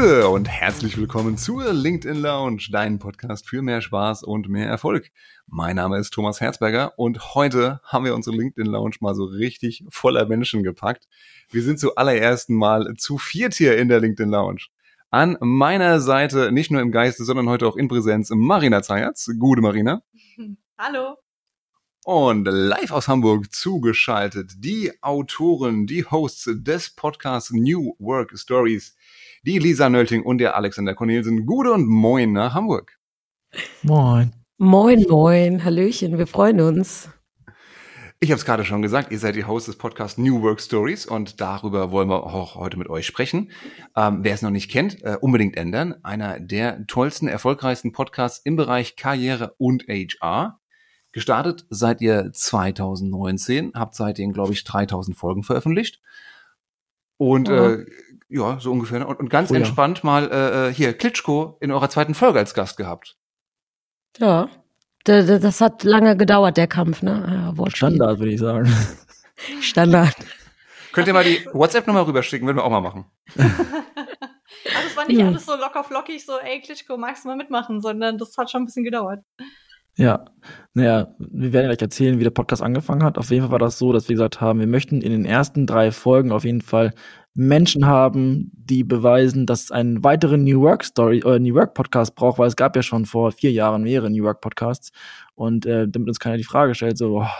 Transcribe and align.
Gude 0.00 0.30
und 0.30 0.48
herzlich 0.48 0.96
willkommen 0.96 1.36
zur 1.36 1.74
LinkedIn 1.74 2.22
Lounge, 2.22 2.68
dein 2.72 2.98
Podcast 2.98 3.46
für 3.46 3.60
mehr 3.60 3.82
Spaß 3.82 4.22
und 4.22 4.48
mehr 4.48 4.66
Erfolg. 4.66 5.10
Mein 5.46 5.76
Name 5.76 5.98
ist 5.98 6.14
Thomas 6.14 6.40
Herzberger 6.40 6.98
und 6.98 7.34
heute 7.34 7.82
haben 7.84 8.06
wir 8.06 8.14
unsere 8.14 8.34
LinkedIn 8.34 8.72
Lounge 8.72 8.96
mal 9.00 9.14
so 9.14 9.24
richtig 9.24 9.84
voller 9.90 10.24
Menschen 10.24 10.62
gepackt. 10.62 11.06
Wir 11.50 11.62
sind 11.62 11.78
zum 11.78 11.90
allerersten 11.96 12.54
Mal 12.54 12.94
zu 12.96 13.18
viert 13.18 13.52
hier 13.52 13.76
in 13.76 13.88
der 13.88 14.00
LinkedIn 14.00 14.30
Lounge. 14.30 14.68
An 15.10 15.36
meiner 15.38 16.00
Seite, 16.00 16.50
nicht 16.50 16.70
nur 16.70 16.80
im 16.80 16.92
Geiste, 16.92 17.24
sondern 17.24 17.50
heute 17.50 17.66
auch 17.66 17.76
in 17.76 17.88
Präsenz, 17.88 18.30
Marina 18.32 18.82
Zayatz. 18.82 19.30
Gute 19.38 19.60
Marina. 19.60 20.02
Hallo. 20.78 21.18
Und 22.06 22.46
live 22.46 22.92
aus 22.92 23.06
Hamburg 23.08 23.52
zugeschaltet 23.52 24.64
die 24.64 24.90
Autoren, 25.02 25.86
die 25.86 26.06
Hosts 26.06 26.52
des 26.54 26.88
Podcasts 26.88 27.50
New 27.50 27.94
Work 27.98 28.38
Stories, 28.38 28.96
die 29.42 29.58
Lisa 29.58 29.88
Nölting 29.88 30.22
und 30.22 30.38
der 30.38 30.56
Alexander 30.56 30.94
Cornelsen. 30.94 31.46
Gute 31.46 31.72
und 31.72 31.86
moin 31.86 32.32
nach 32.32 32.54
Hamburg. 32.54 32.98
Moin. 33.82 34.32
Moin, 34.58 35.06
moin. 35.08 35.64
Hallöchen, 35.64 36.18
wir 36.18 36.26
freuen 36.26 36.60
uns. 36.60 37.08
Ich 38.22 38.30
habe 38.30 38.38
es 38.38 38.44
gerade 38.44 38.66
schon 38.66 38.82
gesagt, 38.82 39.10
ihr 39.10 39.18
seid 39.18 39.34
die 39.34 39.46
Host 39.46 39.66
des 39.68 39.78
Podcasts 39.78 40.18
New 40.18 40.42
Work 40.42 40.60
Stories 40.60 41.06
und 41.06 41.40
darüber 41.40 41.90
wollen 41.90 42.10
wir 42.10 42.24
auch 42.24 42.54
heute 42.54 42.76
mit 42.76 42.90
euch 42.90 43.06
sprechen. 43.06 43.50
Ähm, 43.96 44.18
wer 44.20 44.34
es 44.34 44.42
noch 44.42 44.50
nicht 44.50 44.70
kennt, 44.70 45.02
äh, 45.02 45.16
unbedingt 45.18 45.56
ändern. 45.56 45.94
Einer 46.02 46.38
der 46.38 46.86
tollsten, 46.86 47.28
erfolgreichsten 47.28 47.92
Podcasts 47.92 48.38
im 48.44 48.56
Bereich 48.56 48.96
Karriere 48.96 49.54
und 49.56 49.88
HR. 49.88 50.60
Gestartet 51.12 51.64
seid 51.70 52.02
ihr 52.02 52.30
2019, 52.30 53.72
habt 53.74 53.94
seitdem, 53.94 54.34
glaube 54.34 54.52
ich, 54.52 54.64
3000 54.64 55.16
Folgen 55.16 55.42
veröffentlicht. 55.42 56.02
Und 57.16 57.48
ja, 57.48 57.70
äh, 57.70 57.86
ja 58.30 58.58
so 58.60 58.72
ungefähr. 58.72 59.06
Und, 59.06 59.18
und 59.18 59.28
ganz 59.28 59.50
oh, 59.50 59.54
entspannt 59.54 60.04
mal 60.04 60.30
äh, 60.30 60.68
äh, 60.68 60.72
hier 60.72 60.92
Klitschko 60.92 61.56
in 61.60 61.70
eurer 61.70 61.90
zweiten 61.90 62.14
Folge 62.14 62.38
als 62.38 62.54
Gast 62.54 62.76
gehabt. 62.76 63.16
Ja, 64.18 64.48
das 65.04 65.60
hat 65.60 65.84
lange 65.84 66.16
gedauert, 66.16 66.56
der 66.56 66.66
Kampf, 66.66 67.02
ne? 67.02 67.54
Ja, 67.56 67.70
Standard, 67.70 68.18
würde 68.18 68.32
ich 68.32 68.40
sagen. 68.40 68.70
Standard. 69.60 70.14
Könnt 70.92 71.06
ihr 71.06 71.14
mal 71.14 71.24
die 71.24 71.46
WhatsApp-Nummer 71.52 72.06
rüberschicken, 72.06 72.46
würden 72.46 72.58
wir 72.58 72.64
auch 72.64 72.70
mal 72.70 72.80
machen. 72.80 73.06
Also 74.74 74.88
es 74.88 74.96
war 74.96 75.06
nicht 75.06 75.20
hm. 75.20 75.28
alles 75.28 75.46
so 75.46 75.56
locker 75.56 75.84
flockig, 75.84 76.24
so, 76.24 76.32
ey, 76.38 76.60
Klitschko, 76.60 76.96
magst 76.96 77.24
du 77.24 77.28
mal 77.28 77.36
mitmachen, 77.36 77.80
sondern 77.80 78.18
das 78.18 78.36
hat 78.36 78.50
schon 78.50 78.62
ein 78.62 78.66
bisschen 78.66 78.84
gedauert. 78.84 79.20
Ja, 79.96 80.24
naja, 80.72 81.14
wir 81.18 81.52
werden 81.52 81.66
gleich 81.66 81.82
erzählen, 81.82 82.18
wie 82.18 82.24
der 82.24 82.30
Podcast 82.30 82.62
angefangen 82.62 83.02
hat. 83.02 83.18
Auf 83.18 83.30
jeden 83.30 83.42
Fall 83.42 83.52
war 83.52 83.58
das 83.58 83.78
so, 83.78 83.92
dass 83.92 84.08
wir 84.08 84.14
gesagt 84.14 84.40
haben, 84.40 84.60
wir 84.60 84.66
möchten 84.66 85.02
in 85.02 85.12
den 85.12 85.24
ersten 85.24 85.66
drei 85.66 85.92
Folgen 85.92 86.32
auf 86.32 86.44
jeden 86.44 86.62
Fall 86.62 86.94
Menschen 87.34 87.86
haben, 87.86 88.50
die 88.54 88.82
beweisen, 88.84 89.46
dass 89.46 89.64
es 89.64 89.70
einen 89.70 90.02
weiteren 90.02 90.44
New 90.44 90.60
Work 90.62 90.84
Story 90.84 91.22
oder 91.22 91.38
New 91.38 91.54
Work 91.54 91.74
Podcast 91.74 92.14
braucht, 92.14 92.38
weil 92.38 92.48
es 92.48 92.56
gab 92.56 92.74
ja 92.76 92.82
schon 92.82 93.06
vor 93.06 93.32
vier 93.32 93.52
Jahren 93.52 93.82
mehrere 93.82 94.10
New 94.10 94.24
Work 94.24 94.40
Podcasts. 94.40 94.90
Und 95.34 95.64
äh, 95.64 95.86
damit 95.88 96.08
uns 96.08 96.18
keiner 96.18 96.36
die 96.36 96.44
Frage 96.44 96.74
stellt, 96.74 96.98
so, 96.98 97.10
boah, 97.10 97.30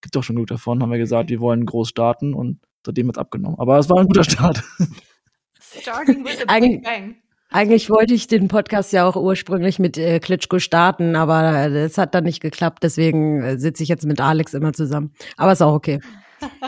gibt 0.00 0.16
doch 0.16 0.22
schon 0.22 0.36
genug 0.36 0.48
davon, 0.48 0.82
haben 0.82 0.90
wir 0.90 0.98
gesagt, 0.98 1.30
wir 1.30 1.40
wollen 1.40 1.64
groß 1.64 1.88
starten 1.88 2.34
und 2.34 2.58
seitdem 2.84 3.08
hat 3.08 3.16
es 3.16 3.20
abgenommen. 3.20 3.58
Aber 3.58 3.78
es 3.78 3.88
war 3.88 3.98
ein 3.98 4.06
guter 4.06 4.24
Start. 4.24 4.62
Starting 5.60 6.24
with 6.24 6.42
a 6.46 6.58
big 6.58 6.82
bang. 6.82 7.16
Eigentlich 7.52 7.90
wollte 7.90 8.14
ich 8.14 8.28
den 8.28 8.46
Podcast 8.48 8.92
ja 8.92 9.08
auch 9.08 9.16
ursprünglich 9.16 9.80
mit 9.80 9.98
äh, 9.98 10.20
Klitschko 10.20 10.60
starten, 10.60 11.16
aber 11.16 11.68
es 11.68 11.98
hat 11.98 12.14
dann 12.14 12.24
nicht 12.24 12.40
geklappt. 12.40 12.82
Deswegen 12.82 13.42
äh, 13.42 13.58
sitze 13.58 13.82
ich 13.82 13.88
jetzt 13.88 14.06
mit 14.06 14.20
Alex 14.20 14.54
immer 14.54 14.72
zusammen. 14.72 15.12
Aber 15.36 15.52
ist 15.52 15.62
auch 15.62 15.74
okay. 15.74 16.00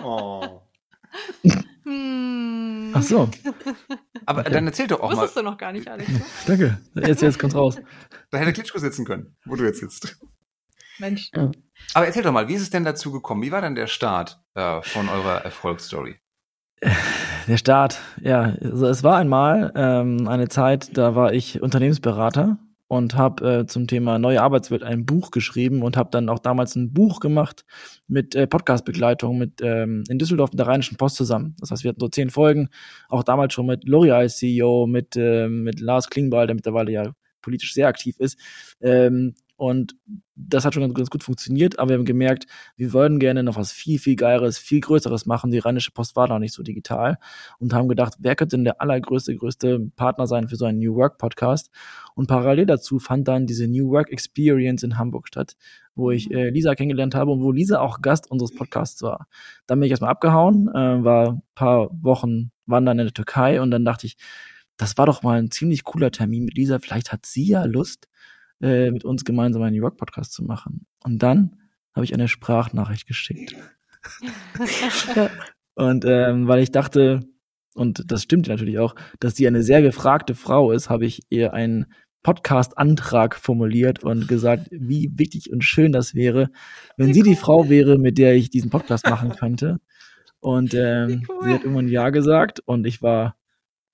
Oh. 0.02 0.60
Hm. 1.84 2.92
Ach 2.94 3.02
so. 3.02 3.28
Aber 4.26 4.40
okay. 4.40 4.50
dann 4.52 4.66
erzähl 4.66 4.86
doch 4.86 5.00
auch 5.00 5.10
Wusstest 5.10 5.36
mal. 5.36 5.42
du 5.42 5.50
noch 5.50 5.58
gar 5.58 5.72
nicht, 5.72 5.88
Alex. 5.88 6.10
Danke. 6.46 6.78
Jetzt, 6.94 7.22
jetzt 7.22 7.38
kommt's 7.38 7.56
raus. 7.56 7.76
Da 8.30 8.38
hätte 8.38 8.52
Klitschko 8.52 8.78
sitzen 8.78 9.04
können, 9.04 9.36
wo 9.44 9.56
du 9.56 9.64
jetzt 9.64 9.80
sitzt. 9.80 10.18
Mensch. 10.98 11.30
Ja. 11.34 11.50
Aber 11.94 12.06
erzähl 12.06 12.22
doch 12.22 12.32
mal, 12.32 12.48
wie 12.48 12.54
ist 12.54 12.62
es 12.62 12.70
denn 12.70 12.84
dazu 12.84 13.12
gekommen? 13.12 13.42
Wie 13.42 13.50
war 13.50 13.60
denn 13.60 13.74
der 13.74 13.86
Start 13.86 14.40
äh, 14.54 14.82
von 14.82 15.08
eurer 15.08 15.44
Erfolgsstory? 15.44 16.16
Der 17.48 17.56
Start, 17.56 18.00
ja, 18.20 18.54
also 18.60 18.86
es 18.86 19.02
war 19.02 19.16
einmal 19.16 19.72
ähm, 19.74 20.28
eine 20.28 20.48
Zeit, 20.48 20.96
da 20.96 21.16
war 21.16 21.32
ich 21.32 21.60
Unternehmensberater 21.60 22.58
und 22.92 23.16
habe 23.16 23.60
äh, 23.60 23.66
zum 23.66 23.86
Thema 23.86 24.18
neue 24.18 24.42
Arbeitswelt 24.42 24.82
ein 24.82 25.06
Buch 25.06 25.30
geschrieben 25.30 25.82
und 25.82 25.96
habe 25.96 26.10
dann 26.10 26.28
auch 26.28 26.38
damals 26.38 26.76
ein 26.76 26.92
Buch 26.92 27.20
gemacht 27.20 27.64
mit 28.06 28.34
äh, 28.34 28.46
Podcast-Begleitung 28.46 29.38
mit 29.38 29.62
ähm, 29.62 30.04
in 30.10 30.18
Düsseldorf 30.18 30.50
mit 30.50 30.58
der 30.58 30.66
Rheinischen 30.66 30.98
Post 30.98 31.16
zusammen. 31.16 31.56
Das 31.58 31.70
heißt, 31.70 31.84
wir 31.84 31.88
hatten 31.88 32.00
so 32.00 32.08
zehn 32.08 32.28
Folgen, 32.28 32.68
auch 33.08 33.24
damals 33.24 33.54
schon 33.54 33.64
mit 33.64 33.84
L'Oreal 33.86 34.28
CEO, 34.28 34.86
mit 34.86 35.16
äh, 35.16 35.48
mit 35.48 35.80
Lars 35.80 36.10
Klingbeil, 36.10 36.46
der 36.46 36.54
mittlerweile 36.54 36.92
ja 36.92 37.14
politisch 37.40 37.72
sehr 37.72 37.88
aktiv 37.88 38.16
ist, 38.18 38.38
ähm, 38.82 39.36
und 39.62 39.94
das 40.34 40.64
hat 40.64 40.74
schon 40.74 40.92
ganz, 40.92 41.08
gut 41.08 41.22
funktioniert, 41.22 41.78
aber 41.78 41.90
wir 41.90 41.98
haben 41.98 42.04
gemerkt, 42.04 42.46
wir 42.74 42.92
würden 42.92 43.20
gerne 43.20 43.44
noch 43.44 43.54
was 43.54 43.70
viel, 43.70 44.00
viel 44.00 44.16
Geileres, 44.16 44.58
viel 44.58 44.80
Größeres 44.80 45.24
machen. 45.24 45.52
Die 45.52 45.60
Rheinische 45.60 45.92
Post 45.92 46.16
war 46.16 46.26
noch 46.26 46.40
nicht 46.40 46.52
so 46.52 46.64
digital 46.64 47.16
und 47.60 47.72
haben 47.72 47.86
gedacht, 47.86 48.14
wer 48.18 48.34
könnte 48.34 48.56
denn 48.56 48.64
der 48.64 48.80
allergrößte, 48.80 49.36
größte 49.36 49.78
Partner 49.94 50.26
sein 50.26 50.48
für 50.48 50.56
so 50.56 50.64
einen 50.64 50.80
New 50.80 50.96
Work 50.96 51.16
Podcast? 51.18 51.70
Und 52.16 52.26
parallel 52.26 52.66
dazu 52.66 52.98
fand 52.98 53.28
dann 53.28 53.46
diese 53.46 53.68
New 53.68 53.88
Work 53.90 54.10
Experience 54.10 54.82
in 54.82 54.98
Hamburg 54.98 55.28
statt, 55.28 55.54
wo 55.94 56.10
ich 56.10 56.28
mhm. 56.28 56.36
äh, 56.36 56.50
Lisa 56.50 56.74
kennengelernt 56.74 57.14
habe 57.14 57.30
und 57.30 57.40
wo 57.40 57.52
Lisa 57.52 57.78
auch 57.78 58.00
Gast 58.00 58.28
unseres 58.28 58.52
Podcasts 58.52 59.00
war. 59.02 59.28
Dann 59.68 59.78
bin 59.78 59.86
ich 59.86 59.92
erstmal 59.92 60.10
abgehauen, 60.10 60.70
äh, 60.74 61.04
war 61.04 61.34
ein 61.34 61.42
paar 61.54 61.88
Wochen 62.02 62.50
wandern 62.66 62.98
in 62.98 63.06
der 63.06 63.14
Türkei 63.14 63.60
und 63.60 63.70
dann 63.70 63.84
dachte 63.84 64.08
ich, 64.08 64.16
das 64.76 64.98
war 64.98 65.06
doch 65.06 65.22
mal 65.22 65.38
ein 65.38 65.52
ziemlich 65.52 65.84
cooler 65.84 66.10
Termin 66.10 66.46
mit 66.46 66.56
Lisa. 66.56 66.80
Vielleicht 66.80 67.12
hat 67.12 67.26
sie 67.26 67.46
ja 67.46 67.62
Lust, 67.62 68.08
äh, 68.62 68.90
mit 68.90 69.04
uns 69.04 69.24
gemeinsam 69.24 69.62
einen 69.62 69.76
New 69.76 69.82
York 69.82 69.96
Podcast 69.96 70.32
zu 70.32 70.44
machen. 70.44 70.86
Und 71.04 71.22
dann 71.22 71.56
habe 71.94 72.04
ich 72.04 72.14
eine 72.14 72.28
Sprachnachricht 72.28 73.06
geschickt. 73.06 73.54
und 75.74 76.04
ähm, 76.06 76.48
weil 76.48 76.62
ich 76.62 76.70
dachte, 76.70 77.20
und 77.74 78.10
das 78.10 78.22
stimmt 78.22 78.48
natürlich 78.48 78.78
auch, 78.78 78.94
dass 79.20 79.36
sie 79.36 79.46
eine 79.46 79.62
sehr 79.62 79.82
gefragte 79.82 80.34
Frau 80.34 80.72
ist, 80.72 80.90
habe 80.90 81.06
ich 81.06 81.22
ihr 81.30 81.52
einen 81.52 81.86
Podcast-Antrag 82.22 83.34
formuliert 83.34 84.04
und 84.04 84.28
gesagt, 84.28 84.68
wie 84.70 85.10
wichtig 85.14 85.52
und 85.52 85.64
schön 85.64 85.92
das 85.92 86.14
wäre, 86.14 86.50
wenn 86.96 87.12
sie 87.12 87.22
die 87.22 87.36
Frau 87.36 87.68
wäre, 87.68 87.98
mit 87.98 88.16
der 88.16 88.34
ich 88.34 88.50
diesen 88.50 88.70
Podcast 88.70 89.08
machen 89.08 89.30
könnte. 89.30 89.80
Und 90.38 90.74
ähm, 90.74 91.24
cool. 91.28 91.38
sie 91.42 91.50
hat 91.54 91.62
irgendwann 91.62 91.88
Ja 91.88 92.10
gesagt 92.10 92.60
und 92.60 92.86
ich 92.86 93.02
war 93.02 93.36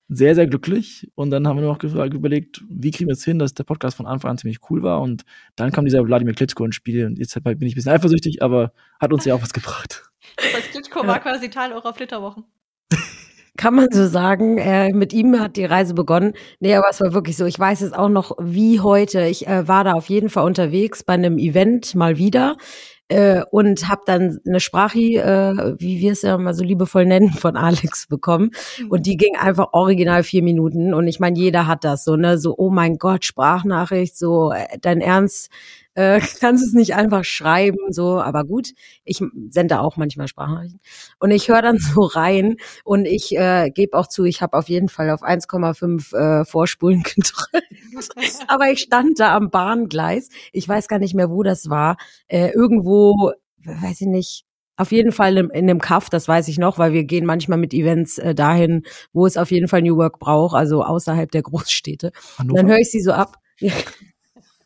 sehr, 0.09 0.35
sehr 0.35 0.47
glücklich. 0.47 1.09
Und 1.15 1.29
dann 1.29 1.47
haben 1.47 1.57
wir 1.57 1.65
noch 1.65 1.77
gefragt, 1.77 2.13
überlegt, 2.13 2.63
wie 2.67 2.91
kriegen 2.91 3.07
wir 3.07 3.13
es 3.13 3.23
hin, 3.23 3.39
dass 3.39 3.53
der 3.53 3.63
Podcast 3.63 3.95
von 3.95 4.07
Anfang 4.07 4.31
an 4.31 4.37
ziemlich 4.37 4.59
cool 4.69 4.83
war. 4.83 5.01
Und 5.01 5.23
dann 5.55 5.71
kam 5.71 5.85
dieser 5.85 6.05
Wladimir 6.05 6.33
Klitschko 6.33 6.65
ins 6.65 6.75
Spiel. 6.75 7.05
Und 7.05 7.19
jetzt 7.19 7.41
bin 7.41 7.61
ich 7.61 7.73
ein 7.73 7.75
bisschen 7.75 7.91
eifersüchtig, 7.91 8.41
aber 8.41 8.73
hat 8.99 9.13
uns 9.13 9.25
ja 9.25 9.35
auch 9.35 9.41
was 9.41 9.53
gebracht. 9.53 10.09
Das 10.35 10.63
Klitschko 10.71 11.01
ja. 11.01 11.07
war 11.07 11.19
quasi 11.19 11.49
Teil 11.49 11.71
eurer 11.71 11.93
Flitterwochen. 11.93 12.43
Kann 13.57 13.75
man 13.75 13.87
so 13.91 14.07
sagen. 14.07 14.57
Äh, 14.57 14.93
mit 14.93 15.13
ihm 15.13 15.39
hat 15.39 15.57
die 15.57 15.65
Reise 15.65 15.93
begonnen. 15.93 16.33
Nee, 16.59 16.75
aber 16.75 16.87
es 16.89 17.01
war 17.01 17.13
wirklich 17.13 17.35
so. 17.37 17.45
Ich 17.45 17.59
weiß 17.59 17.81
es 17.81 17.93
auch 17.93 18.09
noch 18.09 18.37
wie 18.39 18.79
heute. 18.79 19.25
Ich 19.27 19.47
äh, 19.47 19.67
war 19.67 19.83
da 19.83 19.93
auf 19.93 20.09
jeden 20.09 20.29
Fall 20.29 20.45
unterwegs 20.45 21.03
bei 21.03 21.13
einem 21.13 21.37
Event 21.37 21.93
mal 21.93 22.17
wieder 22.17 22.55
äh, 23.09 23.41
und 23.51 23.89
habe 23.89 24.03
dann 24.05 24.39
eine 24.47 24.59
Sprache, 24.59 24.99
äh, 24.99 25.75
wie 25.79 25.99
wir 25.99 26.13
es 26.13 26.21
ja 26.21 26.37
mal 26.37 26.53
so 26.53 26.63
liebevoll 26.63 27.05
nennen, 27.05 27.31
von 27.31 27.57
Alex 27.57 28.07
bekommen. 28.07 28.51
Mhm. 28.79 28.91
Und 28.91 29.05
die 29.05 29.17
ging 29.17 29.35
einfach 29.35 29.73
original 29.73 30.23
vier 30.23 30.43
Minuten. 30.43 30.93
Und 30.93 31.07
ich 31.07 31.19
meine, 31.19 31.37
jeder 31.37 31.67
hat 31.67 31.83
das 31.83 32.03
so, 32.03 32.15
ne? 32.15 32.37
So, 32.37 32.55
oh 32.57 32.69
mein 32.69 32.97
Gott, 32.97 33.25
Sprachnachricht, 33.25 34.17
so, 34.17 34.51
äh, 34.51 34.77
dein 34.79 35.01
Ernst, 35.01 35.49
äh, 35.99 36.21
kannst 36.39 36.65
es 36.65 36.73
nicht 36.73 36.95
einfach 36.95 37.25
schreiben, 37.25 37.91
so, 37.91 38.21
aber 38.21 38.45
gut, 38.45 38.69
ich 39.03 39.21
sende 39.49 39.81
auch 39.81 39.97
manchmal 39.97 40.29
Sprachnachrichten. 40.29 40.79
Und 41.19 41.31
ich 41.31 41.49
höre 41.49 41.61
dann 41.61 41.77
so 41.77 42.03
rein 42.03 42.55
und 42.85 43.05
ich 43.05 43.35
äh, 43.35 43.69
gebe 43.69 43.97
auch 43.97 44.07
zu, 44.07 44.23
ich 44.23 44.41
habe 44.41 44.57
auf 44.57 44.69
jeden 44.69 44.87
Fall 44.87 45.09
auf 45.09 45.21
1,5 45.21 46.15
äh, 46.15 46.45
Vorspulen 46.45 47.03
gedrückt, 47.15 48.43
aber 48.47 48.71
ich 48.71 48.79
stand 48.79 49.19
da 49.19 49.35
am 49.35 49.49
Bahngleis, 49.49 50.29
ich 50.53 50.67
weiß 50.67 50.87
gar 50.87 50.99
nicht 50.99 51.15
mehr, 51.15 51.29
wo 51.29 51.43
das 51.43 51.69
war, 51.69 51.97
äh, 52.27 52.49
irgendwo, 52.51 53.33
weiß 53.65 54.01
ich 54.01 54.07
nicht, 54.07 54.45
auf 54.77 54.93
jeden 54.93 55.11
Fall 55.11 55.35
in, 55.37 55.49
in 55.49 55.69
einem 55.69 55.79
Kaff, 55.79 56.09
das 56.09 56.29
weiß 56.29 56.47
ich 56.47 56.57
noch, 56.57 56.77
weil 56.77 56.93
wir 56.93 57.03
gehen 57.03 57.25
manchmal 57.25 57.57
mit 57.57 57.73
Events 57.73 58.17
äh, 58.17 58.33
dahin, 58.33 58.83
wo 59.11 59.25
es 59.25 59.35
auf 59.35 59.51
jeden 59.51 59.67
Fall 59.67 59.81
New 59.81 59.97
Work 59.97 60.19
braucht, 60.19 60.55
also 60.55 60.81
außerhalb 60.81 61.29
der 61.29 61.41
Großstädte. 61.41 62.13
Und 62.37 62.55
dann 62.55 62.67
höre 62.67 62.77
ich 62.77 62.89
sie 62.89 63.01
so 63.01 63.11
ab. 63.11 63.35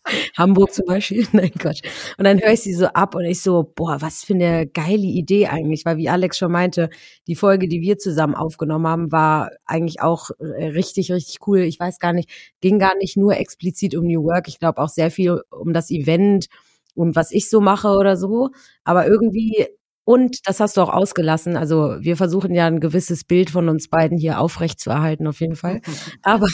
Hamburg 0.37 0.73
zum 0.73 0.85
Beispiel. 0.85 1.27
Nein, 1.31 1.51
Quatsch. 1.57 1.81
Und 2.17 2.25
dann 2.25 2.39
höre 2.39 2.53
ich 2.53 2.61
sie 2.61 2.73
so 2.73 2.87
ab 2.87 3.15
und 3.15 3.25
ich 3.25 3.41
so, 3.41 3.71
boah, 3.75 4.01
was 4.01 4.23
für 4.23 4.33
eine 4.33 4.67
geile 4.67 5.05
Idee 5.05 5.47
eigentlich, 5.47 5.85
weil 5.85 5.97
wie 5.97 6.09
Alex 6.09 6.37
schon 6.37 6.51
meinte, 6.51 6.89
die 7.27 7.35
Folge, 7.35 7.67
die 7.67 7.81
wir 7.81 7.97
zusammen 7.97 8.35
aufgenommen 8.35 8.87
haben, 8.87 9.11
war 9.11 9.51
eigentlich 9.65 10.01
auch 10.01 10.29
äh, 10.39 10.65
richtig, 10.67 11.11
richtig 11.11 11.39
cool. 11.47 11.59
Ich 11.59 11.79
weiß 11.79 11.99
gar 11.99 12.13
nicht, 12.13 12.29
ging 12.61 12.79
gar 12.79 12.95
nicht 12.97 13.17
nur 13.17 13.37
explizit 13.37 13.95
um 13.95 14.05
New 14.05 14.23
Work. 14.23 14.47
Ich 14.47 14.59
glaube 14.59 14.81
auch 14.81 14.89
sehr 14.89 15.11
viel 15.11 15.41
um 15.49 15.73
das 15.73 15.89
Event 15.89 16.47
und 16.95 17.15
was 17.15 17.31
ich 17.31 17.49
so 17.49 17.61
mache 17.61 17.89
oder 17.89 18.17
so. 18.17 18.49
Aber 18.83 19.07
irgendwie 19.07 19.67
Und 20.05 20.47
das 20.47 20.59
hast 20.59 20.75
du 20.75 20.81
auch 20.81 20.89
ausgelassen. 20.89 21.55
Also 21.55 21.95
wir 21.99 22.17
versuchen 22.17 22.53
ja 22.53 22.67
ein 22.67 22.81
gewisses 22.81 23.23
Bild 23.23 23.49
von 23.49 23.69
uns 23.69 23.87
beiden 23.87 24.17
hier 24.17 24.39
aufrecht 24.39 24.79
zu 24.79 24.89
erhalten, 24.89 25.27
auf 25.27 25.39
jeden 25.39 25.55
Fall. 25.55 25.81
Aber 26.23 26.47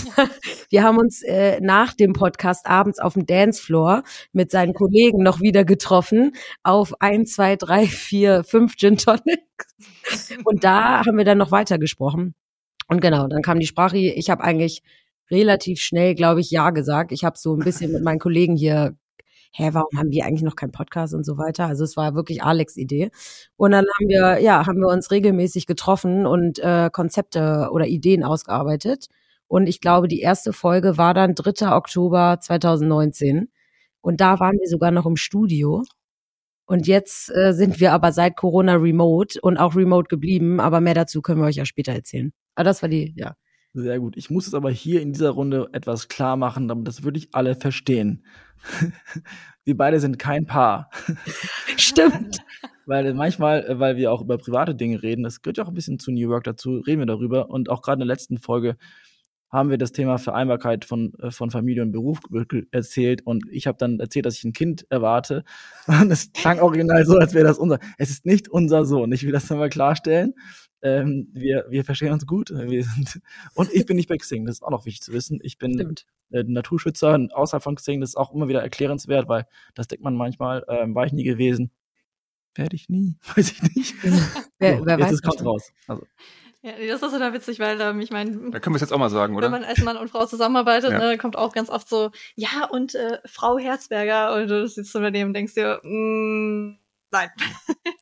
wir 0.70 0.84
haben 0.84 0.98
uns 0.98 1.24
äh, 1.24 1.60
nach 1.60 1.94
dem 1.94 2.14
Podcast 2.14 2.68
abends 2.68 3.00
auf 3.00 3.14
dem 3.14 3.26
Dancefloor 3.26 4.04
mit 4.34 4.52
seinen 4.52 4.74
Kollegen 4.74 5.24
noch 5.24 5.42
wieder 5.42 5.66
getroffen 5.66 6.34
auf 6.62 6.94
ein, 7.00 7.26
zwei, 7.26 7.56
drei, 7.56 7.88
vier, 7.88 8.44
fünf 8.44 8.76
Gin 8.76 8.98
Tonics. 8.98 10.36
Und 10.44 10.64
da 10.64 11.04
haben 11.06 11.18
wir 11.18 11.26
dann 11.26 11.40
noch 11.40 11.52
weiter 11.52 11.80
gesprochen. 11.80 12.36
Und 12.88 13.02
genau, 13.02 13.28
dann 13.28 13.42
kam 13.42 13.60
die 13.60 13.68
Sprache. 13.68 13.98
Ich 13.98 14.30
habe 14.30 14.44
eigentlich 14.44 14.84
relativ 15.32 15.80
schnell, 15.80 16.14
glaube 16.16 16.42
ich, 16.42 16.52
ja 16.52 16.70
gesagt. 16.70 17.12
Ich 17.12 17.24
habe 17.24 17.38
so 17.38 17.56
ein 17.56 17.64
bisschen 17.64 17.92
mit 17.92 18.04
meinen 18.04 18.20
Kollegen 18.20 18.56
hier 18.56 18.96
hä, 19.52 19.70
warum 19.74 19.98
haben 19.98 20.12
wir 20.12 20.26
eigentlich 20.26 20.44
noch 20.44 20.56
keinen 20.56 20.72
Podcast 20.72 21.14
und 21.14 21.26
so 21.26 21.38
weiter? 21.38 21.66
Also 21.66 21.84
es 21.84 21.98
war 21.98 22.16
wirklich 22.16 22.44
Alex 22.44 22.78
Idee. 22.78 23.12
Und 23.58 23.72
dann 23.72 23.86
haben 23.86 24.08
wir, 24.08 24.40
ja, 24.42 24.66
haben 24.66 24.80
wir 24.80 24.88
uns 24.88 25.12
regelmäßig 25.12 25.68
getroffen 25.68 26.26
und 26.26 26.60
äh, 26.60 26.90
Konzepte 26.92 27.70
oder 27.72 27.88
Ideen 27.88 28.24
ausgearbeitet. 28.24 29.08
Und 29.48 29.68
ich 29.68 29.82
glaube, 29.82 30.08
die 30.08 30.22
erste 30.22 30.54
Folge 30.54 30.98
war 30.98 31.14
dann 31.14 31.36
3. 31.36 31.76
Oktober 31.76 32.38
2019. 32.40 33.50
Und 34.02 34.22
da 34.22 34.40
waren 34.40 34.58
wir 34.60 34.68
sogar 34.70 34.92
noch 34.92 35.06
im 35.06 35.16
Studio. 35.16 35.84
Und 36.66 36.86
jetzt 36.88 37.36
äh, 37.36 37.54
sind 37.54 37.80
wir 37.80 37.94
aber 37.94 38.12
seit 38.12 38.38
Corona 38.38 38.76
remote 38.76 39.42
und 39.42 39.58
auch 39.58 39.76
remote 39.76 40.08
geblieben. 40.08 40.60
Aber 40.60 40.82
mehr 40.82 40.94
dazu 40.94 41.22
können 41.22 41.42
wir 41.42 41.48
euch 41.48 41.56
ja 41.56 41.66
später 41.66 41.94
erzählen. 41.94 42.32
Aber 42.56 42.66
das 42.66 42.82
war 42.84 42.90
die, 42.90 43.14
ja. 43.18 43.36
Sehr 43.74 44.00
gut. 44.00 44.18
Ich 44.18 44.30
muss 44.30 44.48
es 44.48 44.54
aber 44.54 44.72
hier 44.72 45.02
in 45.02 45.14
dieser 45.14 45.32
Runde 45.32 45.70
etwas 45.74 46.08
klar 46.08 46.38
machen, 46.38 46.68
damit 46.68 46.88
das 46.88 47.04
wirklich 47.04 47.30
alle 47.34 47.56
verstehen. 47.56 48.24
Wir 49.64 49.78
beide 49.78 50.00
sind 50.00 50.20
kein 50.20 50.46
Paar. 50.46 50.90
Stimmt. 51.78 52.40
weil 52.86 53.14
manchmal, 53.14 53.66
äh, 53.66 53.80
weil 53.80 53.98
wir 53.98 54.12
auch 54.12 54.22
über 54.22 54.38
private 54.38 54.76
Dinge 54.76 55.02
reden, 55.02 55.24
das 55.24 55.42
gehört 55.42 55.58
ja 55.58 55.64
auch 55.64 55.70
ein 55.70 55.76
bisschen 55.76 56.00
zu 56.00 56.12
New 56.12 56.30
Work 56.30 56.46
dazu, 56.46 56.80
reden 56.80 57.02
wir 57.02 57.06
darüber. 57.06 57.50
Und 57.50 57.70
auch 57.70 57.82
gerade 57.82 58.02
in 58.02 58.08
der 58.08 58.16
letzten 58.16 58.38
Folge 58.38 58.78
haben 59.50 59.70
wir 59.70 59.78
das 59.78 59.92
Thema 59.92 60.18
Vereinbarkeit 60.18 60.86
von, 60.86 61.14
äh, 61.20 61.32
von 61.32 61.52
Familie 61.52 61.82
und 61.84 61.92
Beruf 61.92 62.20
erzählt 62.72 63.26
und 63.26 63.46
ich 63.52 63.68
habe 63.68 63.78
dann 63.78 64.00
erzählt, 64.00 64.26
dass 64.26 64.38
ich 64.38 64.44
ein 64.44 64.54
Kind 64.54 64.86
erwarte 64.90 65.44
und 65.88 66.12
es 66.12 66.32
klang 66.34 66.60
original 66.60 67.06
so, 67.06 67.18
als 67.18 67.34
wäre 67.34 67.46
das 67.46 67.58
unser. 67.58 67.80
Es 67.98 68.10
ist 68.10 68.26
nicht 68.26 68.48
unser 68.48 68.86
Sohn. 68.86 69.12
Ich 69.12 69.24
will 69.24 69.32
das 69.32 69.50
nochmal 69.50 69.70
klarstellen. 69.70 70.34
Ähm, 70.82 71.28
wir, 71.34 71.66
wir 71.70 71.84
verstehen 71.84 72.14
uns 72.14 72.26
gut. 72.26 72.52
Wir 72.52 72.84
sind, 72.84 73.22
und 73.54 73.74
ich 73.74 73.86
bin 73.86 73.98
nicht 73.98 74.08
bei 74.08 74.18
Xing, 74.18 74.46
das 74.46 74.58
ist 74.58 74.64
auch 74.64 74.70
noch 74.70 74.86
wichtig 74.86 75.02
zu 75.02 75.12
wissen. 75.12 75.40
Ich 75.44 75.58
bin 75.58 75.74
Stimmt. 75.74 76.06
äh, 76.32 76.44
Naturschützer 76.44 77.28
außerhalb 77.32 77.64
von 77.64 77.76
Xing, 77.76 78.00
das 78.00 78.12
ist 78.12 78.16
auch 78.16 78.34
immer 78.34 78.48
wieder 78.48 78.62
erklärenswert, 78.62 79.28
weil 79.28 79.46
das 79.74 79.88
denkt 79.88 80.04
man 80.04 80.16
manchmal, 80.16 80.64
ähm, 80.70 80.96
war 80.96 81.06
ich 81.06 81.12
nie 81.12 81.24
gewesen. 81.24 81.72
Werde 82.56 82.76
ich 82.76 82.90
nie, 82.90 83.18
weiß 83.36 83.52
ich 83.52 83.62
nicht. 83.76 83.96
wer, 84.60 84.78
so, 84.78 84.86
wer 84.86 85.00
jetzt 85.00 85.12
weiß 85.12 85.22
kommt 85.22 85.46
raus. 85.46 85.72
Also. 85.88 86.06
Ja, 86.62 86.74
das 86.74 87.02
ist 87.02 87.12
total 87.12 87.34
witzig, 87.34 87.60
weil 87.60 87.80
ähm, 87.80 88.02
ich 88.02 88.12
meine. 88.12 88.52
Da 88.52 88.60
können 88.60 88.74
wir 88.74 88.78
es 88.78 88.82
jetzt 88.82 88.92
auch 88.92 88.98
mal 88.98 89.10
sagen, 89.10 89.36
oder? 89.36 89.46
Wenn 89.46 89.62
man 89.62 89.64
als 89.64 89.82
Mann 89.82 89.96
und 89.96 90.10
Frau 90.10 90.26
zusammenarbeitet, 90.26 90.92
ja. 90.92 91.00
ne, 91.00 91.18
kommt 91.18 91.38
auch 91.38 91.54
ganz 91.54 91.70
oft 91.70 91.88
so, 91.88 92.12
ja, 92.36 92.66
und 92.70 92.96
äh, 92.96 93.20
Frau 93.26 93.58
Herzberger, 93.58 94.36
und 94.36 94.50
du 94.50 94.68
sitzt 94.68 94.92
so 94.92 95.00
daneben 95.00 95.30
und 95.30 95.34
denkst 95.34 95.54
dir, 95.54 95.80
mm, 95.84 96.78
nein. 97.12 97.30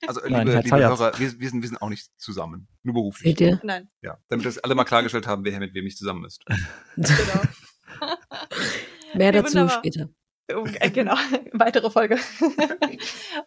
Also, 0.07 0.21
liebe, 0.23 0.37
Nein, 0.37 0.63
liebe 0.63 0.77
Hörer, 0.77 1.19
wir, 1.19 1.39
wir, 1.39 1.49
sind, 1.49 1.61
wir 1.61 1.67
sind 1.67 1.81
auch 1.81 1.89
nicht 1.89 2.09
zusammen. 2.17 2.69
Nur 2.83 2.93
beruflich. 2.93 3.37
Seht 3.37 3.41
ihr? 3.41 3.59
Nein. 3.61 3.89
Ja, 4.01 4.17
damit 4.29 4.45
das 4.45 4.57
alle 4.57 4.73
mal 4.73 4.85
klargestellt 4.85 5.27
haben, 5.27 5.43
wer 5.43 5.59
mit 5.59 5.73
wem 5.73 5.83
nicht 5.83 5.97
zusammen 5.97 6.23
ist. 6.23 6.45
genau. 6.95 7.41
Mehr 9.15 9.33
dazu 9.33 9.67
später. 9.67 10.07
Oh, 10.55 10.65
äh, 10.79 10.89
genau, 10.91 11.15
weitere 11.51 11.89
Folge. 11.89 12.17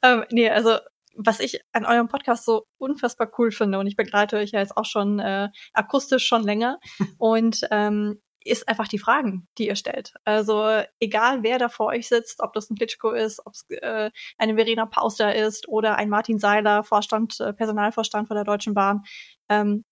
ähm, 0.02 0.24
nee, 0.30 0.50
also 0.50 0.76
was 1.24 1.40
ich 1.40 1.60
an 1.72 1.84
eurem 1.84 2.08
Podcast 2.08 2.44
so 2.44 2.66
unfassbar 2.78 3.30
cool 3.38 3.50
finde, 3.50 3.78
und 3.78 3.86
ich 3.86 3.96
begleite 3.96 4.36
euch 4.36 4.50
ja 4.52 4.60
jetzt 4.60 4.76
auch 4.76 4.84
schon 4.84 5.18
äh, 5.18 5.48
akustisch 5.72 6.26
schon 6.26 6.42
länger. 6.42 6.78
Und 7.18 7.60
ähm, 7.70 8.20
ist 8.42 8.68
einfach 8.68 8.88
die 8.88 8.98
Fragen, 8.98 9.46
die 9.58 9.68
ihr 9.68 9.76
stellt. 9.76 10.14
Also 10.24 10.82
egal, 10.98 11.42
wer 11.42 11.58
da 11.58 11.68
vor 11.68 11.88
euch 11.88 12.08
sitzt, 12.08 12.40
ob 12.40 12.54
das 12.54 12.70
ein 12.70 12.76
Klitschko 12.76 13.10
ist, 13.10 13.44
ob 13.44 13.52
es 13.52 13.68
äh, 13.68 14.10
eine 14.38 14.54
Verena 14.54 14.86
Pauster 14.86 15.34
ist 15.34 15.68
oder 15.68 15.96
ein 15.96 16.08
Martin 16.08 16.38
Seiler, 16.38 16.82
Vorstand, 16.82 17.38
äh, 17.40 17.52
Personalvorstand 17.52 18.28
von 18.28 18.36
der 18.36 18.44
Deutschen 18.44 18.72
Bahn, 18.72 19.02
ähm, 19.50 19.84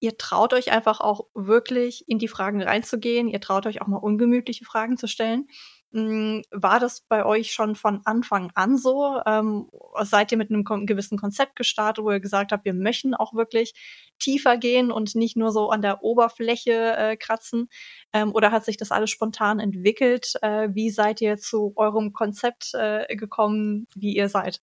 ihr 0.00 0.16
traut 0.16 0.54
euch 0.54 0.70
einfach 0.70 1.00
auch 1.00 1.26
wirklich 1.34 2.04
in 2.08 2.18
die 2.18 2.28
Fragen 2.28 2.62
reinzugehen. 2.62 3.28
Ihr 3.28 3.40
traut 3.40 3.66
euch 3.66 3.82
auch 3.82 3.88
mal 3.88 3.96
ungemütliche 3.96 4.64
Fragen 4.64 4.96
zu 4.96 5.08
stellen. 5.08 5.48
Hm, 5.92 6.42
war 6.50 6.80
das 6.80 7.00
bei 7.00 7.24
euch 7.24 7.52
schon 7.52 7.74
von 7.74 8.02
Anfang 8.04 8.50
an 8.54 8.76
so? 8.76 9.20
Ähm, 9.24 9.70
seid 10.02 10.30
ihr 10.32 10.38
mit 10.38 10.50
einem 10.50 10.64
gewissen 10.86 11.16
Konzept 11.16 11.56
gestartet, 11.56 12.04
wo 12.04 12.10
ihr 12.10 12.20
gesagt 12.20 12.52
habt, 12.52 12.66
wir 12.66 12.74
möchten 12.74 13.14
auch 13.14 13.32
wirklich 13.32 13.72
tiefer 14.18 14.58
gehen 14.58 14.92
und 14.92 15.14
nicht 15.14 15.36
nur 15.36 15.50
so 15.50 15.70
an 15.70 15.80
der 15.80 16.02
Oberfläche 16.02 16.96
äh, 16.96 17.16
kratzen? 17.16 17.68
Ähm, 18.12 18.32
oder 18.34 18.52
hat 18.52 18.66
sich 18.66 18.76
das 18.76 18.90
alles 18.90 19.08
spontan 19.10 19.60
entwickelt? 19.60 20.34
Äh, 20.42 20.68
wie 20.72 20.90
seid 20.90 21.22
ihr 21.22 21.38
zu 21.38 21.72
eurem 21.76 22.12
Konzept 22.12 22.74
äh, 22.74 23.16
gekommen, 23.16 23.86
wie 23.94 24.14
ihr 24.14 24.28
seid? 24.28 24.60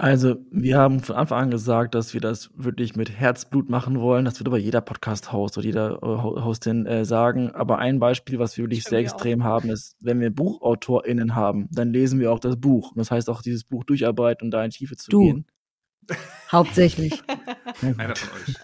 Also, 0.00 0.36
wir 0.52 0.78
haben 0.78 1.00
von 1.00 1.16
Anfang 1.16 1.42
an 1.42 1.50
gesagt, 1.50 1.96
dass 1.96 2.14
wir 2.14 2.20
das 2.20 2.50
wirklich 2.54 2.94
mit 2.94 3.10
Herzblut 3.10 3.68
machen 3.68 4.00
wollen. 4.00 4.24
Das 4.24 4.38
wird 4.38 4.46
aber 4.46 4.56
jeder 4.56 4.80
Podcast-Host 4.80 5.58
oder 5.58 5.66
jeder 5.66 5.94
äh, 6.00 6.40
Hostin 6.44 6.86
äh, 6.86 7.04
sagen. 7.04 7.50
Aber 7.50 7.78
ein 7.78 7.98
Beispiel, 7.98 8.38
was 8.38 8.56
wir 8.56 8.62
wirklich 8.62 8.84
sehr 8.84 9.00
extrem 9.00 9.42
auch. 9.42 9.46
haben, 9.46 9.70
ist, 9.70 9.96
wenn 9.98 10.20
wir 10.20 10.30
BuchautorInnen 10.30 11.34
haben, 11.34 11.66
dann 11.72 11.92
lesen 11.92 12.20
wir 12.20 12.30
auch 12.30 12.38
das 12.38 12.60
Buch. 12.60 12.92
Und 12.92 12.98
das 12.98 13.10
heißt 13.10 13.28
auch, 13.28 13.42
dieses 13.42 13.64
Buch 13.64 13.82
durcharbeiten 13.82 14.46
und 14.46 14.50
da 14.52 14.64
in 14.64 14.70
Tiefe 14.70 14.94
zu 14.94 15.10
du. 15.10 15.20
gehen. 15.20 15.46
Hauptsächlich. 16.52 17.20
Einer 17.82 18.14
von 18.14 18.38
euch. 18.38 18.54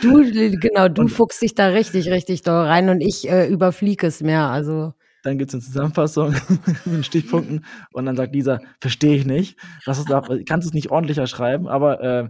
Du, 0.00 0.60
genau, 0.60 0.86
du 0.86 1.02
und, 1.02 1.08
fuchst 1.08 1.42
dich 1.42 1.56
da 1.56 1.66
richtig, 1.66 2.08
richtig 2.08 2.42
doll 2.42 2.66
rein 2.66 2.88
und 2.88 3.00
ich 3.00 3.28
äh, 3.28 3.48
überfliege 3.48 4.06
es 4.06 4.22
mehr. 4.22 4.44
Also 4.44 4.94
dann 5.28 5.38
gibt 5.38 5.50
es 5.50 5.54
eine 5.54 5.62
Zusammenfassung 5.62 6.34
mit 6.84 7.04
Stichpunkten 7.04 7.64
und 7.92 8.06
dann 8.06 8.16
sagt 8.16 8.34
Lisa, 8.34 8.60
verstehe 8.80 9.16
ich 9.16 9.26
nicht. 9.26 9.58
Das 9.84 9.98
ist, 9.98 10.08
kannst 10.08 10.66
du 10.66 10.70
es 10.70 10.74
nicht 10.74 10.90
ordentlicher 10.90 11.26
schreiben, 11.26 11.68
aber 11.68 12.00
äh, 12.00 12.28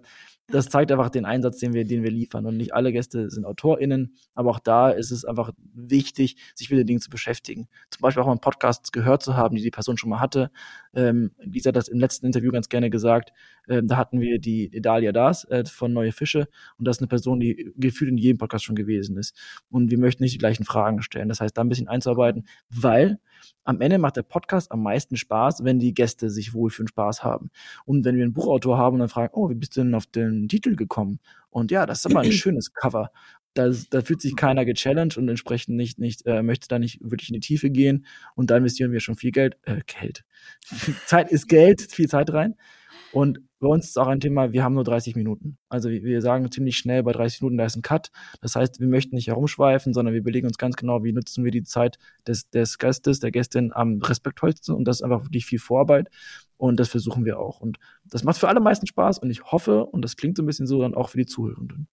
das 0.51 0.69
zeigt 0.69 0.91
einfach 0.91 1.11
den 1.11 1.27
Einsatz, 1.27 1.59
den 1.59 1.75
wir, 1.75 1.85
den 1.85 2.03
wir 2.03 2.11
liefern. 2.11 2.47
Und 2.47 2.57
nicht 2.57 2.75
alle 2.75 2.93
Gäste 2.93 3.31
sind 3.31 3.45
AutorInnen, 3.45 4.15
aber 4.35 4.51
auch 4.51 4.59
da 4.59 4.91
ist 4.91 5.11
es 5.11 5.25
einfach 5.25 5.53
wichtig, 5.75 6.37
sich 6.55 6.71
mit 6.71 6.79
den 6.79 6.87
Dingen 6.87 7.01
zu 7.01 7.11
beschäftigen. 7.11 7.69
Zum 7.91 8.01
Beispiel 8.01 8.23
auch 8.23 8.27
mal 8.27 8.33
einen 8.33 8.41
Podcast 8.41 8.93
gehört 8.93 9.23
zu 9.23 9.37
haben, 9.37 9.57
die 9.57 9.63
die 9.63 9.71
Person 9.71 9.99
schon 9.99 10.09
mal 10.11 10.21
hatte. 10.21 10.51
Ähm, 10.95 11.33
Lisa 11.39 11.69
hat 11.69 11.77
das 11.77 11.89
im 11.89 11.99
letzten 11.99 12.27
Interview 12.27 12.51
ganz 12.51 12.69
gerne 12.71 12.89
gesagt. 12.89 13.33
Ähm, 13.69 13.89
da 13.89 13.99
hatten 13.99 14.21
wir 14.21 14.39
die, 14.39 14.71
Dalia 14.81 15.13
Das 15.13 15.45
äh, 15.45 15.65
von 15.67 15.93
Neue 15.93 16.13
Fische 16.13 16.49
und 16.79 16.87
das 16.87 16.97
ist 16.97 17.03
eine 17.03 17.09
Person, 17.09 17.41
die 17.41 17.73
gefühlt 17.77 18.11
in 18.11 18.17
jedem 18.17 18.39
Podcast 18.39 18.65
schon 18.65 18.77
gewesen 18.77 19.19
ist. 19.19 19.37
Und 19.69 19.91
wir 19.91 19.99
möchten 19.99 20.23
nicht 20.23 20.35
die 20.35 20.39
gleichen 20.39 20.65
Fragen 20.65 21.03
stellen. 21.03 21.29
Das 21.29 21.41
heißt, 21.41 21.57
da 21.57 21.63
ein 21.63 21.69
bisschen 21.69 21.89
einzuarbeiten, 21.89 22.47
weil 22.71 23.21
am 23.65 23.81
Ende 23.81 23.99
macht 23.99 24.17
der 24.17 24.23
Podcast 24.23 24.73
am 24.73 24.83
meisten 24.83 25.17
Spaß, 25.17 25.65
wenn 25.65 25.79
die 25.79 25.95
Gäste 25.95 26.31
sich 26.31 26.55
wohl 26.55 26.71
für 26.71 26.83
den 26.83 26.89
Spaß 26.89 27.23
haben. 27.23 27.51
Und 27.85 28.05
wenn 28.05 28.17
wir 28.17 28.25
einen 28.25 28.33
Buchautor 28.33 28.79
haben 28.79 28.95
und 28.95 29.01
dann 29.01 29.09
fragen, 29.09 29.33
oh, 29.35 29.51
wie 29.51 29.55
bist 29.55 29.77
du 29.77 29.83
denn 29.83 29.95
auf 29.95 30.07
den 30.07 30.49
Titel 30.49 30.77
gekommen? 30.77 31.21
Und 31.51 31.71
ja, 31.71 31.87
das 31.87 31.99
ist 31.99 32.07
aber 32.07 32.21
ein 32.21 32.33
schönes 32.33 32.73
Cover. 32.73 33.11
Da, 33.55 33.71
da 33.91 34.03
fühlt 34.03 34.21
sich 34.21 34.37
keiner 34.37 34.65
gechallenged 34.65 35.17
und 35.17 35.29
entsprechend 35.29 35.77
nicht, 35.77 35.99
nicht 35.99 36.25
äh, 36.27 36.43
möchte 36.43 36.69
da 36.69 36.79
nicht 36.79 37.01
wirklich 37.03 37.31
in 37.31 37.35
die 37.35 37.41
Tiefe 37.41 37.71
gehen. 37.71 38.07
Und 38.35 38.51
da 38.51 38.57
investieren 38.57 38.93
wir 38.93 39.01
schon 39.01 39.17
viel 39.17 39.33
Geld, 39.33 39.57
äh, 39.63 39.81
Geld. 39.87 40.25
Zeit 41.07 41.31
ist 41.31 41.49
Geld, 41.49 41.83
viel 41.91 42.09
Zeit 42.09 42.33
rein. 42.33 42.55
Und 43.13 43.41
bei 43.61 43.67
uns 43.67 43.87
ist 43.87 43.99
auch 43.99 44.07
ein 44.07 44.21
Thema, 44.21 44.53
wir 44.53 44.63
haben 44.63 44.75
nur 44.75 44.85
30 44.85 45.17
Minuten. 45.17 45.59
Also 45.69 45.89
wir 45.91 46.23
sagen 46.23 46.51
ziemlich 46.51 46.77
schnell, 46.77 47.03
bei 47.03 47.13
30 47.13 47.41
Minuten, 47.41 47.59
da 47.59 47.65
ist 47.65 47.77
ein 47.77 47.83
Cut. 47.83 48.11
Das 48.41 48.55
heißt, 48.55 48.81
wir 48.81 48.87
möchten 48.87 49.17
nicht 49.17 49.29
herumschweifen, 49.29 49.95
sondern 49.95 50.15
wir 50.15 50.21
überlegen 50.21 50.47
uns 50.47 50.59
ganz 50.59 50.77
genau, 50.77 51.03
wie 51.03 51.13
nutzen 51.13 51.45
wir 51.45 51.51
die 51.51 51.65
Zeit 51.65 51.99
des, 52.27 52.51
des 52.51 52.79
Gastes, 52.79 53.21
der 53.21 53.31
Gästin 53.31 53.73
am 53.73 54.01
respektvollsten. 54.01 54.75
Und 54.75 54.85
das 54.85 54.97
ist 54.97 55.03
einfach 55.03 55.25
wirklich 55.25 55.47
viel 55.47 55.59
Vorarbeit. 55.59 56.09
Und 56.57 56.79
das 56.79 56.89
versuchen 56.89 57.25
wir 57.25 57.39
auch. 57.39 57.61
Und 57.61 57.79
das 58.05 58.25
macht 58.25 58.39
für 58.39 58.49
alle 58.49 58.61
meisten 58.61 58.87
Spaß. 58.87 59.19
Und 59.19 59.31
ich 59.31 59.43
hoffe, 59.45 59.87
und 59.87 60.03
das 60.03 60.17
klingt 60.17 60.37
so 60.37 60.43
ein 60.43 60.47
bisschen 60.47 60.67
so, 60.67 60.83
dann 60.83 60.95
auch 60.95 61.09
für 61.09 61.19
die 61.19 61.27
Zuhörenden. 61.27 61.89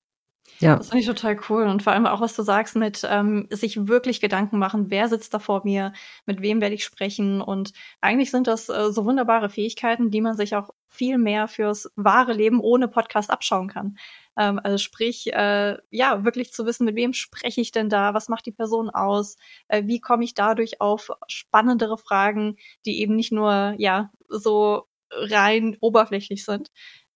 Ja. 0.60 0.78
Das 0.78 0.90
finde 0.90 1.02
ich 1.02 1.08
total 1.08 1.38
cool. 1.50 1.64
Und 1.64 1.84
vor 1.84 1.92
allem 1.94 2.06
auch, 2.06 2.22
was 2.22 2.36
du 2.36 2.44
sagst, 2.44 2.76
mit 2.76 3.06
ähm, 3.10 3.48
sich 3.50 3.88
wirklich 3.88 4.22
Gedanken 4.22 4.58
machen, 4.58 4.90
wer 4.90 5.10
sitzt 5.10 5.34
da 5.34 5.40
vor 5.40 5.62
mir, 5.66 5.92
mit 6.26 6.42
wem 6.42 6.62
werde 6.62 6.76
ich 6.76 6.84
sprechen. 6.86 7.42
Und 7.42 7.74
eigentlich 8.00 8.32
sind 8.32 8.48
das 8.48 8.70
äh, 8.70 8.92
so 8.92 9.06
wunderbare 9.06 9.50
Fähigkeiten, 9.50 10.12
die 10.12 10.22
man 10.22 10.38
sich 10.38 10.56
auch 10.56 10.70
viel 10.88 11.18
mehr 11.18 11.48
fürs 11.50 11.92
wahre 11.96 12.32
Leben 12.32 12.62
ohne 12.62 12.88
Podcast 12.88 13.30
abschauen 13.30 13.68
kann. 13.68 13.98
Ähm, 14.38 14.60
also 14.64 14.78
sprich, 14.78 15.34
äh, 15.34 15.78
ja, 15.90 16.24
wirklich 16.24 16.54
zu 16.54 16.66
wissen, 16.66 16.86
mit 16.86 16.96
wem 16.96 17.12
spreche 17.14 17.60
ich 17.60 17.72
denn 17.72 17.90
da, 17.90 18.14
was 18.14 18.30
macht 18.30 18.46
die 18.46 18.52
Person 18.54 18.90
aus, 18.90 19.36
äh, 19.68 19.84
wie 19.86 20.00
komme 20.00 20.24
ich 20.24 20.36
dadurch 20.36 20.80
auf 20.80 21.10
spannendere 21.28 21.98
Fragen, 21.98 22.56
die 22.86 23.02
eben 23.02 23.16
nicht 23.16 23.34
nur, 23.34 23.76
ja, 23.78 24.12
so 24.30 24.88
rein 25.12 25.78
oberflächlich 25.82 26.46
sind. 26.46 26.72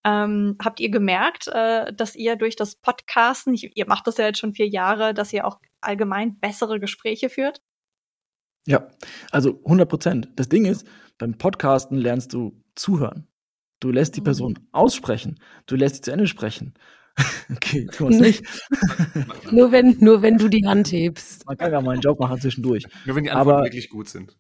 Ähm, 0.06 0.58
habt 0.64 0.80
ihr 0.80 0.90
gemerkt, 0.90 1.48
äh, 1.48 1.94
dass 1.94 2.16
ihr 2.16 2.36
durch 2.38 2.56
das 2.56 2.76
Podcasten, 2.76 3.54
ich, 3.54 3.76
ihr 3.76 3.88
macht 3.88 4.08
das 4.08 4.18
ja 4.18 4.26
jetzt 4.26 4.40
schon 4.40 4.54
vier 4.54 4.68
Jahre, 4.68 5.14
dass 5.14 5.34
ihr 5.34 5.46
auch 5.46 5.60
allgemein 5.82 6.40
bessere 6.40 6.80
Gespräche 6.80 7.30
führt? 7.30 7.62
Ja, 8.66 8.88
also 9.32 9.60
100 9.66 9.90
Prozent. 9.90 10.30
Das 10.36 10.48
Ding 10.48 10.66
ist, 10.66 10.88
beim 11.18 11.38
Podcasten 11.38 11.98
lernst 11.98 12.34
du 12.34 12.64
zuhören. 12.76 13.28
Du 13.80 13.92
lässt 13.92 14.16
die 14.16 14.22
Person 14.22 14.54
mhm. 14.54 14.68
aussprechen. 14.72 15.40
Du 15.66 15.76
lässt 15.76 15.96
sie 15.96 16.02
zu 16.02 16.12
Ende 16.12 16.28
sprechen. 16.28 16.74
okay, 17.52 17.88
tu 17.92 18.08
es 18.08 18.20
nicht. 18.20 18.46
nur, 19.52 19.72
wenn, 19.72 19.98
nur 20.00 20.22
wenn 20.22 20.38
du 20.38 20.48
die 20.48 20.66
Hand 20.66 20.92
hebst. 20.92 21.46
Man 21.46 21.58
kann 21.58 21.72
ja 21.72 21.82
mal 21.82 21.92
einen 21.92 22.02
Job 22.02 22.20
machen 22.20 22.40
zwischendurch. 22.40 22.86
Nur 23.06 23.16
wenn 23.16 23.24
die 23.24 23.32
Antworten 23.32 23.58
aber 23.58 23.66
wirklich 23.66 23.90
gut 23.90 24.08
sind. 24.08 24.38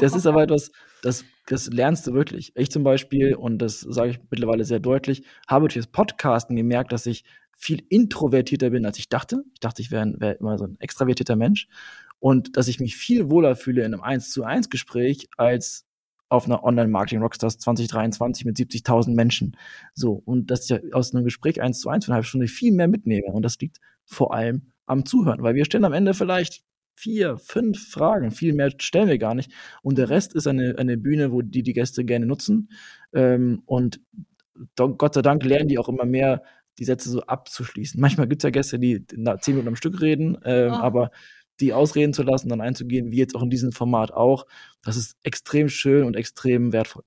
Das 0.00 0.14
ist 0.14 0.26
aber 0.26 0.42
etwas, 0.42 0.70
das, 1.02 1.24
das 1.46 1.68
lernst 1.68 2.06
du 2.06 2.12
wirklich. 2.12 2.52
Ich 2.56 2.70
zum 2.70 2.82
Beispiel, 2.84 3.34
und 3.34 3.58
das 3.58 3.80
sage 3.80 4.10
ich 4.10 4.20
mittlerweile 4.30 4.64
sehr 4.64 4.80
deutlich, 4.80 5.24
habe 5.46 5.68
durch 5.68 5.74
das 5.74 5.86
Podcasten 5.86 6.56
gemerkt, 6.56 6.92
dass 6.92 7.06
ich 7.06 7.24
viel 7.56 7.82
introvertierter 7.88 8.70
bin, 8.70 8.86
als 8.86 8.98
ich 8.98 9.08
dachte. 9.08 9.44
Ich 9.54 9.60
dachte, 9.60 9.82
ich 9.82 9.90
wäre 9.90 10.14
wär 10.18 10.40
immer 10.40 10.58
so 10.58 10.64
ein 10.64 10.76
extravertierter 10.80 11.36
Mensch. 11.36 11.68
Und 12.20 12.56
dass 12.56 12.68
ich 12.68 12.80
mich 12.80 12.96
viel 12.96 13.30
wohler 13.30 13.56
fühle 13.56 13.84
in 13.84 13.94
einem 13.94 14.02
1 14.02 14.30
zu 14.30 14.44
1 14.44 14.70
Gespräch 14.70 15.28
als 15.36 15.86
auf 16.28 16.46
einer 16.46 16.62
Online-Marketing-Rockstars 16.62 17.58
2023 17.58 18.44
mit 18.44 18.56
70.000 18.56 19.14
Menschen. 19.14 19.56
So. 19.94 20.22
Und 20.24 20.50
dass 20.50 20.68
ich 20.68 20.94
aus 20.94 21.14
einem 21.14 21.24
Gespräch 21.24 21.60
1 21.60 21.80
zu 21.80 21.88
1 21.88 22.04
für 22.04 22.10
eine 22.10 22.16
halbe 22.16 22.26
Stunde 22.26 22.48
viel 22.48 22.72
mehr 22.72 22.88
mitnehme. 22.88 23.26
Und 23.26 23.42
das 23.42 23.58
liegt 23.58 23.78
vor 24.04 24.34
allem 24.34 24.72
am 24.86 25.04
Zuhören, 25.04 25.42
weil 25.42 25.54
wir 25.54 25.64
stellen 25.64 25.84
am 25.84 25.92
Ende 25.92 26.14
vielleicht 26.14 26.62
vier, 26.98 27.38
fünf 27.38 27.90
Fragen. 27.90 28.30
Viel 28.30 28.54
mehr 28.54 28.70
stellen 28.78 29.08
wir 29.08 29.18
gar 29.18 29.34
nicht. 29.34 29.52
Und 29.82 29.98
der 29.98 30.10
Rest 30.10 30.34
ist 30.34 30.46
eine, 30.46 30.76
eine 30.78 30.98
Bühne, 30.98 31.32
wo 31.32 31.42
die 31.42 31.62
die 31.62 31.72
Gäste 31.72 32.04
gerne 32.04 32.26
nutzen. 32.26 32.70
Ähm, 33.12 33.62
und 33.66 34.00
Gott 34.76 35.14
sei 35.14 35.22
Dank 35.22 35.44
lernen 35.44 35.68
die 35.68 35.78
auch 35.78 35.88
immer 35.88 36.04
mehr, 36.04 36.42
die 36.78 36.84
Sätze 36.84 37.10
so 37.10 37.22
abzuschließen. 37.22 38.00
Manchmal 38.00 38.26
gibt 38.26 38.42
es 38.42 38.44
ja 38.44 38.50
Gäste, 38.50 38.78
die 38.78 39.06
zehn 39.06 39.54
Minuten 39.54 39.68
am 39.68 39.76
Stück 39.76 40.00
reden, 40.00 40.38
ähm, 40.44 40.72
oh. 40.72 40.76
aber 40.76 41.10
die 41.60 41.72
ausreden 41.72 42.12
zu 42.12 42.22
lassen, 42.22 42.48
dann 42.48 42.60
einzugehen, 42.60 43.10
wie 43.10 43.18
jetzt 43.18 43.34
auch 43.34 43.42
in 43.42 43.50
diesem 43.50 43.72
Format 43.72 44.12
auch, 44.12 44.46
das 44.82 44.96
ist 44.96 45.16
extrem 45.22 45.68
schön 45.68 46.04
und 46.04 46.14
extrem 46.14 46.72
wertvoll. 46.72 47.02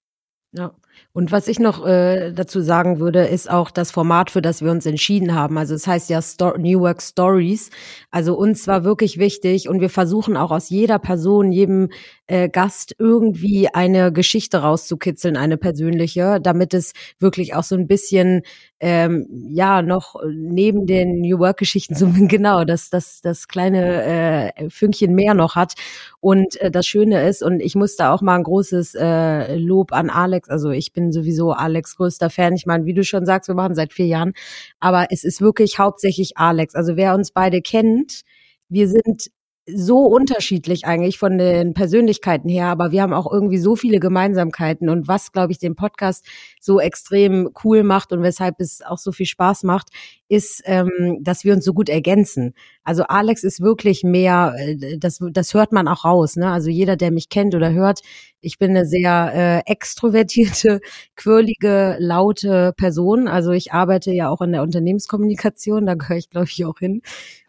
Ja. 0.53 0.75
Und 1.13 1.31
was 1.31 1.47
ich 1.49 1.59
noch 1.59 1.85
äh, 1.85 2.31
dazu 2.31 2.61
sagen 2.61 2.99
würde, 2.99 3.25
ist 3.25 3.49
auch 3.49 3.69
das 3.69 3.91
Format, 3.91 4.31
für 4.31 4.41
das 4.41 4.61
wir 4.61 4.71
uns 4.71 4.85
entschieden 4.85 5.35
haben. 5.35 5.57
Also 5.57 5.75
es 5.75 5.85
heißt 5.85 6.09
ja 6.09 6.21
Sto 6.21 6.57
New 6.57 6.79
Work 6.79 7.01
Stories. 7.01 7.69
Also 8.11 8.37
uns 8.37 8.65
war 8.67 8.83
wirklich 8.85 9.17
wichtig 9.17 9.67
und 9.67 9.81
wir 9.81 9.89
versuchen 9.89 10.37
auch 10.37 10.51
aus 10.51 10.69
jeder 10.69 10.99
Person, 10.99 11.51
jedem 11.51 11.89
äh, 12.27 12.47
Gast 12.47 12.95
irgendwie 12.97 13.67
eine 13.73 14.13
Geschichte 14.13 14.59
rauszukitzeln, 14.59 15.35
eine 15.35 15.57
persönliche, 15.57 16.39
damit 16.41 16.73
es 16.73 16.93
wirklich 17.19 17.55
auch 17.55 17.63
so 17.63 17.75
ein 17.75 17.87
bisschen 17.87 18.43
ähm, 18.81 19.27
ja 19.49 19.81
noch 19.81 20.15
neben 20.25 20.87
den 20.87 21.21
New 21.21 21.39
Work 21.39 21.57
Geschichten 21.57 21.93
so 21.93 22.07
genau 22.27 22.63
das 22.65 22.89
das 22.89 23.21
das 23.21 23.47
kleine 23.47 24.53
äh, 24.55 24.69
Fünkchen 24.69 25.13
mehr 25.13 25.35
noch 25.35 25.55
hat 25.55 25.73
und 26.19 26.59
äh, 26.59 26.71
das 26.71 26.87
Schöne 26.87 27.27
ist 27.27 27.43
und 27.43 27.59
ich 27.59 27.75
musste 27.75 28.09
auch 28.09 28.21
mal 28.21 28.35
ein 28.35 28.43
großes 28.43 28.95
äh, 28.95 29.55
Lob 29.55 29.93
an 29.93 30.09
Alex 30.09 30.49
also 30.49 30.71
ich 30.81 30.93
bin 30.93 31.11
sowieso 31.11 31.51
Alex 31.51 31.95
größter 31.97 32.29
Fan. 32.29 32.53
Ich 32.55 32.65
meine 32.65 32.85
wie 32.85 32.93
du 32.93 33.03
schon 33.03 33.25
sagst 33.25 33.47
wir 33.47 33.55
machen 33.55 33.75
seit 33.75 33.93
vier 33.93 34.07
Jahren. 34.07 34.33
Aber 34.79 35.07
es 35.11 35.23
ist 35.23 35.41
wirklich 35.41 35.79
hauptsächlich 35.79 36.37
Alex. 36.37 36.75
Also 36.75 36.97
wer 36.97 37.15
uns 37.15 37.31
beide 37.31 37.61
kennt 37.61 38.23
wir 38.71 38.87
sind 38.87 39.29
so 39.67 40.05
unterschiedlich 40.05 40.85
eigentlich 40.85 41.19
von 41.19 41.37
den 41.37 41.73
Persönlichkeiten 41.73 42.49
her, 42.49 42.67
aber 42.67 42.91
wir 42.91 43.03
haben 43.03 43.13
auch 43.13 43.31
irgendwie 43.31 43.59
so 43.59 43.75
viele 43.75 43.99
Gemeinsamkeiten 43.99 44.89
und 44.89 45.07
was, 45.07 45.31
glaube 45.31 45.51
ich, 45.51 45.59
den 45.59 45.75
Podcast 45.75 46.25
so 46.59 46.79
extrem 46.79 47.51
cool 47.63 47.83
macht 47.83 48.11
und 48.11 48.23
weshalb 48.23 48.59
es 48.59 48.81
auch 48.81 48.97
so 48.97 49.11
viel 49.11 49.27
Spaß 49.27 49.63
macht, 49.63 49.89
ist, 50.31 50.63
ähm, 50.65 51.17
dass 51.19 51.43
wir 51.43 51.53
uns 51.53 51.65
so 51.65 51.73
gut 51.73 51.89
ergänzen. 51.89 52.53
Also 52.85 53.03
Alex 53.03 53.43
ist 53.43 53.59
wirklich 53.59 54.01
mehr, 54.03 54.55
äh, 54.57 54.97
das, 54.97 55.19
das 55.31 55.53
hört 55.53 55.73
man 55.73 55.89
auch 55.89 56.05
raus. 56.05 56.37
Ne? 56.37 56.49
Also 56.49 56.69
jeder, 56.69 56.95
der 56.95 57.11
mich 57.11 57.27
kennt 57.27 57.53
oder 57.53 57.73
hört, 57.73 57.99
ich 58.39 58.57
bin 58.57 58.69
eine 58.71 58.85
sehr 58.85 59.63
äh, 59.67 59.69
extrovertierte, 59.69 60.79
quirlige, 61.17 61.97
laute 61.99 62.71
Person. 62.77 63.27
Also 63.27 63.51
ich 63.51 63.73
arbeite 63.73 64.13
ja 64.13 64.29
auch 64.29 64.39
in 64.41 64.53
der 64.53 64.63
Unternehmenskommunikation, 64.63 65.85
da 65.85 65.95
gehöre 65.95 66.17
ich, 66.17 66.29
glaube 66.29 66.47
ich, 66.49 66.63
auch 66.63 66.79
hin. 66.79 67.01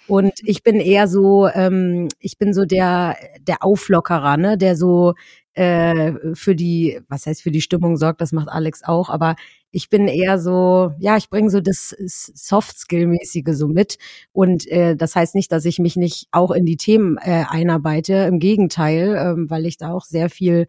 Und 0.09 0.33
ich 0.43 0.65
bin 0.65 0.81
eher 0.81 1.07
so, 1.07 1.47
ähm, 1.55 2.09
ich 2.19 2.37
bin 2.37 2.53
so 2.53 2.65
der, 2.65 3.17
der 3.47 3.63
Auflockerer, 3.63 4.37
ne, 4.37 4.59
der 4.59 4.77
so 4.77 5.15
äh, 5.55 6.13
für 6.35 6.57
die, 6.57 7.01
was 7.09 7.27
heißt 7.27 7.43
für 7.43 7.53
die 7.53 7.61
Stimmung 7.61 7.97
sorgt, 7.97 8.21
das 8.21 8.33
macht 8.33 8.49
Alex 8.49 8.83
auch, 8.83 9.09
aber 9.09 9.37
ich 9.73 9.89
bin 9.89 10.07
eher 10.07 10.39
so, 10.39 10.93
ja, 10.99 11.17
ich 11.17 11.31
bringe 11.31 11.51
so 11.51 11.61
das 11.61 11.97
Soft-Skill-mäßige 11.99 13.55
so 13.55 13.69
mit. 13.69 13.97
Und 14.33 14.67
äh, 14.69 14.95
das 14.97 15.17
heißt 15.17 15.35
nicht, 15.35 15.51
dass 15.51 15.65
ich 15.65 15.79
mich 15.79 15.97
nicht 15.97 16.29
auch 16.31 16.51
in 16.51 16.67
die 16.67 16.77
Themen 16.77 17.17
äh, 17.17 17.45
einarbeite. 17.49 18.13
Im 18.29 18.39
Gegenteil, 18.39 19.17
ähm, 19.19 19.51
weil 19.51 19.65
ich 19.65 19.79
da 19.79 19.93
auch 19.93 20.05
sehr 20.05 20.29
viel 20.29 20.67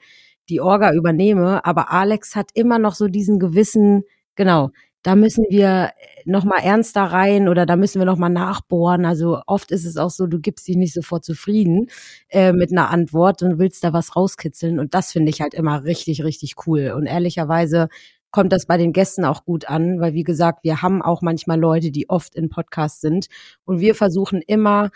die 0.50 0.62
Orga 0.62 0.93
übernehme. 0.93 1.65
Aber 1.65 1.91
Alex 1.91 2.36
hat 2.36 2.51
immer 2.53 2.79
noch 2.79 2.95
so 2.95 3.10
diesen 3.10 3.39
gewissen, 3.39 4.03
genau, 4.36 4.72
da 5.03 5.15
müssen 5.17 5.43
wir 5.50 5.91
noch 6.24 6.45
mal 6.45 6.60
ernster 6.60 7.03
rein 7.03 7.50
oder 7.50 7.65
da 7.65 7.75
müssen 7.75 8.00
wir 8.00 8.05
noch 8.05 8.17
mal 8.17 8.29
nachbohren. 8.29 9.05
Also 9.05 9.41
oft 9.48 9.72
ist 9.72 9.83
es 9.86 9.98
auch 9.98 10.12
so, 10.12 10.27
du 10.27 10.39
gibst 10.39 10.65
dich 10.65 10.77
nicht 10.77 10.93
sofort 10.93 11.25
zufrieden 11.25 11.88
äh, 12.29 12.53
mit 12.53 12.72
einer 12.72 12.89
Antwort 12.89 13.43
und 13.43 13.60
willst 13.60 13.83
da 13.83 13.91
was 13.91 14.15
rauskitzeln. 14.15 14.79
Und 14.79 14.93
das 14.93 15.12
finde 15.12 15.29
ich 15.29 15.41
halt 15.41 15.53
immer 15.53 15.83
richtig, 15.83 16.24
richtig 16.24 16.55
cool. 16.65 16.93
Und 16.95 17.05
ehrlicherweise 17.05 17.89
kommt 18.33 18.51
das 18.51 18.65
bei 18.65 18.77
den 18.77 18.91
Gästen 18.91 19.23
auch 19.23 19.45
gut 19.45 19.69
an, 19.69 20.01
weil 20.01 20.13
wie 20.13 20.23
gesagt, 20.23 20.63
wir 20.63 20.81
haben 20.81 21.01
auch 21.01 21.21
manchmal 21.21 21.59
Leute, 21.59 21.91
die 21.91 22.09
oft 22.09 22.35
in 22.35 22.49
Podcasts 22.49 22.99
sind 22.99 23.27
und 23.63 23.79
wir 23.79 23.95
versuchen 23.95 24.41
immer 24.41 24.89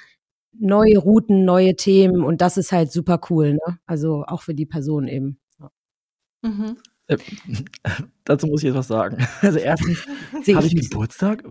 neue 0.59 0.97
Routen, 0.97 1.45
neue 1.45 1.75
Themen 1.75 2.23
und 2.23 2.41
das 2.41 2.57
ist 2.57 2.71
halt 2.71 2.91
super 2.91 3.21
cool, 3.29 3.53
ne? 3.53 3.79
Also 3.85 4.25
auch 4.25 4.41
für 4.41 4.55
die 4.55 4.65
Person 4.65 5.07
eben. 5.07 5.39
Mhm. 6.41 6.77
Äh, 7.05 7.17
dazu 8.23 8.47
muss 8.47 8.61
ich 8.61 8.67
jetzt 8.67 8.75
was 8.75 8.87
sagen. 8.87 9.17
Also 9.41 9.59
erstens 9.59 10.05
habe 10.55 10.65
ich 10.65 10.75
Geburtstag, 10.75 11.43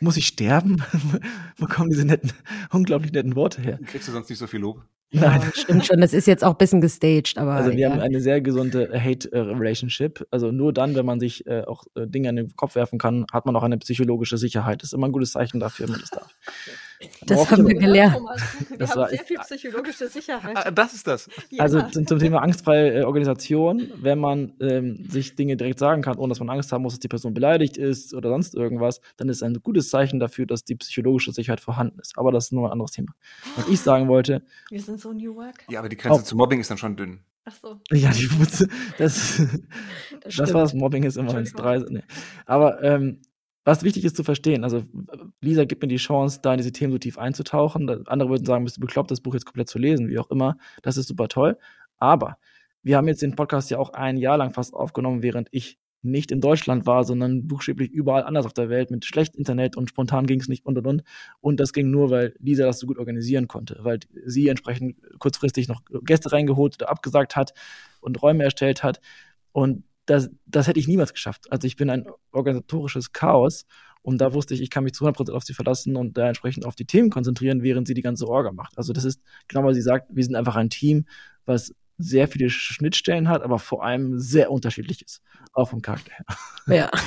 muss 0.00 0.16
ich 0.16 0.28
sterben? 0.28 0.82
Wo 1.56 1.66
kommen 1.66 1.90
diese 1.90 2.04
netten, 2.04 2.32
unglaublich 2.70 3.12
netten 3.12 3.34
Worte 3.34 3.60
her? 3.62 3.80
Kriegst 3.84 4.06
du 4.06 4.12
sonst 4.12 4.30
nicht 4.30 4.38
so 4.38 4.46
viel 4.46 4.60
Lob? 4.60 4.84
Nein. 5.12 5.42
Ja, 5.42 5.52
stimmt 5.54 5.86
schon, 5.86 6.00
das 6.00 6.14
ist 6.14 6.26
jetzt 6.26 6.42
auch 6.42 6.52
ein 6.52 6.58
bisschen 6.58 6.80
gestaged, 6.80 7.36
aber. 7.36 7.52
Also 7.52 7.72
wir 7.72 7.78
ja. 7.78 7.90
haben 7.90 8.00
eine 8.00 8.20
sehr 8.20 8.40
gesunde 8.40 8.90
Hate-Relationship. 8.92 10.26
Also 10.30 10.50
nur 10.50 10.72
dann, 10.72 10.94
wenn 10.94 11.04
man 11.04 11.20
sich 11.20 11.46
äh, 11.46 11.64
auch 11.64 11.84
äh, 11.94 12.06
Dinge 12.06 12.30
in 12.30 12.36
den 12.36 12.56
Kopf 12.56 12.74
werfen 12.76 12.98
kann, 12.98 13.26
hat 13.30 13.44
man 13.44 13.54
auch 13.54 13.62
eine 13.62 13.76
psychologische 13.78 14.38
Sicherheit. 14.38 14.82
Das 14.82 14.88
ist 14.88 14.94
immer 14.94 15.08
ein 15.08 15.12
gutes 15.12 15.32
Zeichen 15.32 15.60
dafür, 15.60 15.86
wenn 15.86 15.92
man 15.92 16.00
das 16.00 16.10
darf. 16.10 16.34
Das 17.26 17.50
haben 17.50 17.66
wir 17.66 17.74
gelernt. 17.74 18.16
Wir 18.68 18.78
das 18.78 18.96
haben 18.96 19.08
sehr 19.08 19.24
viel 19.24 19.38
psychologische 19.38 20.08
Sicherheit. 20.08 20.56
Ah, 20.56 20.70
das 20.70 20.94
ist 20.94 21.06
das. 21.06 21.28
Also 21.58 21.78
ja. 21.78 21.88
zum, 21.90 22.06
zum, 22.06 22.18
Thema 22.18 22.42
angstfreie 22.42 23.00
äh, 23.00 23.04
Organisation, 23.04 23.90
wenn 23.96 24.18
man 24.18 24.52
ähm, 24.60 25.04
sich 25.08 25.34
Dinge 25.34 25.56
direkt 25.56 25.78
sagen 25.78 26.02
kann, 26.02 26.18
ohne 26.18 26.30
dass 26.30 26.40
man 26.40 26.50
Angst 26.50 26.72
haben 26.72 26.82
muss, 26.82 26.94
dass 26.94 27.00
die 27.00 27.08
Person 27.08 27.34
beleidigt 27.34 27.76
ist 27.76 28.14
oder 28.14 28.30
sonst 28.30 28.54
irgendwas, 28.54 29.00
dann 29.16 29.28
ist 29.28 29.42
ein 29.42 29.54
gutes 29.62 29.90
Zeichen 29.90 30.20
dafür, 30.20 30.46
dass 30.46 30.64
die 30.64 30.74
psychologische 30.76 31.32
Sicherheit 31.32 31.60
vorhanden 31.60 31.98
ist. 32.00 32.18
Aber 32.18 32.32
das 32.32 32.46
ist 32.46 32.52
nur 32.52 32.68
ein 32.68 32.72
anderes 32.72 32.92
Thema. 32.92 33.12
Was 33.56 33.68
ich 33.68 33.80
sagen 33.80 34.08
wollte. 34.08 34.42
Wir 34.70 34.80
sind 34.80 35.00
so 35.00 35.12
New 35.12 35.36
Work. 35.36 35.64
Ja, 35.68 35.80
aber 35.80 35.88
die 35.88 35.96
Grenze 35.96 36.20
oh. 36.20 36.22
zu 36.22 36.36
Mobbing 36.36 36.60
ist 36.60 36.70
dann 36.70 36.78
schon 36.78 36.96
dünn. 36.96 37.20
Ach 37.44 37.54
so. 37.60 37.80
Ja, 37.90 38.10
die 38.10 38.28
das, 38.38 38.66
das, 38.98 39.42
das 40.36 40.54
war 40.54 40.62
das 40.62 40.74
Mobbing 40.74 41.02
ist 41.02 41.16
immer 41.16 41.36
ins 41.36 41.52
drei. 41.52 41.78
Nee. 41.78 42.02
Aber 42.46 42.82
ähm, 42.82 43.20
was 43.64 43.84
wichtig 43.84 44.04
ist 44.04 44.16
zu 44.16 44.24
verstehen, 44.24 44.64
also 44.64 44.82
Lisa 45.40 45.64
gibt 45.64 45.82
mir 45.82 45.88
die 45.88 45.96
Chance, 45.96 46.40
da 46.42 46.52
in 46.52 46.58
diese 46.58 46.72
Themen 46.72 46.92
so 46.92 46.98
tief 46.98 47.18
einzutauchen. 47.18 47.88
Andere 48.08 48.30
würden 48.30 48.44
sagen, 48.44 48.64
bist 48.64 48.76
du 48.76 48.80
bekloppt, 48.80 49.10
das 49.10 49.20
Buch 49.20 49.34
jetzt 49.34 49.46
komplett 49.46 49.68
zu 49.68 49.78
lesen, 49.78 50.08
wie 50.08 50.18
auch 50.18 50.30
immer. 50.30 50.56
Das 50.82 50.96
ist 50.96 51.08
super 51.08 51.28
toll. 51.28 51.56
Aber 51.98 52.38
wir 52.82 52.96
haben 52.96 53.06
jetzt 53.06 53.22
den 53.22 53.36
Podcast 53.36 53.70
ja 53.70 53.78
auch 53.78 53.90
ein 53.90 54.16
Jahr 54.16 54.36
lang 54.36 54.52
fast 54.52 54.74
aufgenommen, 54.74 55.22
während 55.22 55.48
ich 55.52 55.78
nicht 56.02 56.32
in 56.32 56.40
Deutschland 56.40 56.84
war, 56.84 57.04
sondern 57.04 57.46
buchstäblich 57.46 57.90
überall 57.92 58.24
anders 58.24 58.44
auf 58.44 58.52
der 58.52 58.68
Welt 58.68 58.90
mit 58.90 59.04
schlecht 59.04 59.36
Internet 59.36 59.76
und 59.76 59.88
spontan 59.88 60.26
ging 60.26 60.40
es 60.40 60.48
nicht 60.48 60.66
und 60.66 60.76
und 60.78 60.86
und. 60.86 61.02
Und 61.40 61.60
das 61.60 61.72
ging 61.72 61.90
nur, 61.90 62.10
weil 62.10 62.34
Lisa 62.40 62.66
das 62.66 62.80
so 62.80 62.88
gut 62.88 62.98
organisieren 62.98 63.46
konnte, 63.46 63.78
weil 63.82 64.00
sie 64.26 64.48
entsprechend 64.48 64.96
kurzfristig 65.20 65.68
noch 65.68 65.82
Gäste 66.02 66.32
reingeholt 66.32 66.74
oder 66.80 66.90
abgesagt 66.90 67.36
hat 67.36 67.54
und 68.00 68.20
Räume 68.20 68.42
erstellt 68.42 68.82
hat. 68.82 69.00
Und 69.52 69.84
das, 70.06 70.30
das 70.46 70.66
hätte 70.66 70.80
ich 70.80 70.88
niemals 70.88 71.12
geschafft. 71.12 71.50
Also 71.50 71.66
ich 71.66 71.76
bin 71.76 71.90
ein 71.90 72.06
organisatorisches 72.32 73.12
Chaos 73.12 73.64
und 74.02 74.18
da 74.18 74.34
wusste 74.34 74.54
ich, 74.54 74.60
ich 74.60 74.70
kann 74.70 74.84
mich 74.84 74.94
zu 74.94 75.06
100% 75.06 75.30
auf 75.32 75.44
sie 75.44 75.54
verlassen 75.54 75.96
und 75.96 76.18
da 76.18 76.28
entsprechend 76.28 76.66
auf 76.66 76.74
die 76.74 76.86
Themen 76.86 77.10
konzentrieren, 77.10 77.62
während 77.62 77.86
sie 77.86 77.94
die 77.94 78.02
ganze 78.02 78.26
Orga 78.26 78.52
macht. 78.52 78.76
Also 78.76 78.92
das 78.92 79.04
ist 79.04 79.20
genau, 79.48 79.64
weil 79.64 79.74
sie 79.74 79.82
sagt, 79.82 80.08
wir 80.10 80.24
sind 80.24 80.34
einfach 80.34 80.56
ein 80.56 80.70
Team, 80.70 81.06
was 81.44 81.72
sehr 81.98 82.26
viele 82.26 82.50
Schnittstellen 82.50 83.28
hat, 83.28 83.42
aber 83.42 83.58
vor 83.58 83.84
allem 83.84 84.18
sehr 84.18 84.50
unterschiedlich 84.50 85.02
ist, 85.02 85.22
auch 85.52 85.68
vom 85.68 85.82
Charakter 85.82 86.12
her. 86.12 86.24
Ja. 86.66 86.90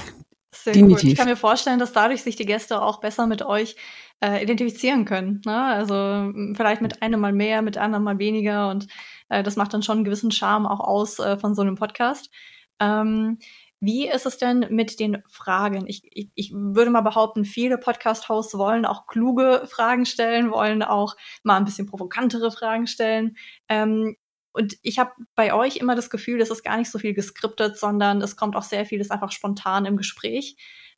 Sehr 0.57 0.71
Definitiv. 0.71 1.01
Gut. 1.01 1.11
Ich 1.11 1.17
kann 1.17 1.27
mir 1.27 1.35
vorstellen, 1.35 1.79
dass 1.79 1.91
dadurch 1.91 2.23
sich 2.23 2.37
die 2.37 2.45
Gäste 2.45 2.81
auch 2.81 3.01
besser 3.01 3.27
mit 3.27 3.43
euch 3.43 3.75
äh, 4.23 4.41
identifizieren 4.41 5.03
können. 5.03 5.41
Ne? 5.45 5.61
Also 5.61 6.31
vielleicht 6.55 6.81
mit 6.81 7.01
einem 7.01 7.19
mal 7.19 7.33
mehr, 7.33 7.61
mit 7.61 7.77
anderen 7.77 8.05
mal 8.05 8.19
weniger 8.19 8.69
und 8.69 8.87
äh, 9.27 9.43
das 9.43 9.57
macht 9.57 9.73
dann 9.73 9.83
schon 9.83 9.97
einen 9.97 10.05
gewissen 10.05 10.31
Charme 10.31 10.65
auch 10.65 10.79
aus 10.79 11.19
äh, 11.19 11.37
von 11.37 11.55
so 11.55 11.61
einem 11.61 11.75
Podcast. 11.75 12.31
Ähm, 12.79 13.39
wie 13.79 14.07
ist 14.07 14.25
es 14.25 14.37
denn 14.37 14.67
mit 14.69 14.99
den 14.99 15.23
Fragen? 15.27 15.87
Ich, 15.87 16.01
ich, 16.11 16.29
ich 16.35 16.51
würde 16.53 16.91
mal 16.91 17.01
behaupten, 17.01 17.45
viele 17.45 17.77
Podcast-Hosts 17.77 18.57
wollen 18.57 18.85
auch 18.85 19.07
kluge 19.07 19.63
Fragen 19.67 20.05
stellen, 20.05 20.51
wollen 20.51 20.83
auch 20.83 21.15
mal 21.43 21.57
ein 21.57 21.65
bisschen 21.65 21.85
provokantere 21.87 22.51
Fragen 22.51 22.87
stellen. 22.87 23.37
Ähm, 23.69 24.15
Und 24.53 24.77
ich 24.83 24.99
habe 24.99 25.11
bei 25.35 25.53
euch 25.53 25.77
immer 25.77 25.95
das 25.95 26.09
Gefühl, 26.09 26.41
es 26.41 26.49
ist 26.49 26.63
gar 26.63 26.77
nicht 26.77 26.89
so 26.89 26.97
viel 26.99 27.13
geskriptet, 27.13 27.77
sondern 27.77 28.21
es 28.21 28.37
kommt 28.37 28.55
auch 28.55 28.63
sehr 28.63 28.85
vieles 28.85 29.11
einfach 29.11 29.31
spontan 29.31 29.85
im 29.85 29.97
Gespräch. 29.97 30.55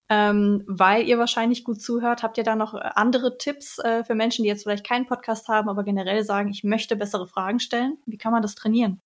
Ähm, 0.10 0.64
weil 0.68 1.08
ihr 1.08 1.18
wahrscheinlich 1.18 1.64
gut 1.66 1.82
zuhört, 1.82 2.24
habt 2.24 2.38
ihr 2.38 2.44
da 2.46 2.56
noch 2.56 2.74
äh, 2.76 2.80
andere 2.96 3.38
Tipps 3.38 3.80
äh, 3.80 4.04
für 4.06 4.16
Menschen, 4.16 4.44
die 4.44 4.50
jetzt 4.50 4.64
vielleicht 4.64 4.86
keinen 4.88 5.06
Podcast 5.08 5.48
haben, 5.50 5.68
aber 5.70 5.84
generell 5.84 6.24
sagen, 6.24 6.50
ich 6.50 6.64
möchte 6.64 6.96
bessere 6.96 7.28
Fragen 7.28 7.60
stellen? 7.60 7.98
Wie 8.06 8.18
kann 8.18 8.32
man 8.32 8.42
das 8.42 8.56
trainieren? 8.56 9.02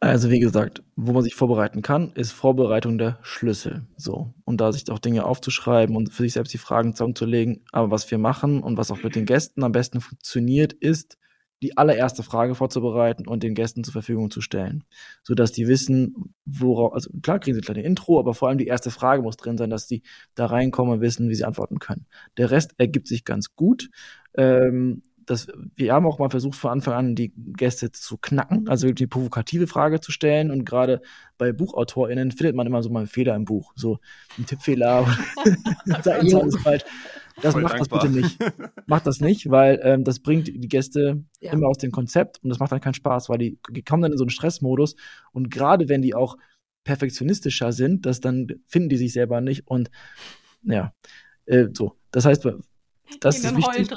Also 0.00 0.30
wie 0.30 0.38
gesagt, 0.38 0.82
wo 0.94 1.12
man 1.12 1.24
sich 1.24 1.34
vorbereiten 1.34 1.82
kann, 1.82 2.12
ist 2.12 2.30
Vorbereitung 2.30 2.98
der 2.98 3.18
Schlüssel. 3.22 3.86
So. 3.96 4.32
Und 4.44 4.60
da 4.60 4.70
sich 4.72 4.88
auch 4.90 5.00
Dinge 5.00 5.24
aufzuschreiben 5.24 5.96
und 5.96 6.12
für 6.12 6.22
sich 6.22 6.34
selbst 6.34 6.54
die 6.54 6.58
Fragen 6.58 6.94
zusammenzulegen. 6.94 7.64
Aber 7.72 7.90
was 7.90 8.08
wir 8.08 8.18
machen 8.18 8.62
und 8.62 8.76
was 8.76 8.92
auch 8.92 9.02
mit 9.02 9.16
den 9.16 9.26
Gästen 9.26 9.64
am 9.64 9.72
besten 9.72 10.00
funktioniert, 10.00 10.72
ist, 10.72 11.18
die 11.62 11.76
allererste 11.76 12.22
Frage 12.22 12.54
vorzubereiten 12.54 13.26
und 13.26 13.42
den 13.42 13.54
Gästen 13.54 13.82
zur 13.82 13.92
Verfügung 13.92 14.30
zu 14.30 14.40
stellen. 14.40 14.84
Sodass 15.24 15.50
die 15.50 15.66
wissen, 15.66 16.34
worauf, 16.44 16.94
also 16.94 17.10
klar 17.20 17.40
kriegen 17.40 17.54
sie 17.54 17.60
ein 17.60 17.64
kleines 17.64 17.84
Intro, 17.84 18.20
aber 18.20 18.34
vor 18.34 18.48
allem 18.48 18.58
die 18.58 18.66
erste 18.66 18.90
Frage 18.90 19.22
muss 19.22 19.36
drin 19.36 19.58
sein, 19.58 19.70
dass 19.70 19.86
die 19.86 20.02
da 20.34 20.46
reinkommen 20.46 20.94
und 20.94 21.00
wissen, 21.00 21.28
wie 21.28 21.34
sie 21.34 21.44
antworten 21.44 21.80
können. 21.80 22.06
Der 22.36 22.50
Rest 22.50 22.74
ergibt 22.78 23.08
sich 23.08 23.24
ganz 23.24 23.56
gut. 23.56 23.90
Ähm, 24.36 25.02
das, 25.28 25.46
wir 25.76 25.92
haben 25.92 26.06
auch 26.06 26.18
mal 26.18 26.30
versucht, 26.30 26.56
von 26.56 26.70
Anfang 26.70 26.94
an 26.94 27.14
die 27.14 27.34
Gäste 27.36 27.92
zu 27.92 28.16
knacken, 28.16 28.66
also 28.66 28.90
die 28.90 29.06
provokative 29.06 29.66
Frage 29.66 30.00
zu 30.00 30.10
stellen. 30.10 30.50
Und 30.50 30.64
gerade 30.64 31.02
bei 31.36 31.52
BuchautorInnen 31.52 32.32
findet 32.32 32.56
man 32.56 32.66
immer 32.66 32.82
so 32.82 32.88
mal 32.88 33.00
einen 33.00 33.08
Fehler 33.08 33.34
im 33.34 33.44
Buch. 33.44 33.72
So 33.76 33.98
ein 34.38 34.46
Tippfehler 34.46 35.06
oder 35.86 36.14
alles 36.18 36.56
falsch. 36.62 36.82
Das 37.42 37.52
Voll 37.52 37.62
macht 37.62 37.74
dankbar. 37.74 38.00
das 38.00 38.10
bitte 38.10 38.22
nicht. 38.22 38.38
Macht 38.86 39.06
das 39.06 39.20
nicht, 39.20 39.50
weil 39.50 39.78
ähm, 39.82 40.02
das 40.02 40.20
bringt 40.20 40.48
die 40.48 40.68
Gäste 40.68 41.22
ja. 41.40 41.52
immer 41.52 41.68
aus 41.68 41.78
dem 41.78 41.92
Konzept 41.92 42.42
und 42.42 42.48
das 42.48 42.58
macht 42.58 42.72
dann 42.72 42.80
keinen 42.80 42.94
Spaß, 42.94 43.28
weil 43.28 43.38
die, 43.38 43.58
die 43.70 43.82
kommen 43.82 44.02
dann 44.02 44.12
in 44.12 44.18
so 44.18 44.24
einen 44.24 44.30
Stressmodus. 44.30 44.96
Und 45.32 45.50
gerade 45.50 45.90
wenn 45.90 46.00
die 46.00 46.14
auch 46.14 46.38
perfektionistischer 46.84 47.72
sind, 47.72 48.06
das 48.06 48.20
dann 48.20 48.48
finden 48.66 48.88
die 48.88 48.96
sich 48.96 49.12
selber 49.12 49.42
nicht 49.42 49.68
und 49.68 49.90
ja, 50.62 50.94
äh, 51.44 51.66
so. 51.74 51.96
Das 52.10 52.24
heißt, 52.24 52.48
das 53.20 53.38
ist 53.38 53.56
wichtig. 53.56 53.88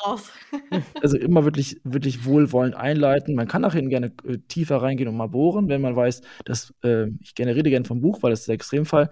also 1.01 1.17
immer 1.17 1.43
wirklich, 1.45 1.79
wirklich 1.83 2.25
wohlwollend 2.25 2.75
einleiten. 2.75 3.35
Man 3.35 3.47
kann 3.47 3.69
hin 3.71 3.89
gerne 3.89 4.11
äh, 4.27 4.37
tiefer 4.47 4.81
reingehen 4.81 5.09
und 5.09 5.17
mal 5.17 5.27
bohren, 5.27 5.69
wenn 5.69 5.81
man 5.81 5.95
weiß, 5.95 6.21
dass 6.45 6.73
äh, 6.83 7.07
ich 7.19 7.35
gerne 7.35 7.55
rede 7.55 7.69
gerne 7.69 7.85
vom 7.85 8.01
Buch, 8.01 8.21
weil 8.21 8.31
das 8.31 8.41
ist 8.41 8.47
der 8.47 8.55
Extremfall. 8.55 9.09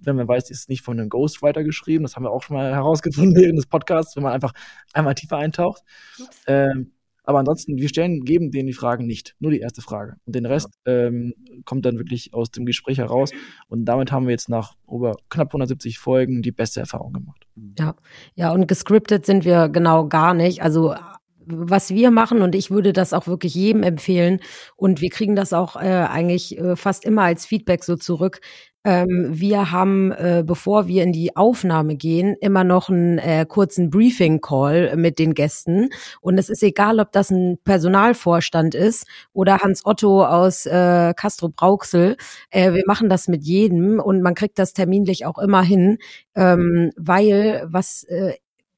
Wenn 0.00 0.16
man 0.16 0.28
weiß, 0.28 0.44
es 0.44 0.60
ist 0.60 0.68
nicht 0.68 0.82
von 0.82 0.98
einem 0.98 1.08
Ghostwriter 1.08 1.64
geschrieben, 1.64 2.04
das 2.04 2.16
haben 2.16 2.24
wir 2.24 2.30
auch 2.30 2.42
schon 2.42 2.56
mal 2.56 2.72
herausgefunden 2.74 3.40
während 3.40 3.58
des 3.58 3.66
Podcasts, 3.66 4.16
wenn 4.16 4.22
man 4.22 4.32
einfach 4.32 4.52
einmal 4.92 5.14
tiefer 5.14 5.36
eintaucht. 5.36 5.82
Ähm, 6.46 6.92
aber 7.24 7.38
ansonsten, 7.38 7.78
wir 7.78 7.88
stellen, 7.88 8.24
geben 8.24 8.50
denen 8.50 8.66
die 8.66 8.72
Fragen 8.72 9.06
nicht. 9.06 9.36
Nur 9.38 9.50
die 9.52 9.60
erste 9.60 9.80
Frage. 9.80 10.16
Und 10.26 10.34
den 10.34 10.46
Rest 10.46 10.68
ähm, 10.86 11.34
kommt 11.64 11.86
dann 11.86 11.98
wirklich 11.98 12.34
aus 12.34 12.50
dem 12.50 12.66
Gespräch 12.66 12.98
heraus. 12.98 13.30
Und 13.68 13.84
damit 13.84 14.10
haben 14.10 14.26
wir 14.26 14.32
jetzt 14.32 14.48
nach 14.48 14.74
über 14.90 15.14
knapp 15.28 15.48
170 15.48 15.98
Folgen 15.98 16.42
die 16.42 16.52
beste 16.52 16.80
Erfahrung 16.80 17.12
gemacht. 17.12 17.46
Ja, 17.78 17.94
ja, 18.34 18.50
und 18.50 18.66
gescriptet 18.66 19.24
sind 19.24 19.44
wir 19.44 19.68
genau 19.68 20.08
gar 20.08 20.34
nicht. 20.34 20.62
Also 20.62 20.94
was 21.46 21.90
wir 21.90 22.10
machen 22.10 22.42
und 22.42 22.54
ich 22.54 22.70
würde 22.70 22.92
das 22.92 23.12
auch 23.12 23.26
wirklich 23.26 23.54
jedem 23.54 23.82
empfehlen 23.82 24.40
und 24.76 25.00
wir 25.00 25.10
kriegen 25.10 25.36
das 25.36 25.52
auch 25.52 25.76
äh, 25.76 25.80
eigentlich 25.80 26.58
äh, 26.58 26.76
fast 26.76 27.04
immer 27.04 27.22
als 27.22 27.46
Feedback 27.46 27.84
so 27.84 27.96
zurück. 27.96 28.40
Ähm, 28.84 29.28
wir 29.30 29.70
haben, 29.70 30.10
äh, 30.10 30.42
bevor 30.44 30.88
wir 30.88 31.04
in 31.04 31.12
die 31.12 31.36
Aufnahme 31.36 31.94
gehen, 31.94 32.34
immer 32.40 32.64
noch 32.64 32.88
einen 32.88 33.18
äh, 33.18 33.46
kurzen 33.48 33.90
Briefing-Call 33.90 34.96
mit 34.96 35.20
den 35.20 35.34
Gästen. 35.34 35.90
Und 36.20 36.36
es 36.36 36.48
ist 36.48 36.64
egal, 36.64 36.98
ob 36.98 37.12
das 37.12 37.30
ein 37.30 37.58
Personalvorstand 37.64 38.74
ist 38.74 39.06
oder 39.32 39.58
Hans 39.58 39.86
Otto 39.86 40.24
aus 40.24 40.66
äh, 40.66 41.14
Castro 41.16 41.48
Brauxel. 41.48 42.16
Äh, 42.50 42.72
wir 42.72 42.82
machen 42.86 43.08
das 43.08 43.28
mit 43.28 43.44
jedem 43.44 44.00
und 44.00 44.20
man 44.20 44.34
kriegt 44.34 44.58
das 44.58 44.72
terminlich 44.72 45.26
auch 45.26 45.38
immer 45.38 45.62
hin, 45.62 45.98
ähm, 46.34 46.90
weil 46.96 47.62
was 47.66 48.02
äh, 48.04 48.34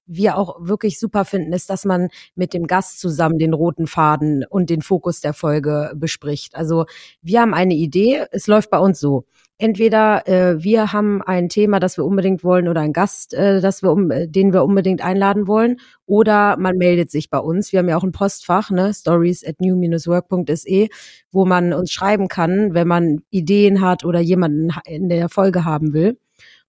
wir 0.07 0.37
auch 0.37 0.57
wirklich 0.61 0.99
super 0.99 1.25
finden, 1.25 1.53
ist, 1.53 1.71
dass 1.71 1.85
man 1.85 2.09
mit 2.35 2.55
dem 2.55 2.67
Gast 2.67 3.01
zusammen 3.01 3.39
den 3.39 3.55
roten 3.55 3.87
Faden 3.87 4.45
und 4.49 4.71
den 4.71 4.83
Fokus 4.83 5.21
der 5.21 5.35
Folge 5.35 5.93
bespricht. 5.97 6.55
Also 6.55 6.87
wir 7.23 7.41
haben 7.41 7.55
eine 7.55 7.75
Idee, 7.75 8.27
es 8.31 8.47
läuft 8.47 8.71
bei 8.71 8.79
uns 8.79 9.01
so 9.01 9.25
entweder 9.59 10.27
äh, 10.27 10.63
wir 10.63 10.93
haben 10.93 11.23
ein 11.23 11.49
Thema, 11.49 11.79
das 11.81 11.97
wir 11.97 12.05
unbedingt 12.05 12.43
wollen 12.45 12.69
oder 12.69 12.81
ein 12.81 12.93
Gast, 12.93 13.35
äh, 13.35 13.61
das 13.61 13.83
wir 13.83 13.93
um, 13.93 14.11
äh, 14.11 14.29
den 14.29 14.53
wir 14.53 14.65
unbedingt 14.65 15.03
einladen 15.03 15.47
wollen, 15.47 15.77
oder 16.07 16.57
man 16.59 16.77
meldet 16.77 17.11
sich 17.11 17.31
bei 17.31 17.39
uns. 17.39 17.73
Wir 17.73 17.79
haben 17.79 17.89
ja 17.89 17.97
auch 17.97 18.05
ein 18.05 18.13
Postfach, 18.13 18.71
ne, 18.71 18.93
stories 18.93 19.47
at 19.47 19.61
new-work.se, 19.61 20.89
wo 21.31 21.45
man 21.45 21.73
uns 21.73 21.93
schreiben 21.93 22.29
kann, 22.29 22.75
wenn 22.75 22.89
man 22.89 23.21
Ideen 23.31 23.81
hat 23.81 24.05
oder 24.05 24.21
jemanden 24.21 24.71
in 24.87 25.09
der 25.09 25.29
Folge 25.29 25.65
haben 25.65 25.93
will. 25.93 26.19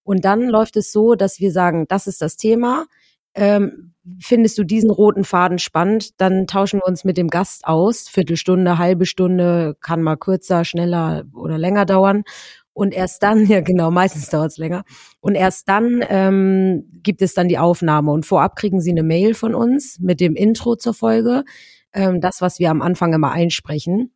Und 0.03 0.23
dann 0.23 0.47
läuft 0.47 0.77
es 0.77 0.91
so, 0.91 1.15
dass 1.15 1.39
wir 1.39 1.51
sagen, 1.51 1.85
das 1.87 2.05
ist 2.05 2.21
das 2.21 2.37
Thema. 2.37 2.85
Ähm, 3.35 3.93
findest 4.19 4.57
du 4.57 4.63
diesen 4.63 4.91
roten 4.91 5.23
Faden 5.23 5.59
spannend, 5.59 6.19
dann 6.21 6.47
tauschen 6.47 6.79
wir 6.79 6.87
uns 6.87 7.03
mit 7.03 7.17
dem 7.17 7.29
Gast 7.29 7.65
aus. 7.65 8.07
Viertelstunde, 8.07 8.77
halbe 8.77 9.05
Stunde, 9.05 9.75
kann 9.81 10.01
mal 10.01 10.15
kürzer, 10.15 10.63
schneller 10.63 11.25
oder 11.33 11.57
länger 11.57 11.85
dauern. 11.85 12.23
Und 12.73 12.93
erst 12.93 13.23
dann, 13.23 13.45
ja 13.47 13.61
genau, 13.61 13.91
meistens 13.91 14.29
dauert 14.29 14.51
es 14.51 14.57
länger. 14.57 14.83
Und 15.21 15.35
erst 15.35 15.69
dann 15.69 16.03
ähm, 16.09 16.89
gibt 17.03 17.21
es 17.21 17.33
dann 17.33 17.47
die 17.47 17.57
Aufnahme. 17.57 18.11
Und 18.11 18.25
vorab 18.25 18.55
kriegen 18.55 18.81
Sie 18.81 18.91
eine 18.91 19.03
Mail 19.03 19.33
von 19.33 19.55
uns 19.55 19.99
mit 19.99 20.19
dem 20.19 20.35
Intro 20.35 20.75
zur 20.75 20.93
Folge. 20.93 21.43
Ähm, 21.93 22.21
das, 22.21 22.41
was 22.41 22.59
wir 22.59 22.69
am 22.71 22.81
Anfang 22.81 23.13
immer 23.13 23.31
einsprechen 23.31 24.11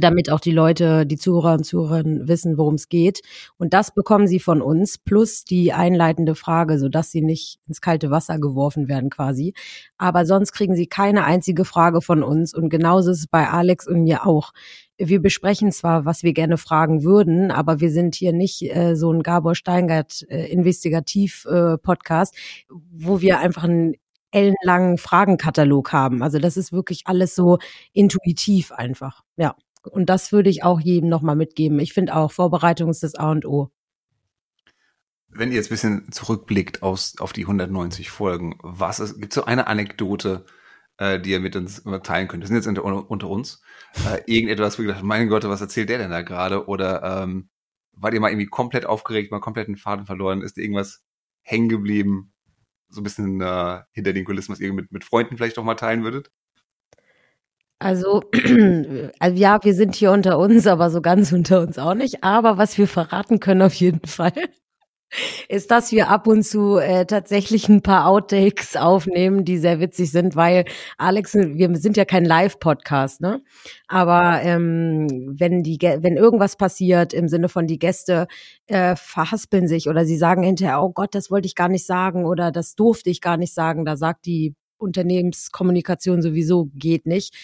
damit 0.00 0.30
auch 0.30 0.40
die 0.40 0.52
Leute, 0.52 1.06
die 1.06 1.16
Zuhörer 1.16 1.54
und 1.54 1.64
Zuhörerinnen 1.64 2.28
wissen, 2.28 2.58
worum 2.58 2.74
es 2.74 2.88
geht. 2.88 3.20
Und 3.56 3.72
das 3.74 3.92
bekommen 3.92 4.26
sie 4.26 4.40
von 4.40 4.60
uns, 4.62 4.98
plus 4.98 5.44
die 5.44 5.72
einleitende 5.72 6.34
Frage, 6.34 6.78
sodass 6.78 7.10
sie 7.10 7.22
nicht 7.22 7.58
ins 7.66 7.80
kalte 7.80 8.10
Wasser 8.10 8.38
geworfen 8.38 8.88
werden 8.88 9.10
quasi. 9.10 9.54
Aber 9.96 10.26
sonst 10.26 10.52
kriegen 10.52 10.76
sie 10.76 10.86
keine 10.86 11.24
einzige 11.24 11.64
Frage 11.64 12.02
von 12.02 12.22
uns. 12.22 12.54
Und 12.54 12.68
genauso 12.68 13.10
ist 13.10 13.20
es 13.20 13.26
bei 13.26 13.48
Alex 13.48 13.86
und 13.86 14.02
mir 14.02 14.26
auch 14.26 14.52
wir 14.98 15.22
besprechen 15.22 15.70
zwar, 15.70 16.04
was 16.04 16.24
wir 16.24 16.32
gerne 16.32 16.58
fragen 16.58 17.04
würden, 17.04 17.52
aber 17.52 17.80
wir 17.80 17.90
sind 17.90 18.16
hier 18.16 18.32
nicht 18.32 18.62
äh, 18.74 18.96
so 18.96 19.12
ein 19.12 19.22
Gabor 19.22 19.54
Steingart 19.54 20.26
äh, 20.28 20.46
Investigativ 20.46 21.46
äh, 21.46 21.76
wo 22.90 23.20
wir 23.20 23.38
einfach 23.38 23.62
einen 23.64 23.94
ellenlangen 24.30 24.98
Fragenkatalog 24.98 25.92
haben. 25.92 26.22
Also 26.22 26.38
das 26.38 26.56
ist 26.56 26.72
wirklich 26.72 27.02
alles 27.06 27.34
so 27.34 27.58
intuitiv 27.92 28.72
einfach. 28.72 29.22
Ja. 29.36 29.54
Und 29.88 30.06
das 30.06 30.32
würde 30.32 30.50
ich 30.50 30.62
auch 30.62 30.80
jedem 30.80 31.08
nochmal 31.08 31.36
mitgeben. 31.36 31.78
Ich 31.78 31.92
finde 31.92 32.14
auch, 32.14 32.32
Vorbereitung 32.32 32.90
ist 32.90 33.02
das 33.02 33.14
A 33.14 33.30
und 33.30 33.46
O. 33.46 33.70
Wenn 35.28 35.50
ihr 35.50 35.56
jetzt 35.56 35.66
ein 35.66 35.74
bisschen 35.74 36.12
zurückblickt 36.12 36.82
aus, 36.82 37.16
auf 37.18 37.32
die 37.32 37.42
190 37.42 38.10
Folgen, 38.10 38.58
was 38.62 38.98
ist, 38.98 39.20
gibt 39.20 39.32
so 39.32 39.44
eine 39.44 39.66
Anekdote, 39.66 40.46
äh, 40.96 41.20
die 41.20 41.30
ihr 41.30 41.40
mit 41.40 41.54
uns 41.54 41.82
teilen 42.02 42.28
könnt? 42.28 42.42
Das 42.42 42.48
sind 42.48 42.56
jetzt 42.56 42.66
unter, 42.66 42.84
unter 43.10 43.28
uns. 43.28 43.62
Äh, 44.06 44.22
irgendetwas, 44.26 44.78
wo 44.78 44.82
ihr 44.82 44.88
gedacht 44.88 45.04
mein 45.04 45.28
Gott, 45.28 45.44
was 45.44 45.60
erzählt 45.60 45.90
der 45.90 45.98
denn 45.98 46.10
da 46.10 46.22
gerade? 46.22 46.66
Oder 46.66 47.22
ähm, 47.22 47.50
wart 47.92 48.14
ihr 48.14 48.20
mal 48.20 48.30
irgendwie 48.30 48.46
komplett 48.46 48.86
aufgeregt, 48.86 49.30
mal 49.30 49.40
komplett 49.40 49.68
den 49.68 49.76
Faden 49.76 50.06
verloren? 50.06 50.42
Ist 50.42 50.58
irgendwas 50.58 51.04
hängen 51.42 51.68
geblieben? 51.68 52.32
So 52.88 53.00
ein 53.00 53.04
bisschen 53.04 53.40
äh, 53.40 53.82
hinter 53.92 54.14
den 54.14 54.24
Kulissen, 54.24 54.52
was 54.52 54.60
ihr 54.60 54.72
mit, 54.72 54.92
mit 54.92 55.04
Freunden 55.04 55.36
vielleicht 55.36 55.56
noch 55.58 55.64
mal 55.64 55.74
teilen 55.74 56.04
würdet? 56.04 56.30
Also, 57.80 58.22
also 59.20 59.36
ja, 59.36 59.58
wir 59.62 59.74
sind 59.74 59.94
hier 59.94 60.10
unter 60.10 60.38
uns, 60.38 60.66
aber 60.66 60.90
so 60.90 61.00
ganz 61.00 61.32
unter 61.32 61.60
uns 61.60 61.78
auch 61.78 61.94
nicht. 61.94 62.24
Aber 62.24 62.58
was 62.58 62.76
wir 62.76 62.88
verraten 62.88 63.40
können 63.40 63.62
auf 63.62 63.74
jeden 63.74 64.00
Fall, 64.06 64.32
ist, 65.48 65.70
dass 65.70 65.90
wir 65.92 66.10
ab 66.10 66.26
und 66.26 66.42
zu 66.42 66.76
äh, 66.76 67.06
tatsächlich 67.06 67.68
ein 67.68 67.80
paar 67.82 68.06
Outtakes 68.06 68.76
aufnehmen, 68.76 69.44
die 69.44 69.56
sehr 69.58 69.80
witzig 69.80 70.10
sind, 70.10 70.36
weil 70.36 70.64
Alex, 70.98 71.34
wir 71.34 71.74
sind 71.76 71.96
ja 71.96 72.04
kein 72.04 72.24
Live-Podcast, 72.24 73.20
ne? 73.22 73.40
Aber 73.86 74.42
ähm, 74.42 75.06
wenn 75.38 75.62
die, 75.62 75.78
wenn 75.80 76.16
irgendwas 76.16 76.56
passiert 76.56 77.14
im 77.14 77.28
Sinne 77.28 77.48
von 77.48 77.66
die 77.66 77.78
Gäste 77.78 78.26
äh, 78.66 78.96
verhaspeln 78.96 79.66
sich 79.66 79.88
oder 79.88 80.04
sie 80.04 80.18
sagen 80.18 80.42
hinterher, 80.42 80.82
oh 80.82 80.90
Gott, 80.90 81.14
das 81.14 81.30
wollte 81.30 81.46
ich 81.46 81.54
gar 81.54 81.68
nicht 81.68 81.86
sagen 81.86 82.26
oder 82.26 82.50
das 82.52 82.74
durfte 82.74 83.08
ich 83.08 83.20
gar 83.22 83.38
nicht 83.38 83.54
sagen, 83.54 83.84
da 83.86 83.96
sagt 83.96 84.26
die 84.26 84.54
Unternehmenskommunikation 84.78 86.22
sowieso 86.22 86.70
geht 86.74 87.06
nicht, 87.06 87.34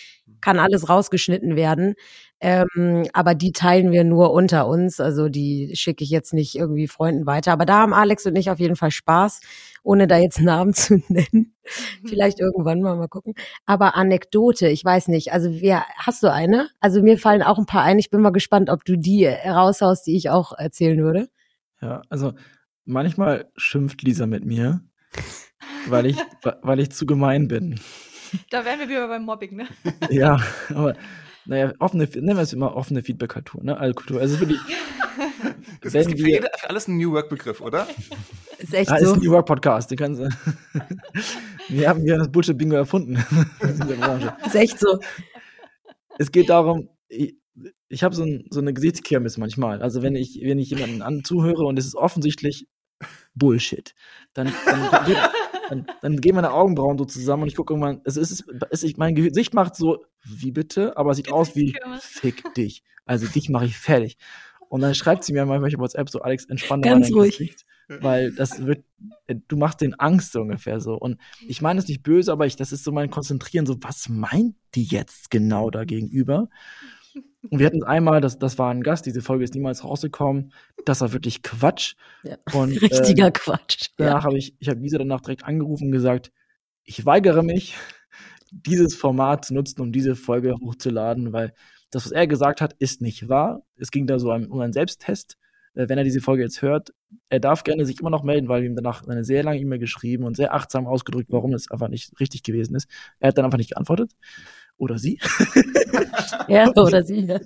kann 0.40 0.58
alles 0.58 0.88
rausgeschnitten 0.88 1.56
werden. 1.56 1.94
Ähm, 2.40 3.08
aber 3.14 3.34
die 3.34 3.52
teilen 3.52 3.90
wir 3.90 4.04
nur 4.04 4.32
unter 4.32 4.66
uns. 4.66 5.00
Also 5.00 5.28
die 5.30 5.70
schicke 5.74 6.04
ich 6.04 6.10
jetzt 6.10 6.34
nicht 6.34 6.56
irgendwie 6.56 6.88
Freunden 6.88 7.24
weiter. 7.24 7.52
Aber 7.52 7.64
da 7.64 7.78
haben 7.78 7.94
Alex 7.94 8.26
und 8.26 8.36
ich 8.36 8.50
auf 8.50 8.60
jeden 8.60 8.76
Fall 8.76 8.90
Spaß, 8.90 9.40
ohne 9.82 10.06
da 10.06 10.18
jetzt 10.18 10.40
Namen 10.42 10.74
zu 10.74 11.02
nennen. 11.08 11.54
Mhm. 12.02 12.06
Vielleicht 12.06 12.40
irgendwann 12.40 12.82
mal 12.82 12.96
mal 12.96 13.08
gucken. 13.08 13.34
Aber 13.64 13.96
Anekdote, 13.96 14.68
ich 14.68 14.84
weiß 14.84 15.08
nicht. 15.08 15.32
Also 15.32 15.60
wer 15.62 15.84
hast 15.96 16.22
du 16.22 16.30
eine? 16.30 16.68
Also 16.80 17.02
mir 17.02 17.18
fallen 17.18 17.42
auch 17.42 17.58
ein 17.58 17.66
paar 17.66 17.82
ein. 17.82 17.98
Ich 17.98 18.10
bin 18.10 18.20
mal 18.20 18.30
gespannt, 18.30 18.68
ob 18.68 18.84
du 18.84 18.96
die 18.96 19.26
raushaust, 19.26 20.06
die 20.06 20.16
ich 20.16 20.28
auch 20.28 20.52
erzählen 20.52 21.02
würde. 21.02 21.30
Ja, 21.80 22.02
also 22.08 22.32
manchmal 22.84 23.50
schimpft 23.56 24.02
Lisa 24.02 24.26
mit 24.26 24.44
mir, 24.44 24.82
weil 25.88 26.06
ich, 26.06 26.16
weil 26.62 26.80
ich 26.80 26.90
zu 26.90 27.06
gemein 27.06 27.48
bin. 27.48 27.80
Da 28.50 28.64
wären 28.64 28.80
wir 28.80 28.88
wieder 28.88 29.06
beim 29.08 29.24
Mobbing, 29.24 29.56
ne? 29.56 29.66
ja, 30.10 30.40
aber 30.70 30.94
naja, 31.46 31.72
offene, 31.78 32.04
nennen 32.04 32.36
wir 32.36 32.42
es 32.42 32.52
immer 32.52 32.74
offene 32.74 33.02
Feedback-Kultur, 33.02 33.62
ne? 33.62 33.76
Also, 33.76 33.94
Kultur. 33.94 34.20
Also 34.20 34.40
wirklich, 34.40 34.58
gibt 35.80 35.92
für, 35.92 36.08
wir- 36.08 36.28
jede, 36.28 36.50
für 36.58 36.70
alles 36.70 36.88
einen 36.88 36.98
New 36.98 37.12
Work-Begriff, 37.12 37.60
oder? 37.60 37.86
Ist 38.58 38.74
echt 38.74 38.90
ah, 38.90 38.96
ist 38.96 39.08
so. 39.08 39.14
ein 39.14 39.20
New 39.20 39.30
Work 39.30 39.46
Podcast, 39.46 39.90
den 39.90 39.98
kannst 39.98 40.20
du. 40.20 40.28
wir 41.68 41.88
haben 41.88 42.00
hier 42.00 42.16
das 42.16 42.30
Bullshit-Bingo 42.30 42.76
erfunden. 42.76 43.22
Ist 44.46 44.54
echt 44.54 44.80
so. 44.80 44.98
es 46.18 46.32
geht 46.32 46.48
darum, 46.48 46.88
ich, 47.08 47.36
ich 47.88 48.02
habe 48.02 48.14
so, 48.14 48.24
ein, 48.24 48.46
so 48.50 48.60
eine 48.60 48.72
Gesichtskirmes 48.72 49.36
manchmal. 49.36 49.82
Also 49.82 50.02
wenn 50.02 50.16
ich, 50.16 50.40
wenn 50.42 50.58
ich 50.58 50.70
jemanden 50.70 51.02
an 51.02 51.24
zuhöre 51.24 51.64
und 51.64 51.78
es 51.78 51.86
ist 51.86 51.94
offensichtlich 51.94 52.66
Bullshit, 53.34 53.94
dann, 54.32 54.52
dann, 54.64 55.06
dann, 55.68 55.86
dann 56.02 56.20
gehen 56.20 56.34
meine 56.34 56.52
Augenbrauen 56.52 56.98
so 56.98 57.04
zusammen 57.04 57.44
und 57.44 57.48
ich 57.48 57.56
gucke 57.56 57.74
irgendwann, 57.74 58.00
es 58.04 58.16
ist, 58.16 58.44
es 58.70 58.82
ist, 58.82 58.98
mein 58.98 59.14
Gesicht 59.14 59.54
macht 59.54 59.76
so, 59.76 60.04
wie 60.24 60.52
bitte, 60.52 60.96
aber 60.96 61.10
es 61.10 61.16
sieht 61.18 61.32
aus 61.32 61.54
wie, 61.56 61.74
fick 62.00 62.54
dich. 62.54 62.82
Also 63.06 63.26
dich 63.26 63.48
mache 63.48 63.66
ich 63.66 63.76
fertig. 63.76 64.16
Und 64.68 64.80
dann 64.80 64.94
schreibt 64.94 65.24
sie 65.24 65.32
mir 65.32 65.44
manchmal 65.46 65.74
auf 65.74 65.80
WhatsApp 65.80 66.10
so, 66.10 66.20
Alex, 66.22 66.46
entspann 66.46 66.80
mal 66.80 66.88
Ganz 66.88 67.08
dein 67.08 67.16
ruhig. 67.16 67.38
Gesicht. 67.38 67.66
Weil 67.86 68.32
das 68.32 68.64
wird, 68.64 68.84
du 69.26 69.56
machst 69.56 69.82
den 69.82 69.94
Angst 69.94 70.32
so 70.32 70.40
ungefähr 70.40 70.80
so. 70.80 70.94
Und 70.94 71.20
ich 71.46 71.60
meine 71.60 71.78
es 71.78 71.86
nicht 71.86 72.02
böse, 72.02 72.32
aber 72.32 72.46
ich, 72.46 72.56
das 72.56 72.72
ist 72.72 72.82
so 72.82 72.92
mein 72.92 73.10
Konzentrieren, 73.10 73.66
so, 73.66 73.76
was 73.82 74.08
meint 74.08 74.56
die 74.74 74.84
jetzt 74.84 75.30
genau 75.30 75.70
da 75.70 75.84
gegenüber? 75.84 76.48
Und 77.50 77.58
wir 77.58 77.66
hatten 77.66 77.84
einmal, 77.84 78.20
das, 78.20 78.38
das 78.38 78.58
war 78.58 78.70
ein 78.70 78.82
Gast, 78.82 79.06
diese 79.06 79.22
Folge 79.22 79.44
ist 79.44 79.54
niemals 79.54 79.84
rausgekommen. 79.84 80.52
Das 80.84 81.00
war 81.00 81.12
wirklich 81.12 81.42
Quatsch. 81.42 81.94
Ja. 82.22 82.36
Und, 82.52 82.70
Richtiger 82.82 83.28
äh, 83.28 83.32
Quatsch. 83.32 83.90
danach 83.96 84.24
habe 84.24 84.38
ich, 84.38 84.56
ich 84.58 84.68
habe 84.68 84.80
Lisa 84.80 84.98
danach 84.98 85.20
direkt 85.20 85.44
angerufen 85.44 85.86
und 85.86 85.92
gesagt, 85.92 86.32
ich 86.84 87.04
weigere 87.06 87.42
mich, 87.42 87.76
dieses 88.50 88.94
Format 88.94 89.44
zu 89.44 89.54
nutzen, 89.54 89.80
um 89.80 89.92
diese 89.92 90.16
Folge 90.16 90.54
hochzuladen, 90.54 91.32
weil 91.32 91.52
das, 91.90 92.06
was 92.06 92.12
er 92.12 92.26
gesagt 92.26 92.60
hat, 92.60 92.74
ist 92.78 93.00
nicht 93.00 93.28
wahr. 93.28 93.62
Es 93.76 93.90
ging 93.90 94.06
da 94.06 94.18
so 94.18 94.32
um 94.32 94.60
einen 94.60 94.72
Selbsttest. 94.72 95.36
Äh, 95.74 95.88
Wenn 95.88 95.98
er 95.98 96.04
diese 96.04 96.20
Folge 96.20 96.42
jetzt 96.42 96.62
hört, 96.62 96.92
er 97.28 97.40
darf 97.40 97.64
gerne 97.64 97.86
sich 97.86 98.00
immer 98.00 98.10
noch 98.10 98.22
melden, 98.22 98.48
weil 98.48 98.62
wir 98.62 98.68
ihm 98.68 98.76
danach 98.76 99.06
eine 99.06 99.24
sehr 99.24 99.42
lange 99.42 99.60
E-Mail 99.60 99.78
geschrieben 99.78 100.24
und 100.24 100.36
sehr 100.36 100.54
achtsam 100.54 100.86
ausgedrückt, 100.86 101.30
warum 101.30 101.52
das 101.52 101.70
einfach 101.70 101.88
nicht 101.88 102.18
richtig 102.20 102.42
gewesen 102.42 102.74
ist. 102.74 102.88
Er 103.20 103.28
hat 103.28 103.38
dann 103.38 103.44
einfach 103.44 103.58
nicht 103.58 103.70
geantwortet. 103.70 104.12
Oder 104.76 104.98
sie. 104.98 105.18
Ja, 106.48 106.70
oder 106.76 107.02
sie. 107.04 107.20
Ja. 107.26 107.40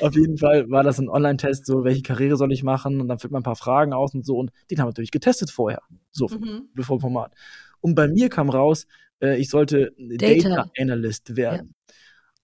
Auf 0.00 0.14
jeden 0.14 0.36
Fall 0.38 0.68
war 0.70 0.82
das 0.82 0.98
ein 0.98 1.08
Online-Test, 1.08 1.66
so 1.66 1.84
welche 1.84 2.02
Karriere 2.02 2.36
soll 2.36 2.52
ich 2.52 2.62
machen 2.62 3.00
und 3.00 3.08
dann 3.08 3.18
füllt 3.18 3.32
man 3.32 3.40
ein 3.40 3.44
paar 3.44 3.56
Fragen 3.56 3.92
aus 3.92 4.14
und 4.14 4.24
so 4.26 4.36
und 4.36 4.50
den 4.70 4.78
haben 4.78 4.86
wir 4.86 4.90
natürlich 4.90 5.10
getestet 5.10 5.50
vorher, 5.50 5.80
so 6.10 6.28
Mhm. 6.28 6.68
bevor 6.74 7.00
Format. 7.00 7.32
Und 7.80 7.94
bei 7.94 8.08
mir 8.08 8.28
kam 8.28 8.48
raus, 8.50 8.86
äh, 9.20 9.36
ich 9.38 9.48
sollte 9.50 9.92
Data, 9.98 10.48
Data. 10.48 10.70
Analyst 10.78 11.36
werden. 11.36 11.74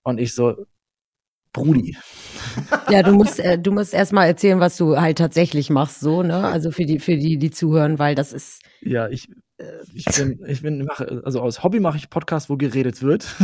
Und 0.03 0.18
ich 0.18 0.35
so, 0.35 0.66
Brudi, 1.53 1.96
Ja, 2.90 3.03
du 3.03 3.12
musst, 3.12 3.40
äh, 3.40 3.59
du 3.59 3.72
musst 3.72 3.92
erstmal 3.92 4.26
erzählen, 4.29 4.61
was 4.61 4.76
du 4.76 4.98
halt 5.00 5.18
tatsächlich 5.18 5.68
machst, 5.70 6.00
so, 6.00 6.22
ne? 6.22 6.46
Also 6.46 6.70
für 6.70 6.85
die, 6.85 6.98
für 7.00 7.16
die, 7.16 7.38
die 7.38 7.50
zuhören, 7.50 7.98
weil 7.98 8.14
das 8.14 8.33
ist, 8.33 8.62
ja, 8.81 9.09
ich, 9.09 9.29
ich 9.92 10.04
bin, 10.04 10.44
ich 10.46 10.62
bin, 10.62 10.84
mache, 10.84 11.22
also 11.24 11.40
aus 11.40 11.62
Hobby 11.62 11.80
mache 11.80 11.96
ich 11.96 12.10
Podcasts, 12.10 12.48
wo 12.48 12.56
geredet 12.56 13.02
wird. 13.02 13.34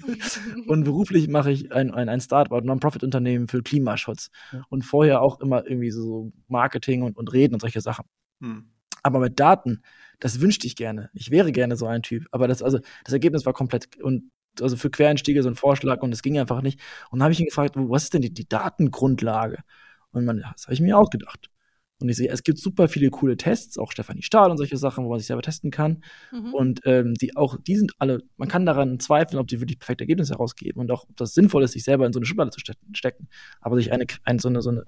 und 0.66 0.84
beruflich 0.84 1.28
mache 1.28 1.50
ich 1.50 1.72
ein, 1.72 1.92
ein, 1.92 2.08
ein 2.08 2.20
Startup, 2.20 2.52
ein 2.52 2.64
Non-Profit-Unternehmen 2.64 3.48
für 3.48 3.62
Klimaschutz. 3.62 4.30
Und 4.68 4.82
vorher 4.82 5.22
auch 5.22 5.40
immer 5.40 5.66
irgendwie 5.66 5.90
so 5.90 6.32
Marketing 6.48 7.02
und, 7.02 7.16
und 7.16 7.32
Reden 7.32 7.54
und 7.54 7.60
solche 7.60 7.80
Sachen. 7.80 8.06
Hm. 8.40 8.70
Aber 9.02 9.20
mit 9.20 9.38
Daten, 9.38 9.82
das 10.20 10.40
wünschte 10.40 10.66
ich 10.66 10.76
gerne. 10.76 11.10
Ich 11.12 11.30
wäre 11.30 11.52
gerne 11.52 11.76
so 11.76 11.86
ein 11.86 12.02
Typ. 12.02 12.26
Aber 12.30 12.48
das, 12.48 12.62
also, 12.62 12.78
das 13.04 13.12
Ergebnis 13.12 13.46
war 13.46 13.52
komplett 13.52 14.00
und 14.02 14.30
also 14.60 14.76
für 14.76 14.90
Quereinsteiger 14.90 15.42
so 15.42 15.48
ein 15.48 15.56
Vorschlag 15.56 16.02
und 16.02 16.12
es 16.12 16.22
ging 16.22 16.38
einfach 16.38 16.62
nicht. 16.62 16.80
Und 17.10 17.18
dann 17.18 17.24
habe 17.24 17.32
ich 17.32 17.40
ihn 17.40 17.46
gefragt, 17.46 17.74
was 17.76 18.04
ist 18.04 18.14
denn 18.14 18.22
die, 18.22 18.32
die 18.32 18.48
Datengrundlage? 18.48 19.58
Und 20.12 20.24
man, 20.24 20.44
das 20.52 20.64
habe 20.64 20.74
ich 20.74 20.80
mir 20.80 20.96
ausgedacht. 20.96 21.50
Und 22.00 22.08
ich 22.08 22.16
sehe, 22.16 22.28
es 22.28 22.42
gibt 22.42 22.58
super 22.58 22.88
viele 22.88 23.10
coole 23.10 23.36
Tests, 23.36 23.78
auch 23.78 23.92
Stefanie 23.92 24.22
Stahl 24.22 24.50
und 24.50 24.58
solche 24.58 24.76
Sachen, 24.76 25.04
wo 25.04 25.10
man 25.10 25.18
sich 25.18 25.28
selber 25.28 25.42
testen 25.42 25.70
kann. 25.70 26.02
Mhm. 26.32 26.52
Und 26.54 26.80
ähm, 26.84 27.14
die 27.14 27.36
auch, 27.36 27.56
die 27.66 27.76
sind 27.76 27.92
alle, 27.98 28.18
man 28.36 28.48
kann 28.48 28.66
daran 28.66 28.98
zweifeln, 28.98 29.38
ob 29.38 29.46
die 29.46 29.60
wirklich 29.60 29.78
perfekte 29.78 30.02
Ergebnisse 30.02 30.34
herausgeben 30.34 30.80
und 30.80 30.90
auch, 30.90 31.04
ob 31.08 31.16
das 31.16 31.34
sinnvoll 31.34 31.62
ist, 31.62 31.72
sich 31.72 31.84
selber 31.84 32.04
in 32.06 32.12
so 32.12 32.18
eine 32.18 32.26
Schublade 32.26 32.50
zu 32.50 32.60
ste 32.60 32.74
stecken. 32.92 33.28
Aber 33.60 33.76
sich 33.76 33.92
eine, 33.92 34.06
eine 34.24 34.38
so 34.40 34.48
eine, 34.48 34.60
so 34.60 34.70
eine 34.70 34.84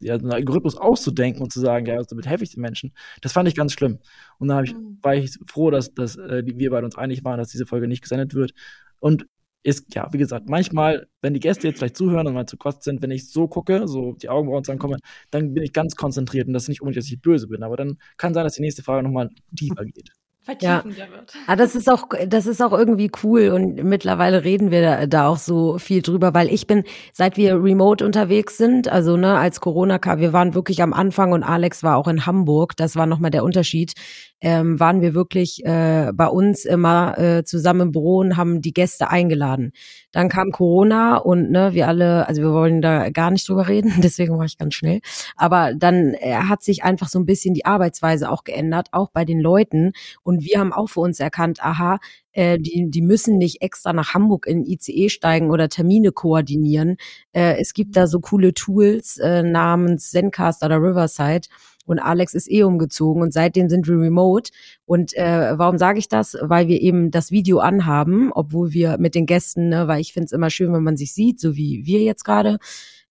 ja, 0.00 0.18
so 0.18 0.24
einen 0.24 0.32
Algorithmus 0.32 0.76
auszudenken 0.76 1.42
und 1.42 1.52
zu 1.52 1.60
sagen, 1.60 1.86
ja, 1.86 2.02
damit 2.02 2.26
helfe 2.26 2.44
ich 2.44 2.50
den 2.50 2.60
Menschen, 2.60 2.92
das 3.22 3.32
fand 3.32 3.48
ich 3.48 3.54
ganz 3.54 3.72
schlimm. 3.72 4.00
Und 4.38 4.48
dann 4.48 4.64
ich, 4.64 4.74
Mhm. 4.74 4.98
war 5.02 5.14
ich 5.14 5.38
froh, 5.46 5.70
dass, 5.70 5.94
dass 5.94 6.16
äh, 6.16 6.42
wir 6.44 6.70
beide 6.70 6.84
uns 6.84 6.96
einig 6.96 7.24
waren, 7.24 7.38
dass 7.38 7.48
diese 7.48 7.64
Folge 7.64 7.88
nicht 7.88 8.02
gesendet 8.02 8.34
wird. 8.34 8.52
Und 9.00 9.26
ist, 9.64 9.94
ja, 9.94 10.08
wie 10.12 10.18
gesagt, 10.18 10.48
manchmal, 10.48 11.08
wenn 11.22 11.34
die 11.34 11.40
Gäste 11.40 11.66
jetzt 11.66 11.78
vielleicht 11.78 11.96
zuhören 11.96 12.26
und 12.26 12.34
mal 12.34 12.46
zu 12.46 12.56
kurz 12.56 12.84
sind, 12.84 13.02
wenn 13.02 13.10
ich 13.10 13.30
so 13.30 13.48
gucke, 13.48 13.88
so 13.88 14.12
die 14.12 14.28
Augenbrauen 14.28 14.62
zusammenkommen, 14.62 15.00
dann 15.30 15.54
bin 15.54 15.64
ich 15.64 15.72
ganz 15.72 15.96
konzentriert 15.96 16.46
und 16.46 16.52
das 16.52 16.64
ist 16.64 16.68
nicht 16.68 16.82
unbedingt, 16.82 17.04
dass 17.04 17.10
ich 17.10 17.20
böse 17.20 17.48
bin, 17.48 17.62
aber 17.62 17.76
dann 17.76 17.98
kann 18.18 18.34
sein, 18.34 18.44
dass 18.44 18.54
die 18.54 18.62
nächste 18.62 18.82
Frage 18.82 19.02
nochmal 19.02 19.30
tiefer 19.56 19.84
geht. 19.86 20.10
Vertiefender 20.44 21.10
wird. 21.10 21.32
Ah, 21.46 21.56
das 21.56 21.74
ist 21.74 21.90
auch, 21.90 22.06
das 22.26 22.44
ist 22.44 22.62
auch 22.62 22.72
irgendwie 22.72 23.10
cool 23.22 23.48
und 23.48 23.82
mittlerweile 23.82 24.44
reden 24.44 24.70
wir 24.70 24.82
da, 24.82 25.06
da 25.06 25.26
auch 25.26 25.38
so 25.38 25.78
viel 25.78 26.02
drüber, 26.02 26.34
weil 26.34 26.52
ich 26.52 26.66
bin, 26.66 26.84
seit 27.14 27.38
wir 27.38 27.54
remote 27.54 28.04
unterwegs 28.04 28.58
sind, 28.58 28.86
also 28.86 29.16
ne, 29.16 29.38
als 29.38 29.60
Corona 29.60 29.98
kam, 29.98 30.20
wir 30.20 30.34
waren 30.34 30.54
wirklich 30.54 30.82
am 30.82 30.92
Anfang 30.92 31.32
und 31.32 31.44
Alex 31.44 31.82
war 31.82 31.96
auch 31.96 32.08
in 32.08 32.26
Hamburg, 32.26 32.76
das 32.76 32.94
war 32.94 33.06
nochmal 33.06 33.30
der 33.30 33.42
Unterschied, 33.42 33.94
ähm, 34.42 34.78
waren 34.78 35.00
wir 35.00 35.14
wirklich 35.14 35.64
äh, 35.64 36.12
bei 36.14 36.26
uns 36.26 36.66
immer 36.66 37.18
äh, 37.18 37.44
zusammen 37.44 37.80
im 37.80 37.92
Büro 37.92 38.18
und 38.18 38.36
haben 38.36 38.60
die 38.60 38.74
Gäste 38.74 39.08
eingeladen. 39.08 39.72
Dann 40.14 40.28
kam 40.28 40.52
Corona 40.52 41.16
und 41.16 41.50
ne, 41.50 41.74
wir 41.74 41.88
alle, 41.88 42.28
also 42.28 42.40
wir 42.40 42.52
wollen 42.52 42.80
da 42.80 43.10
gar 43.10 43.32
nicht 43.32 43.48
drüber 43.48 43.66
reden, 43.66 43.92
deswegen 44.02 44.38
war 44.38 44.44
ich 44.44 44.56
ganz 44.56 44.74
schnell. 44.74 45.00
Aber 45.36 45.74
dann 45.74 46.14
äh, 46.14 46.34
hat 46.34 46.62
sich 46.62 46.84
einfach 46.84 47.08
so 47.08 47.18
ein 47.18 47.26
bisschen 47.26 47.52
die 47.52 47.66
Arbeitsweise 47.66 48.30
auch 48.30 48.44
geändert, 48.44 48.88
auch 48.92 49.10
bei 49.10 49.24
den 49.24 49.40
Leuten. 49.40 49.92
Und 50.22 50.44
wir 50.44 50.60
haben 50.60 50.72
auch 50.72 50.86
für 50.86 51.00
uns 51.00 51.18
erkannt, 51.18 51.58
aha, 51.64 51.98
äh, 52.30 52.60
die, 52.60 52.90
die 52.90 53.02
müssen 53.02 53.38
nicht 53.38 53.60
extra 53.60 53.92
nach 53.92 54.14
Hamburg 54.14 54.46
in 54.46 54.64
ICE 54.64 55.08
steigen 55.08 55.50
oder 55.50 55.68
Termine 55.68 56.12
koordinieren. 56.12 56.96
Äh, 57.32 57.60
es 57.60 57.74
gibt 57.74 57.96
da 57.96 58.06
so 58.06 58.20
coole 58.20 58.54
Tools 58.54 59.18
äh, 59.18 59.42
namens 59.42 60.10
Zencast 60.10 60.62
oder 60.64 60.76
Riverside. 60.76 61.48
Und 61.86 61.98
Alex 61.98 62.34
ist 62.34 62.50
eh 62.50 62.62
umgezogen 62.62 63.22
und 63.22 63.32
seitdem 63.32 63.68
sind 63.68 63.86
wir 63.86 63.98
remote. 63.98 64.50
Und 64.86 65.14
äh, 65.16 65.52
warum 65.58 65.78
sage 65.78 65.98
ich 65.98 66.08
das? 66.08 66.36
Weil 66.40 66.68
wir 66.68 66.80
eben 66.80 67.10
das 67.10 67.30
Video 67.30 67.58
anhaben, 67.58 68.32
obwohl 68.32 68.72
wir 68.72 68.98
mit 68.98 69.14
den 69.14 69.26
Gästen, 69.26 69.68
ne, 69.68 69.86
weil 69.88 70.00
ich 70.00 70.12
finde 70.12 70.26
es 70.26 70.32
immer 70.32 70.50
schön, 70.50 70.72
wenn 70.72 70.82
man 70.82 70.96
sich 70.96 71.12
sieht, 71.12 71.40
so 71.40 71.56
wie 71.56 71.84
wir 71.84 72.00
jetzt 72.00 72.24
gerade. 72.24 72.58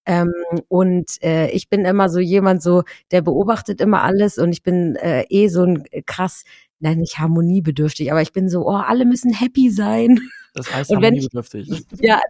Ähm, 0.05 0.33
und 0.67 1.11
äh, 1.23 1.49
ich 1.51 1.69
bin 1.69 1.85
immer 1.85 2.09
so 2.09 2.19
jemand, 2.19 2.61
so 2.61 2.83
der 3.11 3.21
beobachtet 3.21 3.79
immer 3.79 4.01
alles 4.03 4.37
und 4.37 4.51
ich 4.51 4.61
bin 4.61 4.95
äh, 4.97 5.23
eh 5.29 5.47
so 5.47 5.63
ein 5.63 5.83
krass, 6.05 6.43
nein, 6.79 6.97
nicht 6.97 7.19
harmoniebedürftig, 7.19 8.11
aber 8.11 8.21
ich 8.21 8.33
bin 8.33 8.49
so, 8.49 8.67
oh, 8.67 8.71
alle 8.75 9.05
müssen 9.05 9.31
happy 9.33 9.69
sein. 9.69 10.19
Das 10.55 10.73
heißt 10.73 10.91
Und 10.91 11.01
wenn 11.01 11.15
ich- 11.15 11.29
harmoniebedürftig. 11.33 11.85
Ja. 12.01 12.19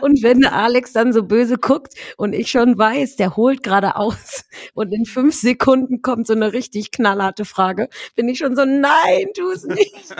Und 0.00 0.22
wenn 0.22 0.44
Alex 0.44 0.92
dann 0.92 1.12
so 1.12 1.22
böse 1.22 1.56
guckt 1.58 1.94
und 2.16 2.32
ich 2.34 2.50
schon 2.50 2.76
weiß, 2.78 3.16
der 3.16 3.36
holt 3.36 3.62
gerade 3.62 3.96
aus 3.96 4.44
und 4.74 4.92
in 4.92 5.04
fünf 5.04 5.34
Sekunden 5.34 6.02
kommt 6.02 6.26
so 6.26 6.34
eine 6.34 6.52
richtig 6.52 6.90
knallharte 6.90 7.44
Frage, 7.44 7.88
bin 8.14 8.28
ich 8.28 8.38
schon 8.38 8.56
so, 8.56 8.64
nein, 8.64 9.26
tu 9.34 9.50
es 9.50 9.64
nicht. 9.64 10.14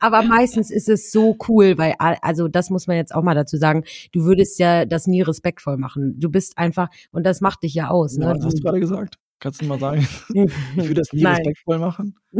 Aber 0.00 0.22
meistens 0.22 0.70
ist 0.70 0.88
es 0.88 1.10
so 1.10 1.36
cool, 1.48 1.78
weil, 1.78 1.94
also 1.98 2.48
das 2.48 2.70
muss 2.70 2.86
man 2.86 2.96
jetzt 2.96 3.14
auch 3.14 3.22
mal 3.22 3.34
dazu 3.34 3.56
sagen, 3.56 3.84
du 4.12 4.24
würdest 4.24 4.58
ja 4.58 4.84
das 4.84 5.06
nie 5.06 5.22
respektvoll 5.22 5.76
machen. 5.76 6.14
Du 6.18 6.30
bist 6.30 6.58
einfach, 6.58 6.88
und 7.12 7.24
das 7.24 7.40
macht 7.40 7.62
dich 7.62 7.74
ja 7.74 7.88
aus. 7.88 8.16
Ja, 8.18 8.26
Ne? 8.26 8.34
was 8.38 8.44
hast 8.44 8.58
du 8.58 8.62
gerade 8.62 8.80
gesagt? 8.80 9.18
Kannst 9.40 9.60
du 9.60 9.66
mal 9.66 9.78
sagen? 9.78 10.06
Ich 10.34 10.76
würde 10.76 10.94
das 10.94 11.12
nie 11.12 11.22
Nein. 11.22 11.36
respektvoll 11.36 11.78
machen. 11.78 12.16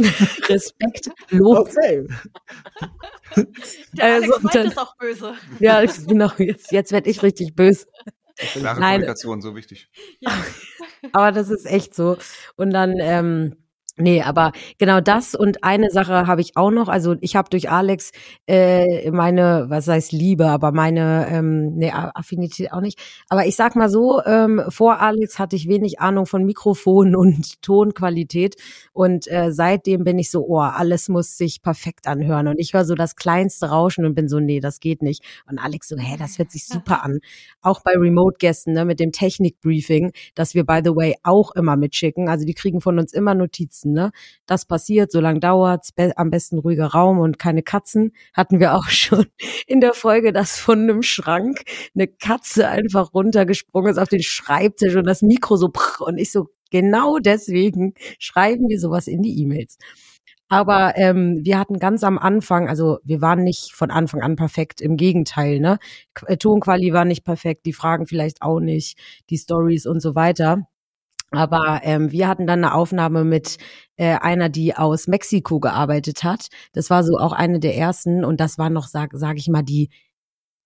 respektlos. 0.49 1.57
Okay. 1.59 2.07
Der 3.93 4.05
Also, 4.05 4.33
Alex 4.33 4.43
meint 4.43 4.55
dann- 4.55 4.67
es 4.67 4.77
auch 4.77 4.95
böse. 4.97 5.33
Ja, 5.59 5.83
genau, 5.85 6.31
jetzt, 6.37 6.71
jetzt 6.71 6.91
werd 6.91 7.07
ich 7.07 7.21
richtig 7.23 7.55
böse. 7.55 7.85
Klare 8.37 8.79
Nein. 8.79 8.93
Kommunikation, 9.01 9.41
so 9.41 9.55
wichtig. 9.55 9.89
Ja. 10.19 10.31
Aber 11.13 11.31
das 11.31 11.49
ist 11.49 11.65
echt 11.65 11.95
so. 11.95 12.17
Und 12.57 12.71
dann, 12.71 12.95
ähm, 12.99 13.55
nee, 13.97 14.21
aber 14.21 14.51
genau 14.77 15.01
das 15.01 15.35
und 15.35 15.63
eine 15.63 15.89
Sache 15.89 16.27
habe 16.27 16.41
ich 16.41 16.57
auch 16.57 16.71
noch. 16.71 16.89
Also 16.89 17.15
ich 17.21 17.35
habe 17.35 17.49
durch 17.49 17.69
Alex 17.69 18.11
äh, 18.47 19.09
meine, 19.11 19.65
was 19.69 19.87
heißt 19.87 20.11
Liebe, 20.11 20.47
aber 20.47 20.71
meine, 20.71 21.27
ähm, 21.29 21.75
nee, 21.75 21.91
Affinität 21.91 22.71
auch 22.73 22.81
nicht. 22.81 22.99
Aber 23.29 23.45
ich 23.45 23.55
sag 23.55 23.75
mal 23.75 23.89
so, 23.89 24.21
ähm, 24.25 24.61
vor 24.69 24.99
Alex 24.99 25.39
hatte 25.39 25.55
ich 25.55 25.67
wenig 25.67 25.99
Ahnung 25.99 26.25
von 26.25 26.43
Mikrofon 26.43 27.15
und 27.15 27.61
Tonqualität. 27.61 28.55
Und 28.93 29.27
äh, 29.31 29.51
seitdem 29.51 30.03
bin 30.03 30.19
ich 30.19 30.31
so, 30.31 30.45
oh, 30.45 30.59
alles 30.59 31.09
muss 31.09 31.37
sich 31.37 31.61
perfekt 31.61 32.07
anhören. 32.07 32.47
Und 32.47 32.59
ich 32.59 32.73
höre 32.73 32.85
so 32.85 32.95
das 32.95 33.15
kleinste 33.15 33.67
Rauschen 33.67 34.05
und 34.05 34.15
bin 34.15 34.27
so, 34.27 34.39
nee, 34.39 34.59
das 34.59 34.79
geht 34.79 35.01
nicht. 35.01 35.23
Und 35.49 35.59
Alex 35.59 35.87
so, 35.89 35.97
hä, 35.97 36.15
das 36.17 36.37
hört 36.37 36.51
sich 36.51 36.65
super 36.65 37.03
an. 37.03 37.19
Auch 37.61 37.81
bei 37.81 37.93
Remote-Gästen, 37.93 38.73
ne, 38.73 38.85
mit 38.85 38.99
dem 38.99 39.11
Technik-Briefing, 39.11 40.11
das 40.35 40.53
wir, 40.53 40.65
by 40.65 40.81
the 40.83 40.95
way, 40.95 41.15
auch 41.23 41.51
immer 41.55 41.75
mitschicken. 41.75 42.29
Also 42.29 42.45
die 42.45 42.53
kriegen 42.53 42.81
von 42.81 42.99
uns 42.99 43.13
immer 43.13 43.35
Notizen. 43.35 43.84
Müssen. 43.85 43.93
Ne? 43.93 44.11
Das 44.45 44.65
passiert, 44.65 45.11
so 45.11 45.19
lang 45.19 45.39
dauert's, 45.39 45.91
be 45.91 46.11
am 46.17 46.29
besten 46.29 46.59
ruhiger 46.59 46.87
Raum 46.87 47.19
und 47.19 47.39
keine 47.39 47.63
Katzen. 47.63 48.11
Hatten 48.33 48.59
wir 48.59 48.75
auch 48.75 48.85
schon 48.89 49.25
in 49.67 49.81
der 49.81 49.93
Folge, 49.93 50.33
dass 50.33 50.57
von 50.57 50.81
einem 50.81 51.03
Schrank 51.03 51.61
eine 51.95 52.07
Katze 52.07 52.67
einfach 52.67 53.13
runtergesprungen 53.13 53.91
ist 53.91 53.97
auf 53.97 54.09
den 54.09 54.23
Schreibtisch 54.23 54.95
und 54.95 55.05
das 55.05 55.21
Mikro 55.21 55.57
so 55.57 55.71
und 55.99 56.17
ich 56.17 56.31
so, 56.31 56.49
genau 56.71 57.19
deswegen 57.19 57.93
schreiben 58.19 58.67
wir 58.69 58.79
sowas 58.79 59.07
in 59.07 59.21
die 59.21 59.39
E-Mails. 59.41 59.77
Aber 60.47 60.95
ähm, 60.95 61.39
wir 61.43 61.57
hatten 61.57 61.79
ganz 61.79 62.03
am 62.03 62.19
Anfang, 62.19 62.69
also 62.69 62.99
wir 63.03 63.19
waren 63.19 63.43
nicht 63.43 63.73
von 63.73 63.89
Anfang 63.89 64.21
an 64.21 64.35
perfekt, 64.35 64.79
im 64.79 64.95
Gegenteil, 64.95 65.59
ne? 65.59 65.79
Äh, 66.27 66.37
Tonquali 66.37 66.93
war 66.93 67.03
nicht 67.03 67.25
perfekt, 67.25 67.65
die 67.65 67.73
Fragen 67.73 68.05
vielleicht 68.05 68.43
auch 68.43 68.59
nicht, 68.59 68.95
die 69.31 69.37
Stories 69.39 69.87
und 69.87 70.01
so 70.01 70.13
weiter. 70.13 70.67
Aber 71.31 71.81
ähm, 71.83 72.11
wir 72.11 72.27
hatten 72.27 72.47
dann 72.47 72.63
eine 72.63 72.73
Aufnahme 72.73 73.23
mit 73.23 73.57
äh, 73.97 74.17
einer, 74.17 74.49
die 74.49 74.75
aus 74.75 75.07
Mexiko 75.07 75.59
gearbeitet 75.59 76.23
hat. 76.23 76.47
Das 76.73 76.89
war 76.89 77.03
so 77.03 77.17
auch 77.17 77.33
eine 77.33 77.59
der 77.59 77.75
ersten 77.75 78.23
und 78.23 78.39
das 78.39 78.57
war 78.57 78.69
noch, 78.69 78.87
sag, 78.87 79.11
sag 79.13 79.37
ich 79.37 79.47
mal, 79.49 79.63
die 79.63 79.89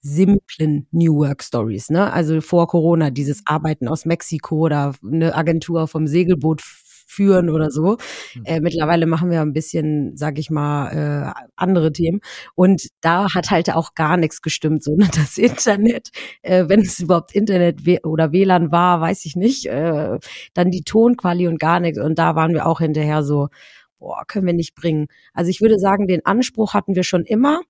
simplen 0.02 0.88
New 0.92 1.18
Work 1.18 1.44
Stories, 1.44 1.90
ne? 1.90 2.12
Also 2.14 2.42
vor 2.42 2.68
Corona 2.68 3.10
dieses 3.10 3.42
Arbeiten 3.46 3.88
aus 3.88 4.06
Mexiko 4.06 4.58
oder 4.66 4.94
eine 5.06 5.36
Agentur 5.36 5.88
vom 5.88 6.08
Segelboot 6.08 6.62
führen 7.10 7.50
oder 7.50 7.72
so. 7.72 7.98
Mhm. 8.36 8.46
Äh, 8.46 8.60
mittlerweile 8.62 9.06
machen 9.08 9.32
wir 9.32 9.42
ein 9.42 9.54
bisschen, 9.54 10.16
sag 10.16 10.38
ich 10.38 10.50
mal, 10.50 11.34
äh, 11.36 11.48
andere 11.56 11.92
Themen. 11.92 12.22
Und 12.56 12.88
da 13.02 13.34
hat 13.34 13.50
halt 13.50 13.74
auch 13.74 13.96
gar 13.96 14.16
nichts 14.16 14.42
gestimmt. 14.42 14.84
So, 14.84 14.96
ne? 14.96 15.08
Das 15.20 15.38
Internet, 15.38 16.10
äh, 16.44 16.66
wenn 16.68 16.82
es 16.82 17.00
überhaupt 17.00 17.36
Internet 17.36 17.82
oder 18.06 18.32
WLAN 18.32 18.72
war, 18.72 19.02
weiß 19.02 19.26
ich 19.26 19.36
nicht. 19.36 19.66
Äh, 19.66 20.20
dann 20.54 20.72
die 20.72 20.84
Tonquali 20.84 21.48
und 21.48 21.60
gar 21.60 21.80
nichts. 21.80 22.00
Und 22.00 22.20
da 22.20 22.36
waren 22.36 22.54
wir 22.54 22.66
auch 22.66 22.80
hinterher 22.80 23.24
so, 23.24 23.50
boah, 23.98 24.24
können 24.28 24.46
wir 24.46 24.54
nicht 24.54 24.76
bringen. 24.76 25.08
Also 25.34 25.50
ich 25.50 25.62
würde 25.62 25.78
sagen, 25.80 26.08
den 26.08 26.26
Anspruch 26.26 26.74
hatten 26.74 26.96
wir 26.96 27.04
schon 27.04 27.26
immer. 27.26 27.62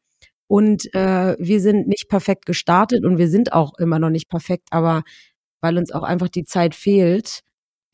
Und 0.47 0.93
äh, 0.95 1.35
wir 1.39 1.61
sind 1.61 1.87
nicht 1.87 2.09
perfekt 2.09 2.45
gestartet 2.45 3.05
und 3.05 3.17
wir 3.17 3.29
sind 3.29 3.53
auch 3.53 3.77
immer 3.77 3.99
noch 3.99 4.09
nicht 4.09 4.29
perfekt, 4.29 4.67
aber 4.71 5.03
weil 5.61 5.77
uns 5.77 5.91
auch 5.91 6.03
einfach 6.03 6.29
die 6.29 6.43
Zeit 6.43 6.73
fehlt, 6.73 7.41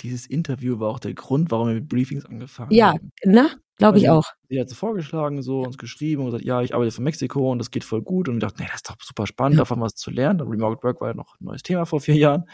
dieses 0.01 0.25
Interview 0.25 0.79
war 0.79 0.89
auch 0.89 0.99
der 0.99 1.13
Grund, 1.13 1.51
warum 1.51 1.67
wir 1.67 1.75
mit 1.75 1.87
Briefings 1.87 2.25
angefangen 2.25 2.71
ja, 2.71 2.93
haben. 2.93 3.11
Ja, 3.23 3.31
ne? 3.31 3.49
Glaube 3.77 3.97
ich 3.97 4.09
auch. 4.09 4.23
Sie 4.47 4.59
hat 4.59 4.69
so 4.69 4.75
vorgeschlagen, 4.75 5.41
so 5.41 5.61
uns 5.61 5.77
geschrieben 5.77 6.21
und 6.21 6.27
gesagt, 6.27 6.45
ja, 6.45 6.61
ich 6.61 6.73
arbeite 6.73 6.91
für 6.91 7.01
Mexiko 7.01 7.51
und 7.51 7.59
das 7.59 7.71
geht 7.71 7.83
voll 7.83 8.01
gut. 8.01 8.29
Und 8.29 8.35
ich 8.35 8.41
dachte, 8.41 8.61
nee, 8.61 8.67
das 8.67 8.77
ist 8.77 8.89
doch 8.89 8.95
super 9.01 9.27
spannend, 9.27 9.55
ja. 9.55 9.61
davon 9.61 9.81
was 9.81 9.95
zu 9.95 10.11
lernen. 10.11 10.39
Remote 10.41 10.81
Work 10.81 11.01
war 11.01 11.09
ja 11.09 11.13
noch 11.13 11.35
ein 11.39 11.45
neues 11.45 11.61
Thema 11.61 11.85
vor 11.85 11.99
vier 11.99 12.15
Jahren. 12.15 12.45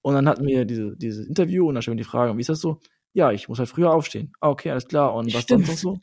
Und 0.00 0.14
dann 0.14 0.26
hatten 0.26 0.46
wir 0.46 0.64
diese, 0.64 0.96
dieses 0.96 1.26
Interview 1.26 1.68
und 1.68 1.74
dann 1.74 1.82
stellen 1.82 1.98
wir 1.98 2.04
die 2.04 2.08
Frage, 2.08 2.34
wie 2.36 2.40
ist 2.40 2.48
das 2.48 2.60
so? 2.60 2.80
Ja, 3.12 3.30
ich 3.30 3.48
muss 3.48 3.58
halt 3.58 3.68
früher 3.68 3.92
aufstehen. 3.92 4.32
Ah, 4.40 4.48
okay, 4.48 4.70
alles 4.70 4.86
klar. 4.86 5.14
Und 5.14 5.34
was 5.34 5.42
Stimmt. 5.42 5.66
sonst 5.66 5.84
noch 5.84 5.94
so? 5.94 6.00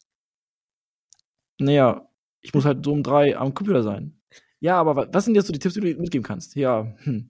Naja, 1.59 2.07
ich 2.41 2.53
muss 2.53 2.65
halt 2.65 2.85
so 2.85 2.91
um 2.91 3.01
drei 3.01 3.35
am 3.37 3.53
Computer 3.53 3.81
sein. 3.81 4.19
Ja, 4.59 4.79
aber 4.79 5.07
was 5.13 5.25
sind 5.25 5.35
jetzt 5.35 5.47
so 5.47 5.53
die 5.53 5.59
Tipps, 5.59 5.75
die 5.75 5.81
du 5.81 6.01
mitgeben 6.01 6.23
kannst? 6.23 6.55
Ja, 6.55 6.87
hm. 7.03 7.29